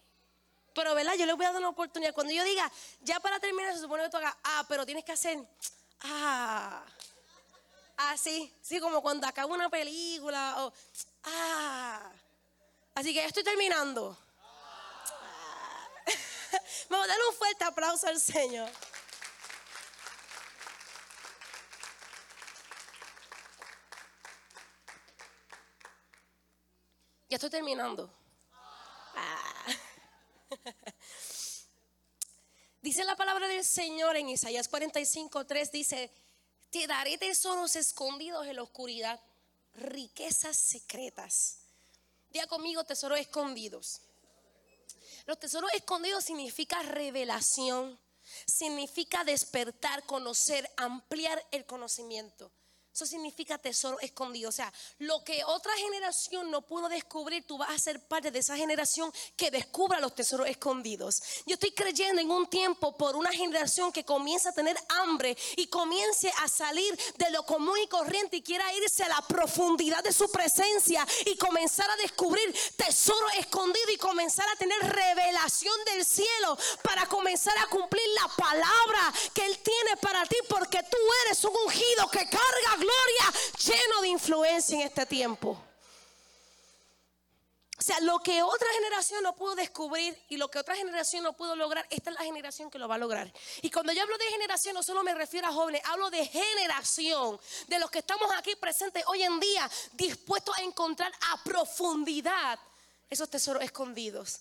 Pero, 0.75 0.95
¿verdad? 0.95 1.15
Yo 1.15 1.27
les 1.27 1.37
voy 1.37 1.47
a 1.47 1.53
dar 1.53 1.61
una 1.61 1.71
oportunidad. 1.71 2.15
Cuando 2.15 2.33
yo 2.33 2.45
diga, 2.45 2.71
ya 3.01 3.21
para 3.21 3.41
terminar, 3.41 3.75
se 3.75 3.81
supone 3.81 4.05
que 4.05 4.11
tú 4.11 4.17
hagas, 4.17 4.37
ah, 4.45 4.65
pero 4.69 4.87
tienes 4.87 5.05
que 5.05 5.13
hacer, 5.13 5.39
ah, 6.03 6.85
así, 7.97 8.53
sí, 8.63 8.81
como 8.81 9.03
cuando 9.03 9.27
acaba 9.27 9.53
una 9.53 9.69
película, 9.69 10.55
o, 10.59 10.73
ah. 11.25 12.11
Así 12.95 13.15
que 13.15 13.21
ya 13.21 13.27
estoy 13.27 13.45
terminando. 13.45 14.17
Vamos 16.89 17.05
a 17.05 17.09
darle 17.09 17.29
un 17.29 17.35
fuerte 17.35 17.65
aplauso 17.65 18.07
al 18.09 18.21
Señor. 18.21 18.71
Ya 27.29 27.37
estoy 27.37 27.51
terminando. 27.51 28.11
Ah. 29.15 29.67
Dice 32.81 33.05
la 33.05 33.17
palabra 33.17 33.49
del 33.49 33.65
Señor 33.65 34.17
en 34.17 34.31
Isaías 34.31 34.69
45, 34.69 35.45
3, 35.45 35.73
dice, 35.73 36.11
te 36.71 36.87
daré 36.87 37.19
tesoros 37.19 37.75
escondidos 37.77 38.47
en 38.47 38.57
la 38.57 38.63
oscuridad, 38.63 39.21
riquezas 39.75 40.57
secretas. 40.57 41.59
Diga 42.31 42.47
conmigo, 42.47 42.85
tesoros 42.85 43.19
escondidos. 43.19 44.01
Los 45.27 45.39
tesoros 45.39 45.73
escondidos 45.75 46.25
significa 46.25 46.81
revelación, 46.83 47.99
significa 48.47 49.25
despertar, 49.25 50.07
conocer, 50.07 50.71
ampliar 50.77 51.45
el 51.51 51.67
conocimiento. 51.67 52.51
Eso 52.99 53.07
significa 53.07 53.57
tesoro 53.59 54.01
escondido. 54.01 54.49
O 54.49 54.53
sea, 54.53 54.73
lo 54.99 55.23
que 55.23 55.45
otra 55.45 55.73
generación 55.77 56.51
no 56.51 56.63
pudo 56.63 56.89
descubrir, 56.89 57.47
tú 57.47 57.57
vas 57.57 57.71
a 57.71 57.79
ser 57.79 58.01
parte 58.01 58.33
de 58.33 58.41
esa 58.41 58.57
generación 58.57 59.13
que 59.37 59.53
descubra 59.53 60.01
los 60.01 60.17
tesoros 60.17 60.49
escondidos. 60.49 61.23
Yo 61.47 61.55
estoy 61.55 61.71
creyendo 61.71 62.21
en 62.21 62.29
un 62.29 62.49
tiempo 62.49 62.97
por 62.97 63.15
una 63.15 63.31
generación 63.31 63.93
que 63.93 64.05
comienza 64.05 64.49
a 64.49 64.53
tener 64.53 64.77
hambre 64.89 65.39
y 65.55 65.69
comience 65.69 66.29
a 66.39 66.49
salir 66.49 66.99
de 67.17 67.31
lo 67.31 67.47
común 67.47 67.79
y 67.81 67.87
corriente 67.87 68.39
y 68.39 68.43
quiera 68.43 68.65
irse 68.75 69.05
a 69.05 69.09
la 69.11 69.23
profundidad 69.29 70.03
de 70.03 70.13
su 70.13 70.29
presencia 70.33 71.07
y 71.25 71.37
comenzar 71.37 71.89
a 71.89 71.97
descubrir 71.99 72.53
tesoro 72.77 73.29
escondido 73.39 73.93
y 73.93 73.97
comenzar 73.99 74.49
a 74.49 74.57
tener 74.57 74.77
revelación 74.81 75.85
del 75.85 76.05
cielo 76.05 76.59
para 76.83 77.07
comenzar 77.07 77.57
a 77.59 77.69
cumplir 77.69 78.09
la 78.21 78.29
palabra 78.35 79.15
que 79.33 79.47
Él 79.47 79.57
tiene 79.61 79.97
para 79.99 80.27
ti 80.27 80.37
porque 80.49 80.83
tú 80.83 80.99
eres 81.27 81.45
un 81.45 81.55
ungido 81.65 82.11
que 82.11 82.29
carga 82.29 82.77
gloria, 82.77 82.88
lleno 83.65 84.03
de 84.03 84.09
influencia 84.09 84.77
en 84.77 84.87
este 84.87 85.07
tiempo. 85.07 85.63
O 87.79 87.83
sea, 87.83 88.01
lo 88.01 88.19
que 88.19 88.43
otra 88.43 88.67
generación 88.73 89.23
no 89.23 89.37
pudo 89.37 89.55
descubrir 89.55 90.21
y 90.29 90.37
lo 90.37 90.51
que 90.51 90.59
otra 90.59 90.75
generación 90.75 91.23
no 91.23 91.35
pudo 91.35 91.55
lograr, 91.55 91.87
esta 91.91 92.11
es 92.11 92.17
la 92.17 92.25
generación 92.25 92.71
que 92.71 92.79
lo 92.79 92.89
va 92.89 92.97
a 92.97 92.99
lograr. 92.99 93.33
Y 93.63 93.71
cuando 93.71 93.93
yo 93.93 94.03
hablo 94.03 94.19
de 94.19 94.25
generación, 94.25 94.75
no 94.75 94.83
solo 94.83 95.05
me 95.05 95.15
refiero 95.15 95.47
a 95.47 95.53
jóvenes, 95.53 95.81
hablo 95.85 96.11
de 96.11 96.27
generación, 96.27 97.39
de 97.69 97.79
los 97.79 97.89
que 97.89 98.01
estamos 98.01 98.29
aquí 98.37 98.57
presentes 98.57 99.05
hoy 99.07 99.23
en 99.23 99.39
día, 99.39 99.71
dispuestos 99.93 100.59
a 100.59 100.63
encontrar 100.63 101.13
a 101.31 101.43
profundidad 101.45 102.59
esos 103.09 103.31
tesoros 103.31 103.63
escondidos 103.63 104.41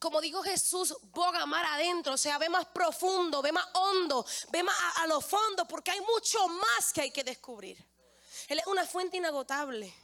como 0.00 0.22
dijo 0.22 0.42
Jesús, 0.42 0.96
boga 1.12 1.44
mar 1.44 1.64
adentro, 1.66 2.14
o 2.14 2.16
sea, 2.16 2.38
ve 2.38 2.48
más 2.48 2.64
profundo, 2.66 3.42
ve 3.42 3.52
más 3.52 3.66
hondo, 3.74 4.24
ve 4.50 4.62
más 4.62 4.74
a, 4.96 5.06
los 5.06 5.24
fondos, 5.24 5.68
porque 5.68 5.90
hay 5.90 6.00
mucho 6.00 6.48
más 6.48 6.90
que 6.92 7.02
hay 7.02 7.10
que 7.10 7.22
descubrir. 7.22 7.76
Él 8.48 8.58
es 8.58 8.66
una 8.66 8.86
fuente 8.86 9.18
inagotable. 9.18 9.94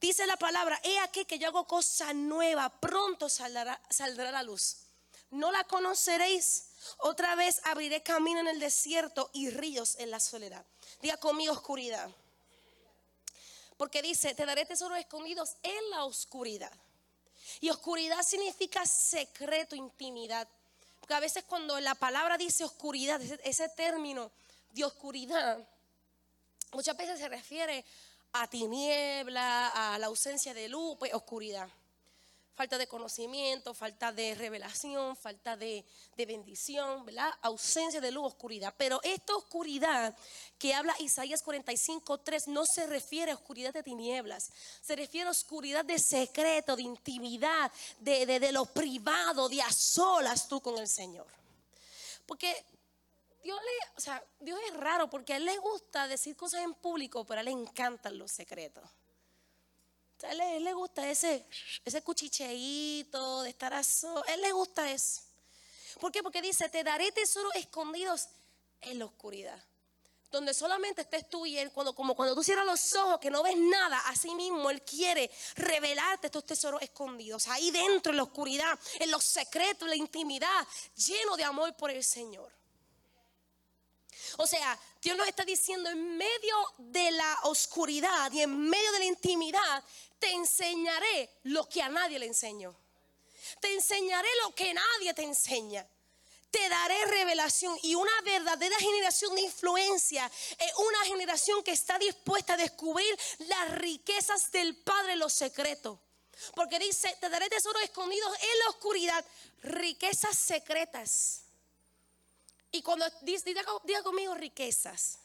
Dice 0.00 0.24
la 0.26 0.36
palabra, 0.36 0.80
he 0.84 1.00
aquí 1.00 1.24
que 1.24 1.38
yo 1.38 1.48
hago 1.48 1.66
cosa 1.66 2.12
nueva, 2.14 2.68
pronto 2.68 3.28
saldrá, 3.28 3.80
saldrá 3.90 4.30
la 4.30 4.44
luz. 4.44 4.76
No 5.30 5.50
la 5.50 5.64
conoceréis. 5.64 6.68
Otra 6.98 7.34
vez 7.34 7.60
abriré 7.64 8.04
camino 8.04 8.38
en 8.38 8.48
el 8.48 8.60
desierto 8.60 9.30
y 9.32 9.50
ríos 9.50 9.96
en 9.98 10.12
la 10.12 10.20
soledad. 10.20 10.64
Diga 11.00 11.16
conmigo 11.16 11.52
oscuridad. 11.52 12.08
Porque 13.76 14.00
dice, 14.00 14.32
te 14.36 14.46
daré 14.46 14.64
tesoros 14.64 14.98
escondidos 14.98 15.56
en 15.64 15.90
la 15.90 16.04
oscuridad. 16.04 16.72
Y 17.60 17.70
oscuridad 17.70 18.22
significa 18.22 18.84
secreto, 18.86 19.76
intimidad. 19.76 20.48
Porque 21.00 21.14
a 21.14 21.20
veces 21.20 21.44
cuando 21.44 21.78
la 21.80 21.94
palabra 21.94 22.36
dice 22.36 22.64
oscuridad, 22.64 23.20
ese, 23.42 23.68
término 23.70 24.30
de 24.70 24.84
oscuridad, 24.84 25.58
muchas 26.72 26.96
veces 26.96 27.18
se 27.18 27.28
refiere 27.28 27.84
a 28.32 28.48
tiniebla, 28.48 29.94
a 29.94 29.98
la 29.98 30.06
ausencia 30.06 30.54
de 30.54 30.68
luz, 30.68 30.96
pues 30.98 31.12
oscuridad. 31.12 31.68
Falta 32.54 32.76
de 32.76 32.86
conocimiento, 32.86 33.74
falta 33.74 34.12
de 34.12 34.34
revelación, 34.34 35.16
falta 35.16 35.56
de, 35.56 35.84
de, 36.16 36.26
bendición, 36.26 37.04
¿verdad? 37.06 37.32
Ausencia 37.40 38.00
de 38.00 38.10
luz, 38.10 38.26
oscuridad. 38.26 38.74
Pero 38.76 39.00
esta 39.02 39.34
oscuridad 39.34 40.14
que 40.58 40.74
habla 40.74 40.94
Isaías 41.00 41.42
45, 41.42 42.18
3 42.18 42.48
no 42.48 42.66
se 42.66 42.86
refiere 42.86 43.32
a 43.32 43.34
oscuridad 43.34 43.72
de 43.72 43.82
tinieblas, 43.82 44.50
se 44.80 44.96
refiere 44.96 45.28
a 45.28 45.30
oscuridad 45.30 45.84
de 45.84 45.98
secreto, 45.98 46.76
de 46.76 46.82
intimidad, 46.82 47.72
de, 48.00 48.26
de, 48.26 48.52
lo 48.52 48.66
privado, 48.66 49.48
de 49.48 49.62
a 49.62 49.72
solas 49.72 50.46
tú 50.46 50.60
con 50.60 50.78
el 50.78 50.88
Señor. 50.88 51.26
Porque 52.26 52.64
Dios, 53.42 53.58
le, 53.60 53.90
o 53.96 54.00
sea, 54.00 54.22
Dios 54.40 54.60
es 54.68 54.76
raro 54.76 55.08
porque 55.08 55.32
a 55.32 55.36
Él 55.36 55.46
le 55.46 55.56
gusta 55.58 56.06
decir 56.06 56.36
cosas 56.36 56.62
en 56.62 56.74
público, 56.74 57.24
pero 57.24 57.38
a 57.38 57.40
Él 57.40 57.46
le 57.46 57.52
encantan 57.52 58.18
los 58.18 58.30
secretos. 58.30 58.84
Él, 60.30 60.64
le 60.64 60.72
gusta 60.72 61.08
ese, 61.10 61.46
ese 61.84 62.02
cuchicheíto 62.02 63.42
de 63.42 63.50
estar 63.50 63.72
a 63.74 63.82
so, 63.82 64.18
A 64.26 64.34
él 64.34 64.40
le 64.40 64.52
gusta 64.52 64.90
eso. 64.90 65.22
¿Por 66.00 66.12
qué? 66.12 66.22
Porque 66.22 66.42
dice, 66.42 66.68
te 66.68 66.82
daré 66.84 67.12
tesoros 67.12 67.54
escondidos 67.54 68.28
en 68.80 68.98
la 68.98 69.04
oscuridad. 69.04 69.62
Donde 70.30 70.54
solamente 70.54 71.02
estés 71.02 71.28
tú 71.28 71.44
y 71.44 71.58
él, 71.58 71.70
cuando, 71.72 71.94
como 71.94 72.16
cuando 72.16 72.34
tú 72.34 72.42
cierras 72.42 72.64
los 72.64 72.94
ojos 72.94 73.18
que 73.20 73.30
no 73.30 73.42
ves 73.42 73.56
nada, 73.56 74.00
así 74.06 74.34
mismo 74.34 74.70
él 74.70 74.82
quiere 74.82 75.30
revelarte 75.56 76.28
estos 76.28 76.46
tesoros 76.46 76.80
escondidos, 76.80 77.48
ahí 77.48 77.70
dentro 77.70 78.12
en 78.12 78.16
la 78.16 78.22
oscuridad, 78.22 78.78
en 78.98 79.10
los 79.10 79.24
secretos, 79.24 79.82
en 79.82 79.90
la 79.90 79.96
intimidad, 79.96 80.66
lleno 80.96 81.36
de 81.36 81.44
amor 81.44 81.76
por 81.76 81.90
el 81.90 82.02
Señor. 82.02 82.50
O 84.38 84.46
sea, 84.46 84.78
Dios 85.02 85.16
nos 85.16 85.28
está 85.28 85.44
diciendo 85.44 85.90
en 85.90 86.16
medio 86.16 86.56
de 86.78 87.10
la 87.10 87.38
oscuridad 87.44 88.32
y 88.32 88.40
en 88.40 88.58
medio 88.58 88.92
de 88.92 88.98
la 89.00 89.04
intimidad, 89.04 89.84
te 90.22 90.30
enseñaré 90.30 91.28
lo 91.42 91.68
que 91.68 91.82
a 91.82 91.88
nadie 91.88 92.16
le 92.16 92.26
enseño. 92.26 92.72
Te 93.60 93.74
enseñaré 93.74 94.28
lo 94.44 94.54
que 94.54 94.72
nadie 94.72 95.12
te 95.14 95.24
enseña. 95.24 95.84
Te 96.48 96.68
daré 96.68 97.06
revelación 97.06 97.76
y 97.82 97.96
una 97.96 98.20
verdadera 98.20 98.76
generación 98.76 99.34
de 99.34 99.40
influencia 99.40 100.30
es 100.58 100.72
una 100.76 101.04
generación 101.06 101.64
que 101.64 101.72
está 101.72 101.98
dispuesta 101.98 102.54
a 102.54 102.56
descubrir 102.56 103.18
las 103.38 103.72
riquezas 103.72 104.52
del 104.52 104.76
Padre 104.76 105.16
los 105.16 105.32
secretos. 105.32 105.98
Porque 106.54 106.78
dice, 106.78 107.16
te 107.20 107.28
daré 107.28 107.48
tesoros 107.48 107.82
escondidos 107.82 108.32
en 108.40 108.58
la 108.60 108.68
oscuridad, 108.68 109.24
riquezas 109.62 110.38
secretas. 110.38 111.42
Y 112.70 112.80
cuando 112.82 113.06
diga, 113.22 113.64
diga 113.82 114.02
conmigo 114.04 114.34
riquezas, 114.34 115.18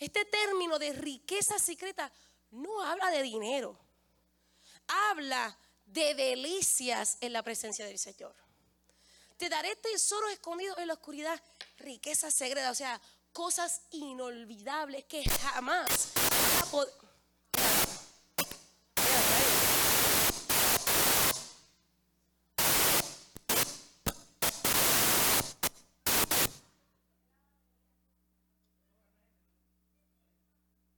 este 0.00 0.24
término 0.24 0.80
de 0.80 0.92
riqueza 0.94 1.60
secreta 1.60 2.10
no 2.50 2.82
habla 2.82 3.10
de 3.10 3.22
dinero 3.22 3.85
habla 4.88 5.58
de 5.86 6.14
delicias 6.14 7.18
en 7.20 7.32
la 7.32 7.42
presencia 7.42 7.86
del 7.86 7.98
Señor. 7.98 8.34
Te 9.36 9.48
daré 9.48 9.76
tesoros 9.76 10.32
escondidos 10.32 10.78
en 10.78 10.88
la 10.88 10.94
oscuridad, 10.94 11.40
riquezas 11.78 12.34
secretas, 12.34 12.72
o 12.72 12.74
sea, 12.74 13.00
cosas 13.32 13.82
inolvidables 13.90 15.04
que 15.04 15.22
jamás 15.24 16.12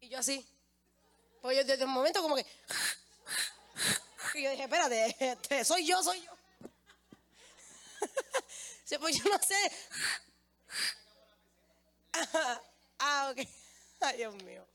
Y 0.01 0.09
yo 0.11 0.21
así. 0.21 0.47
Pues 1.43 1.57
yo 1.57 1.65
desde 1.65 1.85
un 1.85 1.91
momento 1.91 2.23
como 2.23 2.37
que 2.37 2.47
y 4.39 4.43
yo 4.45 4.51
dije, 4.51 4.65
espérate, 4.65 5.17
este, 5.19 5.65
soy 5.65 5.87
yo, 5.87 6.03
soy 6.03 6.21
yo. 6.23 6.33
pues 9.01 9.17
yo 9.17 9.25
no 9.25 9.39
sé. 9.39 9.73
ah, 12.99 13.33
ok. 13.33 13.49
Ay, 14.01 14.17
Dios 14.17 14.35
mío. 14.43 14.67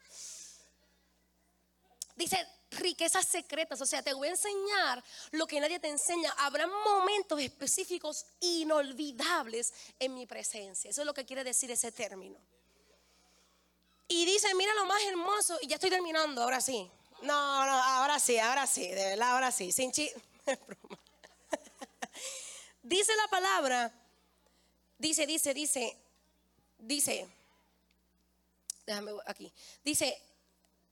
Dice 2.15 2.47
riquezas 2.71 3.27
secretas, 3.27 3.81
o 3.81 3.85
sea, 3.85 4.01
te 4.01 4.13
voy 4.13 4.27
a 4.27 4.31
enseñar 4.31 5.03
lo 5.31 5.47
que 5.47 5.59
nadie 5.59 5.79
te 5.79 5.89
enseña. 5.89 6.31
Habrá 6.37 6.67
momentos 6.67 7.39
específicos 7.39 8.25
inolvidables 8.39 9.73
en 9.99 10.13
mi 10.13 10.25
presencia. 10.25 10.89
Eso 10.89 11.01
es 11.01 11.05
lo 11.05 11.13
que 11.13 11.25
quiere 11.25 11.43
decir 11.43 11.71
ese 11.71 11.91
término. 11.91 12.39
Y 14.07 14.25
dice, 14.25 14.53
mira 14.55 14.73
lo 14.75 14.85
más 14.85 15.01
hermoso, 15.03 15.57
y 15.61 15.67
ya 15.67 15.75
estoy 15.75 15.89
terminando, 15.89 16.43
ahora 16.43 16.61
sí. 16.61 16.89
No, 17.23 17.65
no, 17.65 17.83
ahora 17.83 18.19
sí, 18.19 18.37
ahora 18.37 18.67
sí, 18.67 18.87
de 18.87 19.05
verdad, 19.05 19.31
ahora 19.31 19.51
sí, 19.51 19.71
sin 19.71 19.91
chi. 19.91 20.09
dice 22.83 23.15
la 23.15 23.27
palabra, 23.29 23.93
dice, 24.97 25.25
dice, 25.25 25.53
dice, 25.53 25.97
dice, 26.77 27.27
déjame 28.85 29.13
aquí, 29.25 29.51
dice, 29.85 30.21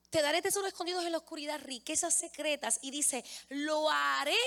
te 0.08 0.22
daré 0.22 0.40
tesoros 0.40 0.68
escondidos 0.68 1.04
en 1.04 1.12
la 1.12 1.18
oscuridad, 1.18 1.60
riquezas 1.62 2.14
secretas, 2.14 2.78
y 2.80 2.90
dice, 2.90 3.22
lo 3.50 3.90
haré 3.90 4.40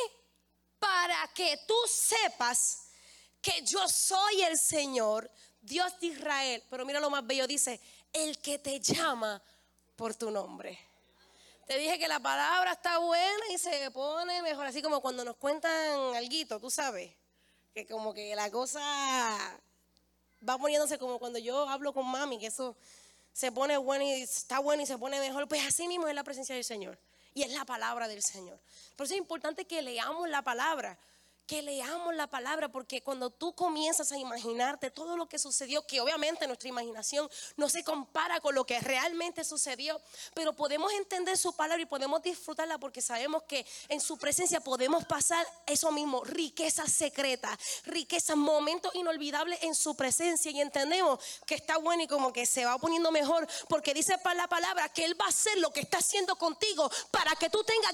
para 0.79 1.31
que 1.35 1.59
tú 1.67 1.77
sepas 1.87 2.87
que 3.41 3.61
yo 3.61 3.87
soy 3.87 4.41
el 4.41 4.57
Señor, 4.57 5.29
Dios 5.61 5.99
de 5.99 6.07
Israel. 6.07 6.63
Pero 6.67 6.83
mira 6.83 6.99
lo 6.99 7.11
más 7.11 7.25
bello, 7.25 7.45
dice, 7.45 7.79
el 8.11 8.39
que 8.39 8.57
te 8.57 8.79
llama 8.79 9.39
por 9.95 10.15
tu 10.15 10.31
nombre. 10.31 10.94
Te 11.65 11.79
dije 11.79 11.97
que 11.97 12.07
la 12.07 12.19
palabra 12.19 12.73
está 12.73 12.99
buena 12.99 13.43
y 13.51 13.57
se 13.57 13.89
pone 13.89 14.43
mejor, 14.43 14.67
así 14.67 14.83
como 14.83 15.01
cuando 15.01 15.25
nos 15.25 15.35
cuentan 15.37 16.15
algo, 16.15 16.59
tú 16.59 16.69
sabes, 16.69 17.11
que 17.73 17.87
como 17.87 18.13
que 18.13 18.35
la 18.35 18.51
cosa 18.51 18.79
va 20.47 20.57
poniéndose 20.59 20.99
como 20.99 21.17
cuando 21.17 21.39
yo 21.39 21.67
hablo 21.67 21.91
con 21.91 22.05
mami, 22.05 22.37
que 22.37 22.47
eso 22.47 22.75
se 23.33 23.51
pone 23.51 23.77
bueno 23.77 24.05
y 24.05 24.11
está 24.11 24.59
bueno 24.59 24.83
y 24.83 24.85
se 24.85 24.99
pone 24.99 25.19
mejor, 25.19 25.47
pues 25.47 25.65
así 25.65 25.87
mismo 25.87 26.07
es 26.07 26.13
la 26.13 26.23
presencia 26.23 26.53
del 26.53 26.63
Señor 26.63 26.99
y 27.33 27.41
es 27.41 27.51
la 27.51 27.65
palabra 27.65 28.07
del 28.07 28.21
Señor. 28.21 28.59
Por 28.95 29.05
eso 29.05 29.15
es 29.15 29.19
importante 29.19 29.65
que 29.65 29.81
leamos 29.81 30.29
la 30.29 30.43
palabra 30.43 30.99
que 31.45 31.61
leamos 31.61 32.15
la 32.15 32.27
palabra, 32.27 32.69
porque 32.69 33.01
cuando 33.01 33.29
tú 33.29 33.53
comienzas 33.53 34.11
a 34.11 34.17
imaginarte 34.17 34.91
todo 34.91 35.15
lo 35.15 35.27
que 35.27 35.37
sucedió, 35.37 35.85
que 35.85 36.01
obviamente 36.01 36.47
nuestra 36.47 36.69
imaginación 36.69 37.29
no 37.55 37.69
se 37.69 37.83
compara 37.83 38.39
con 38.39 38.55
lo 38.55 38.65
que 38.65 38.79
realmente 38.79 39.43
sucedió, 39.43 40.01
pero 40.33 40.53
podemos 40.53 40.91
entender 40.93 41.37
su 41.37 41.53
palabra 41.55 41.81
y 41.81 41.85
podemos 41.85 42.21
disfrutarla 42.21 42.77
porque 42.79 43.01
sabemos 43.01 43.43
que 43.43 43.65
en 43.89 44.01
su 44.01 44.17
presencia 44.17 44.59
podemos 44.59 45.05
pasar 45.05 45.45
eso 45.67 45.91
mismo, 45.91 46.23
riquezas 46.23 46.91
secretas, 46.91 47.57
riquezas, 47.85 48.35
momentos 48.35 48.93
inolvidables 48.95 49.61
en 49.63 49.75
su 49.75 49.95
presencia. 49.95 50.51
Y 50.51 50.61
entendemos 50.61 51.19
que 51.45 51.55
está 51.55 51.77
bueno 51.77 52.03
y 52.03 52.07
como 52.07 52.33
que 52.33 52.45
se 52.45 52.65
va 52.65 52.77
poniendo 52.77 53.11
mejor 53.11 53.47
porque 53.67 53.93
dice 53.93 54.17
para 54.19 54.35
la 54.35 54.47
palabra 54.47 54.89
que 54.89 55.05
Él 55.05 55.19
va 55.19 55.25
a 55.25 55.29
hacer 55.29 55.57
lo 55.59 55.71
que 55.71 55.81
está 55.81 55.99
haciendo 55.99 56.35
contigo 56.37 56.89
para 57.11 57.35
que 57.35 57.49
tú 57.49 57.63
tengas 57.63 57.93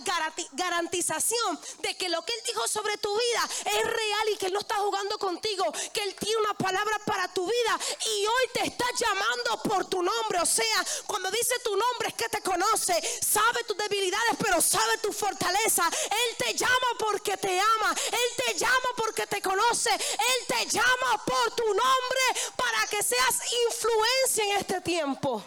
garantización 0.54 1.60
de 1.82 1.96
que 1.96 2.10
lo 2.10 2.24
que 2.24 2.34
Él 2.34 2.40
dijo 2.48 2.68
sobre 2.68 2.98
tu 2.98 3.14
vida 3.14 3.41
es 3.44 3.84
real 3.84 4.30
y 4.30 4.38
que 4.38 4.48
Él 4.48 4.54
no 4.54 4.60
está 4.60 4.76
jugando 4.76 5.18
contigo, 5.18 5.72
que 5.94 6.04
Él 6.04 6.16
tiene 6.16 6.38
una 6.38 6.54
palabra 6.54 7.00
para 7.06 7.28
tu 7.34 7.46
vida 7.46 7.80
y 8.06 8.26
hoy 8.26 8.50
te 8.54 8.68
está 8.68 8.86
llamando 8.98 9.62
por 9.64 9.86
tu 9.86 10.02
nombre. 10.02 10.40
O 10.40 10.46
sea, 10.46 10.86
cuando 11.08 11.30
dice 11.32 11.56
tu 11.64 11.76
nombre 11.76 12.10
es 12.10 12.14
que 12.14 12.30
te 12.30 12.42
conoce, 12.42 12.94
sabe 13.22 13.64
tus 13.66 13.78
debilidades, 13.78 14.36
pero 14.40 14.62
sabe 14.62 14.98
tu 15.00 15.12
fortaleza. 15.12 15.88
Él 15.88 16.38
te 16.38 16.54
llama 16.54 16.88
porque 17.00 17.38
te 17.38 17.60
ama, 17.60 17.96
Él 18.08 18.46
te 18.46 18.54
llama 18.58 18.90
porque 18.96 19.28
te 19.28 19.42
conoce, 19.42 19.92
Él 19.92 20.48
te 20.48 20.66
llama 20.68 21.24
por 21.26 21.56
tu 21.56 21.66
nombre 21.66 22.52
para 22.56 22.88
que 22.88 23.04
seas 23.04 23.40
influencia 23.68 24.44
en 24.46 24.52
este 24.58 24.82
tiempo. 24.82 25.44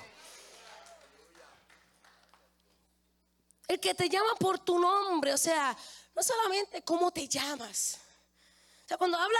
El 3.66 3.80
que 3.80 3.94
te 3.94 4.08
llama 4.08 4.34
por 4.36 4.58
tu 4.58 4.78
nombre, 4.78 5.32
o 5.32 5.38
sea, 5.38 5.76
no 6.14 6.22
solamente 6.22 6.82
cómo 6.82 7.10
te 7.10 7.28
llamas. 7.28 7.98
O 8.84 8.88
sea, 8.88 8.96
cuando 8.96 9.18
habla 9.18 9.38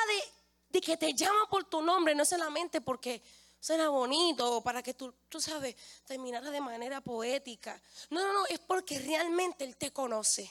de, 0.70 0.80
que 0.80 0.96
te 0.96 1.14
llama 1.14 1.48
por 1.48 1.64
tu 1.64 1.80
nombre, 1.82 2.14
no 2.14 2.24
solamente 2.24 2.80
porque 2.80 3.22
suena 3.60 3.88
bonito 3.88 4.56
o 4.56 4.60
para 4.62 4.82
que 4.82 4.94
tú, 4.94 5.14
tú 5.28 5.40
sabes, 5.40 5.76
terminaras 6.04 6.50
de 6.50 6.60
manera 6.60 7.00
poética. 7.00 7.80
No, 8.10 8.20
no, 8.26 8.32
no, 8.32 8.46
es 8.46 8.58
porque 8.58 8.98
realmente 8.98 9.64
Él 9.64 9.76
te 9.76 9.92
conoce. 9.92 10.50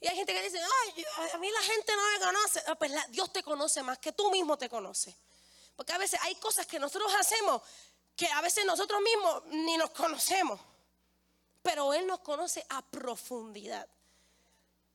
Y 0.00 0.08
hay 0.08 0.16
gente 0.16 0.32
que 0.32 0.42
dice, 0.42 0.58
ay, 0.58 1.04
a 1.34 1.38
mí 1.38 1.50
la 1.50 1.60
gente 1.60 1.92
no 1.94 2.02
me 2.12 2.24
conoce. 2.24 2.62
Ah, 2.66 2.74
pues 2.74 2.92
Dios 3.10 3.30
te 3.32 3.42
conoce 3.42 3.82
más 3.82 3.98
que 3.98 4.12
tú 4.12 4.30
mismo 4.30 4.56
te 4.56 4.68
conoces. 4.70 5.14
Porque 5.76 5.92
a 5.92 5.98
veces 5.98 6.18
hay 6.22 6.34
cosas 6.36 6.66
que 6.66 6.78
nosotros 6.78 7.12
hacemos 7.18 7.62
que 8.20 8.26
a 8.26 8.42
veces 8.42 8.66
nosotros 8.66 9.00
mismos 9.00 9.44
ni 9.46 9.78
nos 9.78 9.90
conocemos. 9.90 10.60
Pero 11.62 11.94
Él 11.94 12.06
nos 12.06 12.20
conoce 12.20 12.64
a 12.68 12.82
profundidad. 12.82 13.88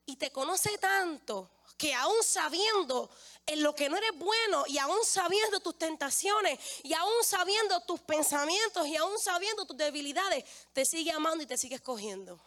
Y 0.05 0.17
te 0.17 0.31
conoce 0.31 0.77
tanto 0.77 1.49
que 1.77 1.93
aún 1.93 2.23
sabiendo 2.23 3.09
en 3.45 3.61
lo 3.61 3.75
que 3.75 3.89
no 3.89 3.97
eres 3.97 4.17
bueno 4.17 4.63
y 4.67 4.77
aún 4.77 5.03
sabiendo 5.03 5.59
tus 5.59 5.77
tentaciones 5.77 6.59
y 6.83 6.93
aún 6.93 7.23
sabiendo 7.23 7.79
tus 7.81 7.99
pensamientos 7.99 8.87
y 8.87 8.95
aún 8.95 9.19
sabiendo 9.19 9.65
tus 9.65 9.77
debilidades, 9.77 10.45
te 10.73 10.85
sigue 10.85 11.11
amando 11.11 11.43
y 11.43 11.47
te 11.47 11.57
sigue 11.57 11.75
escogiendo 11.75 12.39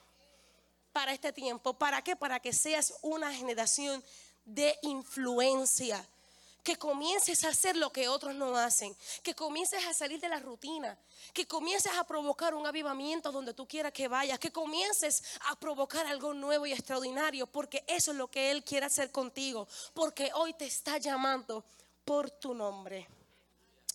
para 0.92 1.12
este 1.12 1.32
tiempo. 1.32 1.74
¿Para 1.74 2.02
qué? 2.02 2.16
Para 2.16 2.40
que 2.40 2.52
seas 2.52 2.94
una 3.02 3.32
generación 3.32 4.02
de 4.44 4.78
influencia. 4.82 6.04
Que 6.62 6.76
comiences 6.76 7.44
a 7.44 7.48
hacer 7.48 7.76
lo 7.76 7.90
que 7.92 8.08
otros 8.08 8.34
no 8.34 8.56
hacen. 8.56 8.94
Que 9.22 9.34
comiences 9.34 9.84
a 9.86 9.94
salir 9.94 10.20
de 10.20 10.28
la 10.28 10.38
rutina. 10.38 10.98
Que 11.32 11.46
comiences 11.46 11.92
a 11.96 12.04
provocar 12.04 12.54
un 12.54 12.66
avivamiento 12.66 13.32
donde 13.32 13.54
tú 13.54 13.66
quieras 13.66 13.92
que 13.92 14.08
vayas. 14.08 14.38
Que 14.38 14.52
comiences 14.52 15.22
a 15.48 15.56
provocar 15.58 16.06
algo 16.06 16.34
nuevo 16.34 16.66
y 16.66 16.72
extraordinario. 16.72 17.46
Porque 17.46 17.84
eso 17.86 18.10
es 18.10 18.16
lo 18.16 18.30
que 18.30 18.50
Él 18.50 18.64
quiere 18.64 18.86
hacer 18.86 19.10
contigo. 19.10 19.66
Porque 19.94 20.30
hoy 20.34 20.52
te 20.54 20.66
está 20.66 20.98
llamando 20.98 21.64
por 22.04 22.30
tu 22.30 22.54
nombre. 22.54 23.08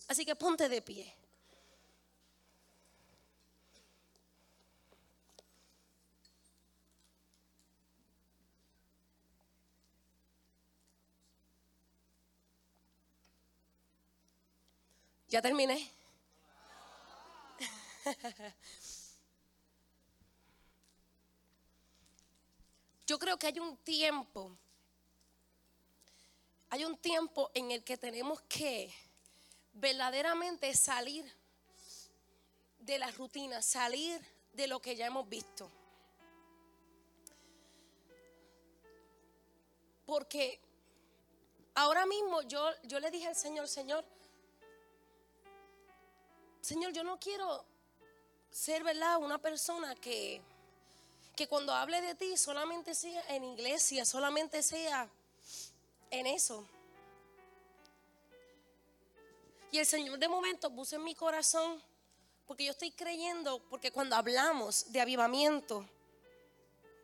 Así 0.08 0.24
que 0.24 0.36
ponte 0.36 0.68
de 0.68 0.82
pie. 0.82 1.23
Ya 15.34 15.42
terminé. 15.42 15.90
Yo 23.04 23.18
creo 23.18 23.36
que 23.36 23.48
hay 23.48 23.58
un 23.58 23.76
tiempo, 23.78 24.56
hay 26.70 26.84
un 26.84 26.96
tiempo 26.98 27.50
en 27.52 27.72
el 27.72 27.82
que 27.82 27.96
tenemos 27.96 28.42
que 28.42 28.94
verdaderamente 29.72 30.72
salir 30.72 31.28
de 32.78 32.96
la 33.00 33.10
rutina, 33.10 33.60
salir 33.60 34.24
de 34.52 34.68
lo 34.68 34.80
que 34.80 34.94
ya 34.94 35.06
hemos 35.06 35.28
visto. 35.28 35.68
Porque 40.06 40.60
ahora 41.74 42.06
mismo 42.06 42.42
yo, 42.42 42.70
yo 42.84 43.00
le 43.00 43.10
dije 43.10 43.26
al 43.26 43.34
Señor, 43.34 43.66
Señor, 43.66 44.04
Señor, 46.64 46.94
yo 46.94 47.04
no 47.04 47.18
quiero 47.18 47.62
ser, 48.50 48.82
¿verdad? 48.82 49.18
Una 49.18 49.36
persona 49.36 49.94
que, 49.96 50.40
que 51.36 51.46
cuando 51.46 51.74
hable 51.74 52.00
de 52.00 52.14
ti 52.14 52.38
solamente 52.38 52.94
sea 52.94 53.22
en 53.28 53.44
iglesia, 53.44 54.06
solamente 54.06 54.62
sea 54.62 55.06
en 56.10 56.26
eso. 56.26 56.66
Y 59.72 59.78
el 59.78 59.84
Señor 59.84 60.18
de 60.18 60.26
momento 60.26 60.70
puso 60.70 60.96
en 60.96 61.04
mi 61.04 61.14
corazón, 61.14 61.82
porque 62.46 62.64
yo 62.64 62.70
estoy 62.70 62.92
creyendo, 62.92 63.58
porque 63.68 63.92
cuando 63.92 64.16
hablamos 64.16 64.90
de 64.90 65.02
avivamiento, 65.02 65.86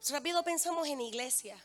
rápido 0.09 0.43
pensamos 0.43 0.89
en 0.89 1.03
iglesia. 1.03 1.63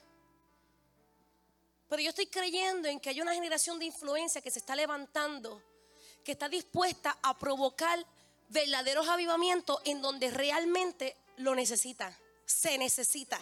Pero 1.88 2.02
yo 2.02 2.10
estoy 2.10 2.28
creyendo 2.28 2.90
en 2.90 3.00
que 3.00 3.12
hay 3.12 3.22
una 3.22 3.34
generación 3.34 3.80
de 3.80 3.86
influencia 3.86 4.42
que 4.42 4.52
se 4.52 4.60
está 4.60 4.76
levantando, 4.76 5.64
que 6.26 6.32
está 6.32 6.50
dispuesta 6.50 7.18
a 7.22 7.38
provocar 7.38 8.04
verdaderos 8.50 9.08
avivamientos 9.08 9.80
en 9.86 10.02
donde 10.02 10.32
realmente 10.32 11.16
lo 11.38 11.54
necesita, 11.54 12.20
se 12.46 12.78
necesita. 12.80 13.40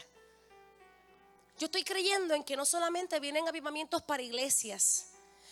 Yo 1.57 1.65
estoy 1.65 1.85
creyendo 1.85 2.33
en 2.33 2.43
que 2.43 2.57
no 2.57 2.65
solamente 2.65 3.21
vienen 3.21 3.47
avivamientos 3.47 4.03
para 4.03 4.21
iglesias, 4.21 5.07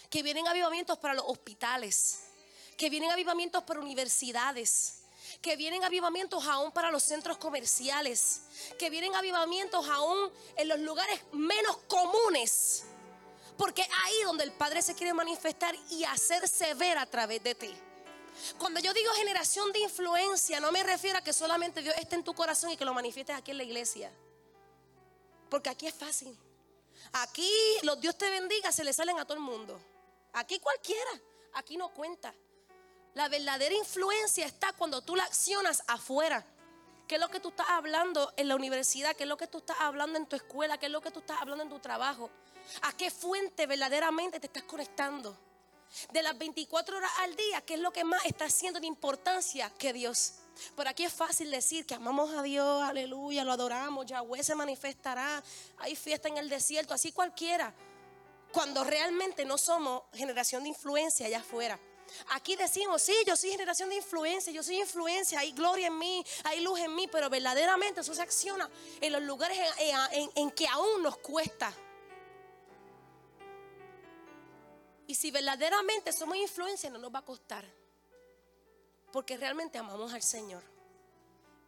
que 0.09 0.23
vienen 0.23 0.47
avivamientos 0.47 0.99
para 0.99 1.13
los 1.13 1.23
hospitales, 1.25 2.23
que 2.75 2.89
vienen 2.89 3.11
avivamientos 3.11 3.63
para 3.63 3.79
universidades, 3.79 5.03
que 5.41 5.55
vienen 5.55 5.85
avivamientos 5.85 6.45
aún 6.45 6.73
para 6.73 6.91
los 6.91 7.03
centros 7.03 7.37
comerciales, 7.37 8.41
que 8.77 8.89
vienen 8.89 9.15
avivamientos 9.15 9.87
aún 9.87 10.31
en 10.57 10.67
los 10.67 10.79
lugares 10.79 11.21
menos 11.31 11.77
comunes, 11.87 12.83
porque 13.57 13.81
ahí 13.81 14.23
donde 14.23 14.43
el 14.43 14.51
Padre 14.51 14.81
se 14.81 14.95
quiere 14.95 15.13
manifestar 15.13 15.75
y 15.89 16.03
hacerse 16.03 16.73
ver 16.73 16.97
a 16.97 17.05
través 17.05 17.43
de 17.43 17.55
ti. 17.55 17.73
Cuando 18.57 18.79
yo 18.79 18.93
digo 18.93 19.11
generación 19.13 19.71
de 19.71 19.79
influencia, 19.79 20.59
no 20.59 20.71
me 20.71 20.83
refiero 20.83 21.17
a 21.17 21.21
que 21.21 21.33
solamente 21.33 21.81
Dios 21.81 21.95
esté 21.97 22.15
en 22.15 22.23
tu 22.23 22.33
corazón 22.33 22.71
y 22.71 22.77
que 22.77 22.85
lo 22.85 22.93
manifiestes 22.93 23.35
aquí 23.35 23.51
en 23.51 23.57
la 23.57 23.63
iglesia. 23.63 24.11
Porque 25.49 25.69
aquí 25.69 25.87
es 25.87 25.93
fácil. 25.93 26.37
Aquí 27.13 27.51
los 27.83 27.99
Dios 27.99 28.17
te 28.17 28.29
bendiga 28.29 28.71
se 28.71 28.83
le 28.83 28.93
salen 28.93 29.19
a 29.19 29.25
todo 29.25 29.35
el 29.35 29.43
mundo. 29.43 29.79
Aquí 30.33 30.59
cualquiera, 30.59 31.11
aquí 31.53 31.77
no 31.77 31.93
cuenta. 31.93 32.33
La 33.13 33.27
verdadera 33.27 33.75
influencia 33.75 34.45
está 34.45 34.71
cuando 34.73 35.01
tú 35.01 35.15
la 35.15 35.23
accionas 35.23 35.83
afuera. 35.87 36.45
¿Qué 37.07 37.15
es 37.15 37.21
lo 37.21 37.29
que 37.29 37.41
tú 37.41 37.49
estás 37.49 37.67
hablando 37.69 38.31
en 38.37 38.47
la 38.47 38.55
universidad? 38.55 39.15
¿Qué 39.17 39.23
es 39.23 39.29
lo 39.29 39.35
que 39.35 39.47
tú 39.47 39.57
estás 39.57 39.77
hablando 39.81 40.17
en 40.17 40.25
tu 40.25 40.37
escuela? 40.37 40.77
¿Qué 40.77 40.85
es 40.85 40.91
lo 40.91 41.01
que 41.01 41.11
tú 41.11 41.19
estás 41.19 41.41
hablando 41.41 41.65
en 41.65 41.69
tu 41.69 41.79
trabajo? 41.79 42.29
¿A 42.83 42.93
qué 42.93 43.11
fuente 43.11 43.65
verdaderamente 43.67 44.39
te 44.39 44.47
estás 44.47 44.63
conectando? 44.63 45.37
De 46.11 46.21
las 46.21 46.37
24 46.37 46.97
horas 46.97 47.11
al 47.19 47.35
día, 47.35 47.61
¿qué 47.61 47.73
es 47.73 47.79
lo 47.79 47.91
que 47.91 48.03
más 48.03 48.25
está 48.25 48.45
haciendo 48.45 48.79
de 48.79 48.87
importancia 48.87 49.69
que 49.77 49.91
Dios? 49.91 50.35
Por 50.75 50.87
aquí 50.87 51.03
es 51.03 51.13
fácil 51.13 51.51
decir 51.51 51.85
que 51.85 51.95
amamos 51.95 52.33
a 52.33 52.43
Dios, 52.43 52.83
aleluya, 52.83 53.43
lo 53.43 53.51
adoramos, 53.51 54.05
Yahweh 54.05 54.43
se 54.43 54.55
manifestará, 54.55 55.43
hay 55.79 55.95
fiesta 55.95 56.29
en 56.29 56.37
el 56.37 56.47
desierto, 56.47 56.93
así 56.93 57.11
cualquiera 57.11 57.73
cuando 58.51 58.83
realmente 58.83 59.45
no 59.45 59.57
somos 59.57 60.03
generación 60.13 60.63
de 60.63 60.69
influencia 60.69 61.25
allá 61.25 61.39
afuera. 61.39 61.79
Aquí 62.31 62.57
decimos, 62.57 63.01
sí, 63.01 63.15
yo 63.25 63.37
soy 63.37 63.51
generación 63.51 63.89
de 63.89 63.95
influencia, 63.95 64.51
yo 64.51 64.61
soy 64.63 64.81
influencia, 64.81 65.39
hay 65.39 65.53
gloria 65.53 65.87
en 65.87 65.97
mí, 65.97 66.25
hay 66.43 66.59
luz 66.59 66.79
en 66.79 66.93
mí, 66.93 67.07
pero 67.07 67.29
verdaderamente 67.29 68.01
eso 68.01 68.13
se 68.13 68.21
acciona 68.21 68.69
en 68.99 69.13
los 69.13 69.21
lugares 69.21 69.57
en, 70.35 70.51
que 70.51 70.67
aún 70.67 71.03
nos 71.03 71.17
cuesta. 71.17 71.73
Y 75.07 75.15
si 75.15 75.31
verdaderamente 75.31 76.13
somos 76.13 76.37
influencia, 76.37 76.89
no 76.89 76.99
nos 76.99 77.13
va 77.13 77.19
a 77.19 77.25
costar. 77.25 77.65
Porque 79.11 79.37
realmente 79.37 79.77
amamos 79.77 80.13
al 80.13 80.23
Señor. 80.23 80.63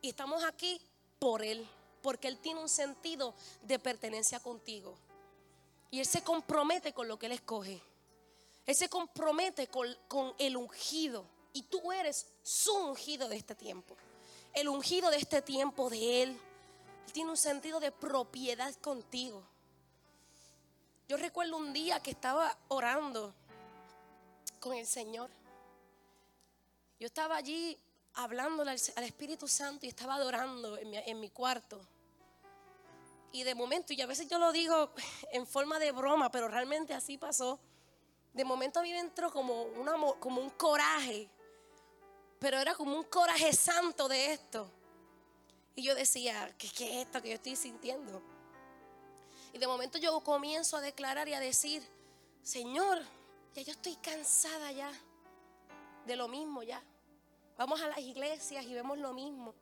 Y 0.01 0.09
estamos 0.09 0.43
aquí 0.43 0.81
por 1.19 1.43
Él. 1.43 1.67
Porque 2.01 2.27
Él 2.27 2.37
tiene 2.37 2.61
un 2.61 2.69
sentido 2.69 3.33
de 3.61 3.79
pertenencia 3.79 4.39
contigo. 4.39 4.97
Y 5.91 5.99
Él 5.99 6.05
se 6.05 6.23
compromete 6.23 6.93
con 6.93 7.07
lo 7.07 7.19
que 7.19 7.27
Él 7.27 7.33
escoge. 7.33 7.81
Él 8.65 8.75
se 8.75 8.89
compromete 8.89 9.67
con, 9.67 10.33
el 10.37 10.57
ungido. 10.57 11.25
Y 11.53 11.63
tú 11.63 11.91
eres 11.91 12.27
su 12.41 12.73
ungido 12.73 13.27
de 13.27 13.35
este 13.35 13.55
tiempo. 13.55 13.95
El 14.53 14.69
ungido 14.69 15.09
de 15.09 15.17
este 15.17 15.41
tiempo 15.41 15.89
de 15.89 16.23
Él. 16.23 16.29
Él 17.05 17.11
tiene 17.11 17.29
un 17.29 17.37
sentido 17.37 17.79
de 17.79 17.91
propiedad 17.91 18.73
contigo. 18.75 19.43
Yo 21.07 21.17
recuerdo 21.17 21.57
un 21.57 21.73
día 21.73 21.99
que 21.99 22.11
estaba 22.11 22.57
orando 22.69 23.33
con 24.59 24.73
el 24.73 24.87
Señor. 24.87 25.29
Yo 26.99 27.07
estaba 27.07 27.35
allí 27.35 27.77
hablándole 28.13 28.71
al, 28.71 29.03
Espíritu 29.03 29.47
Santo 29.47 29.85
y 29.85 29.89
estaba 29.89 30.15
adorando 30.15 30.77
en 30.77 31.19
mi, 31.19 31.29
cuarto. 31.29 31.81
Y 33.33 33.43
de 33.43 33.53
momento, 33.53 33.91
y 33.91 34.01
a 34.01 34.07
veces 34.07 34.29
yo 34.29 34.39
lo 34.39 34.53
digo 34.53 34.91
en 35.31 35.45
forma 35.45 35.77
de 35.79 35.91
broma, 35.91 36.31
pero 36.31 36.47
realmente 36.47 36.93
así 36.93 37.17
pasó. 37.17 37.59
De 38.33 38.45
momento 38.45 38.79
a 38.79 38.83
mí 38.83 38.91
me 38.91 38.99
entró 38.99 39.29
como, 39.31 39.67
como 40.19 40.41
un 40.41 40.51
coraje, 40.51 41.29
pero 42.39 42.57
era 42.57 42.75
como 42.75 42.95
un 42.95 43.03
coraje 43.03 43.51
santo 43.51 44.07
de 44.07 44.33
esto. 44.33 44.71
Y 45.75 45.83
yo 45.83 45.95
decía, 45.95 46.53
¿qué, 46.57 46.69
¿qué, 46.69 47.01
es 47.01 47.07
esto 47.07 47.21
que 47.21 47.29
yo 47.29 47.35
estoy 47.35 47.55
sintiendo? 47.55 48.32
Y 49.53 49.59
de 49.59 49.67
momento 49.67 49.99
yo 49.99 50.19
comienzo 50.21 50.77
a 50.77 50.81
declarar 50.81 51.29
y 51.29 51.33
a 51.33 51.39
decir, 51.39 51.83
Señor, 52.41 52.99
ya 53.53 53.61
yo 53.61 53.71
estoy 53.71 53.95
cansada 53.97 54.71
ya 54.71 54.91
de 56.05 56.15
lo 56.15 56.27
mismo 56.27 56.63
ya. 56.63 56.83
Vamos 57.55 57.79
a 57.81 57.87
las 57.87 57.99
iglesias 57.99 58.65
y 58.65 58.73
vemos 58.73 58.97
lo 58.97 59.13
mismo. 59.13 59.53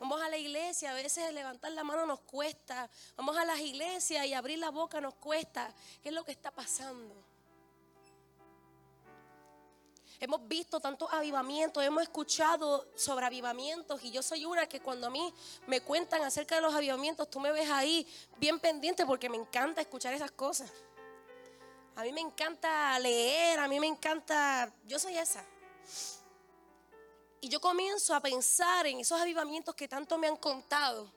Vamos 0.00 0.20
a 0.22 0.28
la 0.28 0.38
iglesia, 0.38 0.90
a 0.90 0.94
veces 0.94 1.32
levantar 1.32 1.72
la 1.72 1.84
mano 1.84 2.06
nos 2.06 2.20
cuesta. 2.20 2.90
Vamos 3.14 3.36
a 3.36 3.44
las 3.44 3.60
iglesias 3.60 4.26
y 4.26 4.32
abrir 4.32 4.58
la 4.58 4.70
boca 4.70 5.00
nos 5.00 5.14
cuesta. 5.14 5.72
¿Qué 6.02 6.08
es 6.08 6.14
lo 6.14 6.24
que 6.24 6.32
está 6.32 6.50
pasando? 6.50 7.25
Hemos 10.18 10.48
visto 10.48 10.80
tantos 10.80 11.12
avivamientos, 11.12 11.84
hemos 11.84 12.02
escuchado 12.02 12.88
sobre 12.94 13.26
avivamientos 13.26 14.02
y 14.02 14.10
yo 14.10 14.22
soy 14.22 14.46
una 14.46 14.66
que 14.66 14.80
cuando 14.80 15.08
a 15.08 15.10
mí 15.10 15.32
me 15.66 15.82
cuentan 15.82 16.22
acerca 16.22 16.54
de 16.54 16.62
los 16.62 16.74
avivamientos, 16.74 17.28
tú 17.30 17.38
me 17.38 17.52
ves 17.52 17.70
ahí 17.70 18.06
bien 18.38 18.58
pendiente 18.58 19.04
porque 19.04 19.28
me 19.28 19.36
encanta 19.36 19.80
escuchar 19.80 20.14
esas 20.14 20.30
cosas. 20.30 20.72
A 21.96 22.02
mí 22.02 22.12
me 22.12 22.20
encanta 22.20 22.98
leer, 22.98 23.58
a 23.58 23.68
mí 23.68 23.78
me 23.78 23.86
encanta, 23.86 24.72
yo 24.84 24.98
soy 24.98 25.16
esa. 25.16 25.44
Y 27.40 27.48
yo 27.48 27.60
comienzo 27.60 28.14
a 28.14 28.20
pensar 28.20 28.86
en 28.86 29.00
esos 29.00 29.20
avivamientos 29.20 29.74
que 29.74 29.86
tanto 29.86 30.16
me 30.18 30.26
han 30.26 30.36
contado. 30.36 31.12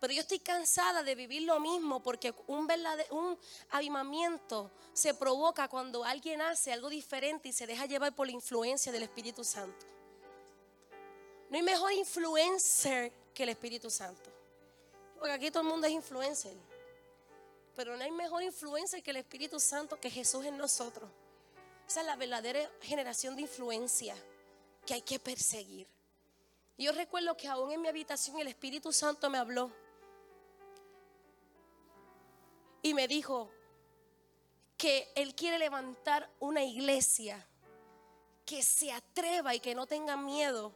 Pero 0.00 0.14
yo 0.14 0.22
estoy 0.22 0.38
cansada 0.38 1.02
de 1.02 1.14
vivir 1.14 1.42
lo 1.42 1.60
mismo 1.60 2.02
porque 2.02 2.34
un, 2.46 2.66
un 3.10 3.38
avivamiento 3.68 4.70
se 4.94 5.12
provoca 5.12 5.68
cuando 5.68 6.04
alguien 6.04 6.40
hace 6.40 6.72
algo 6.72 6.88
diferente 6.88 7.50
y 7.50 7.52
se 7.52 7.66
deja 7.66 7.84
llevar 7.84 8.14
por 8.14 8.26
la 8.26 8.32
influencia 8.32 8.90
del 8.90 9.02
Espíritu 9.02 9.44
Santo. 9.44 9.86
No 11.50 11.56
hay 11.56 11.62
mejor 11.62 11.92
influencer 11.92 13.12
que 13.34 13.42
el 13.42 13.50
Espíritu 13.50 13.90
Santo. 13.90 14.30
Porque 15.18 15.32
aquí 15.32 15.50
todo 15.50 15.64
el 15.64 15.68
mundo 15.68 15.86
es 15.86 15.92
influencer. 15.92 16.56
Pero 17.76 17.94
no 17.96 18.02
hay 18.02 18.10
mejor 18.10 18.42
influencer 18.42 19.02
que 19.02 19.10
el 19.10 19.18
Espíritu 19.18 19.60
Santo, 19.60 20.00
que 20.00 20.08
Jesús 20.08 20.46
en 20.46 20.56
nosotros. 20.56 21.10
Esa 21.86 22.00
es 22.00 22.06
la 22.06 22.16
verdadera 22.16 22.70
generación 22.80 23.36
de 23.36 23.42
influencia 23.42 24.16
que 24.86 24.94
hay 24.94 25.02
que 25.02 25.18
perseguir. 25.18 25.86
Yo 26.78 26.92
recuerdo 26.92 27.36
que 27.36 27.48
aún 27.48 27.72
en 27.72 27.82
mi 27.82 27.88
habitación 27.88 28.38
el 28.38 28.48
Espíritu 28.48 28.92
Santo 28.92 29.28
me 29.28 29.36
habló 29.36 29.70
y 32.82 32.94
me 32.94 33.08
dijo 33.08 33.50
que 34.76 35.12
Él 35.14 35.34
quiere 35.34 35.58
levantar 35.58 36.30
una 36.40 36.64
iglesia 36.64 37.46
que 38.46 38.62
se 38.62 38.92
atreva 38.92 39.54
y 39.54 39.60
que 39.60 39.74
no 39.74 39.86
tenga 39.86 40.16
miedo 40.16 40.72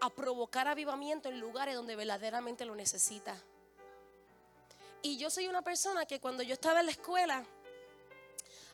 a 0.00 0.08
provocar 0.08 0.68
avivamiento 0.68 1.28
en 1.28 1.40
lugares 1.40 1.74
donde 1.74 1.96
verdaderamente 1.96 2.64
lo 2.64 2.74
necesita. 2.74 3.36
Y 5.02 5.16
yo 5.16 5.30
soy 5.30 5.48
una 5.48 5.62
persona 5.62 6.06
que 6.06 6.20
cuando 6.20 6.42
yo 6.42 6.54
estaba 6.54 6.80
en 6.80 6.86
la 6.86 6.92
escuela, 6.92 7.44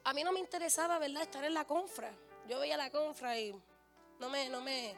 a 0.05 0.13
mí 0.13 0.23
no 0.23 0.33
me 0.33 0.41
interesaba, 0.41 0.99
¿verdad?, 0.99 1.23
estar 1.23 1.45
en 1.45 1.55
la 1.55 1.65
confra. 1.65 2.13
Yo 2.49 2.61
veía 2.61 2.77
la 2.77 2.91
confra 2.91 3.39
y 3.39 3.53
no 4.21 4.29
me, 4.29 4.49
no 4.49 4.61
me, 4.61 4.95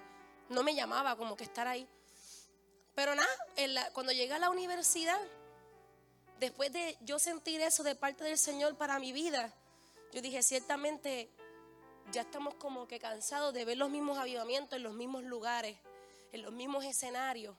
no 0.48 0.62
me 0.62 0.74
llamaba 0.74 1.16
como 1.16 1.36
que 1.36 1.44
estar 1.44 1.66
ahí. 1.66 1.88
Pero 2.94 3.14
nada, 3.14 3.28
cuando 3.92 4.12
llegué 4.12 4.34
a 4.34 4.38
la 4.38 4.50
universidad, 4.50 5.20
después 6.38 6.72
de 6.72 6.96
yo 7.00 7.18
sentir 7.18 7.60
eso 7.60 7.82
de 7.82 7.94
parte 7.94 8.24
del 8.24 8.38
Señor 8.38 8.76
para 8.76 8.98
mi 8.98 9.12
vida, 9.12 9.52
yo 10.12 10.22
dije, 10.22 10.42
ciertamente 10.42 11.30
ya 12.12 12.22
estamos 12.22 12.54
como 12.54 12.88
que 12.88 12.98
cansados 12.98 13.52
de 13.52 13.64
ver 13.64 13.76
los 13.76 13.90
mismos 13.90 14.18
avivamientos 14.18 14.76
en 14.76 14.82
los 14.82 14.94
mismos 14.94 15.24
lugares, 15.24 15.76
en 16.32 16.42
los 16.42 16.52
mismos 16.52 16.84
escenarios, 16.84 17.56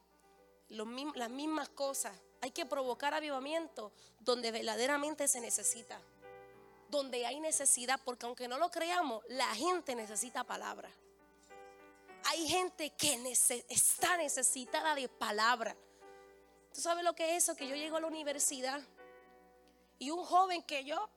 las 0.69 1.29
mismas 1.29 1.69
cosas. 1.69 2.15
Hay 2.41 2.51
que 2.51 2.65
provocar 2.65 3.13
avivamiento 3.13 3.91
donde 4.19 4.51
verdaderamente 4.51 5.27
se 5.27 5.41
necesita, 5.41 5.99
donde 6.89 7.25
hay 7.25 7.39
necesidad, 7.39 7.99
porque 8.03 8.25
aunque 8.25 8.47
no 8.47 8.57
lo 8.57 8.71
creamos, 8.71 9.23
la 9.27 9.53
gente 9.55 9.95
necesita 9.95 10.43
palabra. 10.43 10.89
Hay 12.25 12.47
gente 12.47 12.91
que 12.91 13.17
está 13.69 14.17
necesitada 14.17 14.95
de 14.95 15.09
palabra. 15.09 15.75
¿Tú 16.73 16.81
sabes 16.81 17.03
lo 17.03 17.13
que 17.13 17.35
es 17.35 17.43
eso? 17.43 17.55
Que 17.55 17.67
yo 17.67 17.75
llego 17.75 17.97
a 17.97 18.01
la 18.01 18.07
universidad 18.07 18.81
y 19.97 20.11
un 20.11 20.23
joven 20.23 20.63
que 20.63 20.83
yo 20.83 21.09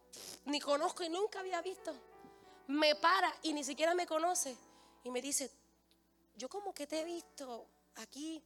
ni 0.47 0.61
conozco 0.61 1.05
y 1.05 1.09
nunca 1.09 1.41
había 1.41 1.63
visto, 1.63 1.95
me 2.67 2.95
para 2.97 3.33
y 3.43 3.53
ni 3.53 3.65
siquiera 3.65 3.95
me 3.95 4.07
conoce 4.07 4.57
y 5.05 5.11
me 5.11 5.23
dice, 5.23 5.51
yo 6.37 6.49
como 6.49 6.73
que 6.73 6.87
te 6.87 7.01
he 7.01 7.05
visto 7.05 7.67
aquí 7.97 8.43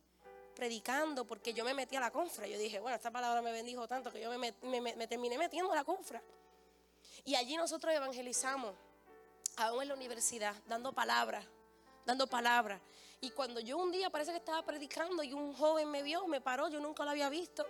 predicando 0.55 1.27
porque 1.27 1.53
yo 1.53 1.65
me 1.65 1.75
metí 1.75 1.97
a 1.97 2.01
la 2.01 2.11
confra. 2.11 2.47
Yo 2.47 2.59
dije, 2.59 2.81
bueno, 2.81 2.97
esta 2.97 3.11
palabra 3.11 3.43
me 3.43 3.53
bendijo 3.53 3.87
tanto 3.87 4.13
que 4.13 4.21
yo 4.21 4.31
me, 4.39 4.53
me 4.63 5.07
terminé 5.07 5.39
metiendo 5.39 5.73
a 5.73 5.77
la 5.77 5.85
confra. 5.85 6.23
Y 7.25 7.35
allí 7.35 7.57
nosotros 7.57 7.93
evangelizamos, 7.95 8.75
aún 9.57 9.83
en 9.83 9.89
la 9.89 9.95
universidad, 9.95 10.55
dando 10.67 10.93
palabras, 10.93 11.45
dando 12.05 12.27
palabras. 12.27 12.81
Y 13.21 13.31
cuando 13.31 13.61
yo 13.61 13.79
un 13.79 13.91
día 13.91 14.11
parece 14.11 14.31
que 14.31 14.37
estaba 14.37 14.63
predicando 14.65 15.23
y 15.23 15.33
un 15.33 15.55
joven 15.55 15.91
me 15.91 16.03
vio, 16.03 16.27
me 16.27 16.41
paró, 16.41 16.69
yo 16.69 16.81
nunca 16.81 17.05
lo 17.05 17.11
había 17.11 17.29
visto. 17.31 17.67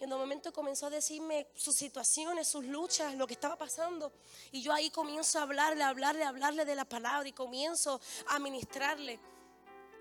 Y 0.00 0.04
en 0.04 0.12
un 0.12 0.18
momento 0.18 0.52
comenzó 0.52 0.86
a 0.86 0.90
decirme 0.90 1.46
sus 1.54 1.76
situaciones, 1.76 2.48
sus 2.48 2.64
luchas, 2.64 3.14
lo 3.14 3.26
que 3.26 3.34
estaba 3.34 3.56
pasando. 3.56 4.12
Y 4.50 4.60
yo 4.60 4.72
ahí 4.72 4.90
comienzo 4.90 5.38
a 5.38 5.42
hablarle, 5.42 5.84
a 5.84 5.88
hablarle, 5.88 6.24
a 6.24 6.28
hablarle 6.28 6.64
de 6.64 6.74
la 6.74 6.84
palabra 6.84 7.28
y 7.28 7.32
comienzo 7.32 8.00
a 8.26 8.38
ministrarle. 8.38 9.20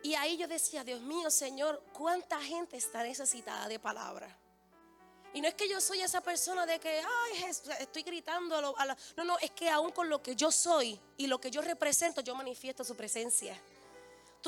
Y 0.01 0.15
ahí 0.15 0.37
yo 0.37 0.47
decía, 0.47 0.83
Dios 0.83 1.01
mío, 1.01 1.29
Señor, 1.29 1.83
¿cuánta 1.93 2.39
gente 2.41 2.77
está 2.77 3.03
necesitada 3.03 3.67
de 3.67 3.79
palabra? 3.79 4.35
Y 5.33 5.41
no 5.41 5.47
es 5.47 5.53
que 5.53 5.69
yo 5.69 5.79
soy 5.79 6.01
esa 6.01 6.21
persona 6.21 6.65
de 6.65 6.79
que, 6.79 6.99
ay, 6.99 7.43
estoy 7.79 8.01
gritando. 8.01 8.59
No, 8.61 9.23
no, 9.23 9.37
es 9.39 9.51
que 9.51 9.69
aún 9.69 9.91
con 9.91 10.09
lo 10.09 10.23
que 10.23 10.35
yo 10.35 10.51
soy 10.51 10.99
y 11.17 11.27
lo 11.27 11.39
que 11.39 11.51
yo 11.51 11.61
represento, 11.61 12.21
yo 12.21 12.33
manifiesto 12.33 12.83
su 12.83 12.95
presencia. 12.95 13.59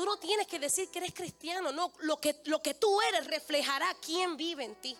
Tú 0.00 0.06
no 0.06 0.16
tienes 0.16 0.46
que 0.46 0.58
decir 0.58 0.88
que 0.88 0.98
eres 0.98 1.12
cristiano, 1.12 1.72
no, 1.72 1.92
lo 1.98 2.18
que, 2.18 2.40
lo 2.46 2.62
que 2.62 2.72
tú 2.72 3.02
eres 3.02 3.26
reflejará 3.26 3.94
quién 4.00 4.34
vive 4.34 4.64
en 4.64 4.74
ti. 4.76 4.96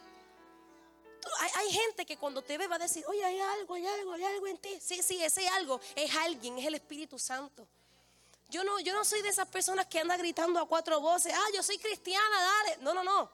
hay, 1.39 1.51
hay, 1.55 1.73
gente 1.73 2.05
que 2.05 2.19
cuando 2.19 2.43
te 2.43 2.59
ve 2.59 2.67
va 2.67 2.77
a 2.77 2.81
decir, 2.81 3.03
oye, 3.09 3.25
hay 3.25 3.41
algo, 3.41 3.77
hay 3.77 3.87
algo, 3.87 4.13
hay 4.13 4.25
algo 4.25 4.47
en 4.47 4.59
ti. 4.59 4.79
Sí, 4.79 5.03
sí, 5.03 5.25
ese 5.25 5.49
algo 5.49 5.81
es 5.97 6.15
alguien, 6.17 6.59
es 6.59 6.67
el 6.67 6.75
Espíritu 6.75 7.19
Santo. 7.19 7.67
Yo 8.51 8.63
no, 8.63 8.79
yo 8.81 8.93
no 8.93 9.03
soy 9.03 9.23
de 9.23 9.31
esas 9.31 9.49
personas 9.49 9.87
que 9.87 10.01
anda 10.01 10.19
gritando 10.19 10.61
a 10.61 10.69
cuatro 10.69 11.01
voces, 11.01 11.33
ah, 11.35 11.49
yo 11.55 11.63
soy 11.63 11.79
cristiana, 11.79 12.43
dale. 12.43 12.83
No, 12.83 12.93
no, 12.93 13.03
no. 13.03 13.31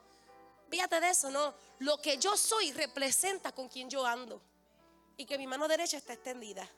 Fíjate 0.70 1.00
de 1.00 1.10
eso, 1.10 1.30
no. 1.30 1.52
Lo 1.80 2.00
que 2.00 2.16
yo 2.16 2.36
soy 2.36 2.70
representa 2.74 3.50
con 3.50 3.68
quien 3.68 3.90
yo 3.90 4.06
ando. 4.06 4.40
Y 5.16 5.26
que 5.26 5.36
mi 5.36 5.48
mano 5.48 5.66
derecha 5.66 5.96
está 5.96 6.12
extendida. 6.12 6.70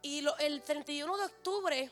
Y 0.00 0.24
el 0.38 0.62
31 0.62 1.16
de 1.18 1.24
octubre, 1.24 1.90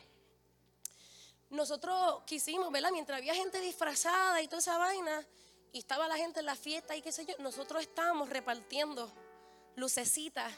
nosotros 1.49 2.23
quisimos, 2.25 2.71
¿verdad? 2.71 2.91
Mientras 2.91 3.17
había 3.17 3.33
gente 3.33 3.59
disfrazada 3.61 4.41
y 4.41 4.47
toda 4.47 4.59
esa 4.59 4.77
vaina, 4.77 5.25
y 5.71 5.79
estaba 5.79 6.07
la 6.07 6.17
gente 6.17 6.39
en 6.39 6.45
la 6.45 6.55
fiesta 6.55 6.95
y 6.95 7.01
qué 7.01 7.11
sé 7.11 7.25
yo, 7.25 7.35
nosotros 7.39 7.81
estábamos 7.81 8.29
repartiendo 8.29 9.09
lucecitas 9.75 10.51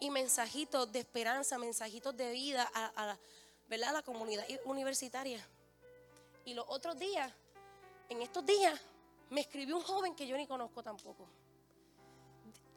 y 0.00 0.10
mensajitos 0.10 0.90
de 0.92 1.00
esperanza, 1.00 1.58
mensajitos 1.58 2.16
de 2.16 2.30
vida 2.32 2.70
a, 2.74 3.16
¿verdad? 3.68 3.92
la 3.92 4.02
comunidad 4.02 4.44
universitaria. 4.64 5.44
Y 6.44 6.54
los 6.54 6.64
otros 6.68 6.98
días, 6.98 7.32
en 8.08 8.22
estos 8.22 8.44
días, 8.44 8.78
me 9.30 9.40
escribió 9.40 9.76
un 9.76 9.82
joven 9.82 10.14
que 10.14 10.26
yo 10.26 10.36
ni 10.36 10.46
conozco 10.46 10.82
tampoco, 10.82 11.26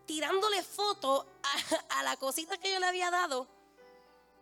tirándole 0.05 0.63
fotos 0.63 1.25
a, 1.43 1.99
a 1.99 2.03
la 2.03 2.15
cosita 2.17 2.57
que 2.57 2.71
yo 2.71 2.79
le 2.79 2.85
había 2.85 3.11
dado. 3.11 3.47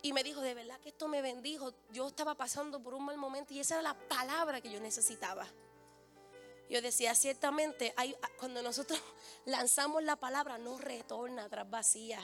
Y 0.05 0.13
me 0.13 0.23
dijo, 0.23 0.39
de 0.41 0.53
verdad 0.53 0.79
que 0.81 0.89
esto 0.89 1.07
me 1.07 1.23
bendijo. 1.23 1.73
Yo 1.91 2.05
estaba 2.05 2.35
pasando 2.35 2.79
por 2.79 2.93
un 2.93 3.05
mal 3.05 3.17
momento 3.17 3.55
y 3.55 3.59
esa 3.59 3.73
era 3.73 3.81
la 3.81 3.95
palabra 4.07 4.61
que 4.61 4.69
yo 4.69 4.79
necesitaba. 4.79 5.47
Yo 6.69 6.79
decía, 6.79 7.15
ciertamente, 7.15 7.91
hay, 7.97 8.15
cuando 8.37 8.61
nosotros 8.61 9.01
lanzamos 9.45 10.03
la 10.03 10.15
palabra, 10.15 10.59
no 10.59 10.77
retorna 10.77 11.45
atrás 11.45 11.67
vacía. 11.67 12.19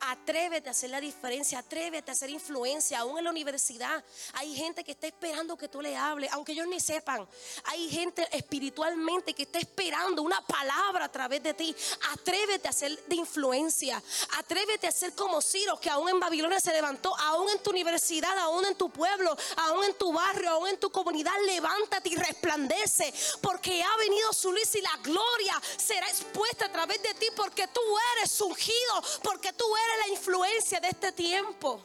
Atrévete 0.00 0.68
a 0.68 0.72
hacer 0.72 0.90
la 0.90 1.00
diferencia, 1.00 1.58
atrévete 1.58 2.10
a 2.10 2.14
hacer 2.14 2.30
influencia. 2.30 3.00
Aún 3.00 3.18
en 3.18 3.24
la 3.24 3.30
universidad 3.30 4.04
hay 4.34 4.54
gente 4.54 4.84
que 4.84 4.92
está 4.92 5.06
esperando 5.06 5.56
que 5.56 5.68
tú 5.68 5.80
le 5.80 5.96
hables, 5.96 6.30
aunque 6.32 6.52
ellos 6.52 6.66
ni 6.66 6.80
sepan. 6.80 7.26
Hay 7.64 7.88
gente 7.88 8.28
espiritualmente 8.32 9.32
que 9.34 9.44
está 9.44 9.58
esperando 9.58 10.22
una 10.22 10.40
palabra 10.46 11.06
a 11.06 11.12
través 11.12 11.42
de 11.42 11.54
ti. 11.54 11.74
Atrévete 12.12 12.68
a 12.68 12.72
ser 12.72 12.98
de 13.06 13.16
influencia. 13.16 14.02
Atrévete 14.36 14.86
a 14.86 14.92
ser 14.92 15.14
como 15.14 15.40
Ciro, 15.40 15.78
que 15.80 15.90
aún 15.90 16.08
en 16.08 16.20
Babilonia 16.20 16.60
se 16.60 16.72
levantó, 16.72 17.16
aún 17.16 17.48
en 17.50 17.62
tu 17.62 17.70
universidad, 17.70 18.36
aún 18.38 18.64
en 18.66 18.74
tu 18.74 18.90
pueblo, 18.90 19.36
aún 19.56 19.84
en 19.84 19.94
tu 19.94 20.12
barrio, 20.12 20.50
aún 20.50 20.68
en 20.68 20.78
tu 20.78 20.90
comunidad. 20.90 21.32
Levántate 21.46 22.08
y 22.10 22.16
resplandece, 22.16 23.12
porque 23.40 23.82
ha 23.82 23.96
venido 23.98 24.32
su 24.32 24.52
luz 24.52 24.74
y 24.74 24.80
la 24.80 24.96
gloria 25.02 25.60
será 25.76 26.08
expuesta 26.08 26.66
a 26.66 26.72
través 26.72 27.02
de 27.02 27.14
ti, 27.14 27.26
porque 27.36 27.66
tú 27.68 27.80
eres 28.16 28.40
ungido, 28.40 29.02
porque 29.22 29.52
tú 29.52 29.64
eres 29.76 29.83
la 30.00 30.08
influencia 30.08 30.80
de 30.80 30.88
este 30.88 31.12
tiempo. 31.12 31.84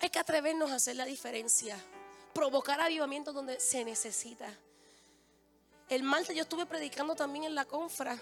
Hay 0.00 0.10
que 0.10 0.18
atrevernos 0.18 0.70
a 0.70 0.76
hacer 0.76 0.96
la 0.96 1.04
diferencia. 1.04 1.78
Provocar 2.34 2.80
avivamiento 2.80 3.32
donde 3.32 3.60
se 3.60 3.84
necesita. 3.84 4.52
El 5.88 6.02
martes 6.02 6.34
yo 6.34 6.42
estuve 6.42 6.66
predicando 6.66 7.14
también 7.14 7.44
en 7.44 7.54
la 7.54 7.64
confra. 7.64 8.18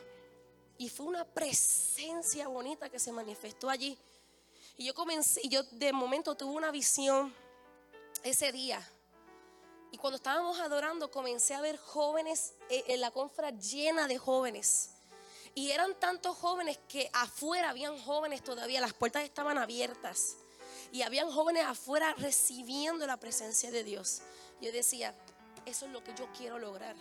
Y 0.76 0.88
fue 0.88 1.06
una 1.06 1.24
presencia 1.24 2.48
bonita 2.48 2.88
que 2.88 2.98
se 2.98 3.12
manifestó 3.12 3.70
allí. 3.70 3.98
Y 4.76 4.86
yo 4.86 4.94
comencé, 4.94 5.40
y 5.44 5.48
yo 5.48 5.62
de 5.62 5.92
momento 5.92 6.34
tuve 6.34 6.52
una 6.52 6.70
visión 6.70 7.34
ese 8.22 8.50
día. 8.50 8.86
Y 9.92 9.98
cuando 9.98 10.16
estábamos 10.16 10.58
adorando, 10.60 11.10
comencé 11.10 11.54
a 11.54 11.60
ver 11.60 11.76
jóvenes 11.76 12.54
eh, 12.68 12.84
en 12.88 13.00
la 13.00 13.10
confra 13.10 13.50
llena 13.50 14.06
de 14.06 14.18
jóvenes. 14.18 14.90
Y 15.54 15.70
eran 15.72 15.98
tantos 15.98 16.36
jóvenes 16.36 16.78
que 16.88 17.10
afuera 17.12 17.70
habían 17.70 17.98
jóvenes 17.98 18.42
todavía, 18.42 18.80
las 18.80 18.94
puertas 18.94 19.24
estaban 19.24 19.58
abiertas. 19.58 20.36
Y 20.92 21.02
habían 21.02 21.30
jóvenes 21.30 21.64
afuera 21.64 22.14
recibiendo 22.18 23.06
la 23.06 23.18
presencia 23.18 23.70
de 23.70 23.84
Dios. 23.84 24.22
Yo 24.60 24.72
decía, 24.72 25.14
eso 25.66 25.86
es 25.86 25.92
lo 25.92 26.02
que 26.02 26.14
yo 26.14 26.28
quiero 26.36 26.58
lograr. 26.58 26.96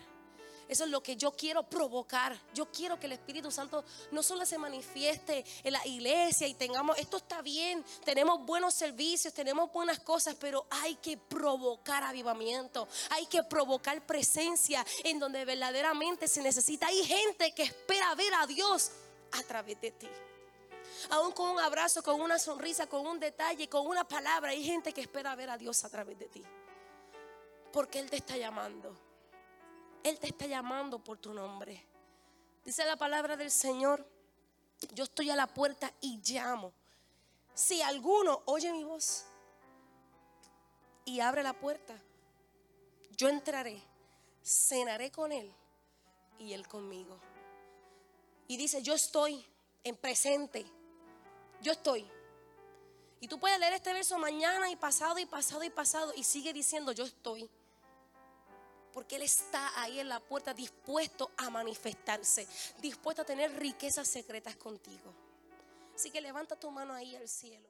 Eso 0.70 0.84
es 0.84 0.92
lo 0.92 1.02
que 1.02 1.16
yo 1.16 1.32
quiero 1.32 1.64
provocar. 1.64 2.40
Yo 2.54 2.72
quiero 2.72 3.00
que 3.00 3.08
el 3.08 3.14
Espíritu 3.14 3.50
Santo 3.50 3.84
no 4.12 4.22
solo 4.22 4.46
se 4.46 4.60
manifieste 4.60 5.44
en 5.64 5.74
la 5.74 5.86
iglesia 5.88 6.48
y 6.48 6.54
tengamos, 6.54 6.96
esto 7.00 7.18
está 7.18 7.42
bien, 7.42 7.84
tenemos 8.06 8.46
buenos 8.46 8.76
servicios, 8.76 9.34
tenemos 9.34 9.72
buenas 9.74 10.00
cosas, 10.00 10.36
pero 10.40 10.68
hay 10.70 10.96
que 10.98 11.18
provocar 11.18 12.04
avivamiento, 12.04 12.88
hay 13.10 13.26
que 13.26 13.42
provocar 13.44 14.06
presencia 14.06 14.86
en 15.04 15.20
donde 15.20 15.44
verdaderamente 15.44 16.28
se 16.28 16.44
necesita. 16.44 16.86
Hay 16.86 17.04
gente 17.04 17.52
que 17.56 17.64
espera 17.64 18.14
ver 18.14 18.34
a 18.36 18.46
Dios 18.46 18.92
a 19.32 19.42
través 19.42 19.82
de 19.82 19.90
ti. 19.90 20.10
Aún 21.10 21.32
con 21.32 21.50
un 21.50 21.60
abrazo, 21.60 22.04
con 22.04 22.22
una 22.22 22.38
sonrisa, 22.38 22.86
con 22.86 23.08
un 23.08 23.20
detalle, 23.20 23.68
con 23.68 23.88
una 23.88 24.08
palabra, 24.08 24.52
hay 24.52 24.64
gente 24.64 24.94
que 24.94 25.02
espera 25.02 25.36
ver 25.36 25.50
a 25.50 25.58
Dios 25.58 25.84
a 25.84 25.90
través 25.90 26.20
de 26.20 26.28
ti. 26.28 26.44
Porque 27.74 27.98
Él 27.98 28.08
te 28.08 28.18
está 28.18 28.38
llamando. 28.38 29.09
Él 30.04 30.20
te 30.20 30.28
está 30.28 30.46
llamando 30.46 31.04
por 31.04 31.18
tu 31.18 31.34
nombre. 31.34 31.86
Dice 32.64 32.86
la 32.86 32.96
palabra 32.96 33.36
del 33.36 33.52
Señor, 33.52 34.06
yo 34.94 35.04
estoy 35.04 35.30
a 35.30 35.36
la 35.36 35.48
puerta 35.48 35.92
y 36.02 36.20
llamo. 36.24 36.74
Si 37.54 37.82
alguno 37.82 38.42
oye 38.46 38.72
mi 38.72 38.84
voz 38.84 39.26
y 41.06 41.20
abre 41.20 41.44
la 41.44 41.54
puerta, 41.54 42.00
yo 43.18 43.28
entraré, 43.28 43.82
cenaré 44.44 45.12
con 45.12 45.32
él 45.32 45.54
y 46.38 46.54
él 46.54 46.68
conmigo. 46.68 47.20
Y 48.48 48.58
dice, 48.58 48.82
yo 48.82 48.94
estoy 48.94 49.46
en 49.84 49.98
presente, 49.98 50.66
yo 51.62 51.74
estoy. 51.74 52.10
Y 53.20 53.28
tú 53.28 53.40
puedes 53.40 53.60
leer 53.60 53.74
este 53.74 53.92
verso 53.92 54.18
mañana 54.18 54.70
y 54.70 54.76
pasado 54.76 55.20
y 55.20 55.26
pasado 55.26 55.64
y 55.64 55.70
pasado 55.70 56.14
y 56.16 56.24
sigue 56.24 56.54
diciendo, 56.54 56.94
yo 56.94 57.04
estoy. 57.04 57.50
Porque 58.94 59.18
Él 59.18 59.24
está 59.24 59.82
ahí 59.82 60.00
en 60.00 60.10
la 60.10 60.20
puerta 60.20 60.54
dispuesto 60.54 61.32
a 61.38 61.50
manifestarse, 61.50 62.48
dispuesto 62.82 63.22
a 63.22 63.26
tener 63.26 63.52
riquezas 63.58 64.08
secretas 64.08 64.56
contigo. 64.56 65.14
Así 65.96 66.12
que 66.12 66.22
levanta 66.22 66.56
tu 66.56 66.72
mano 66.72 66.94
ahí 66.94 67.16
al 67.16 67.28
cielo. 67.28 67.68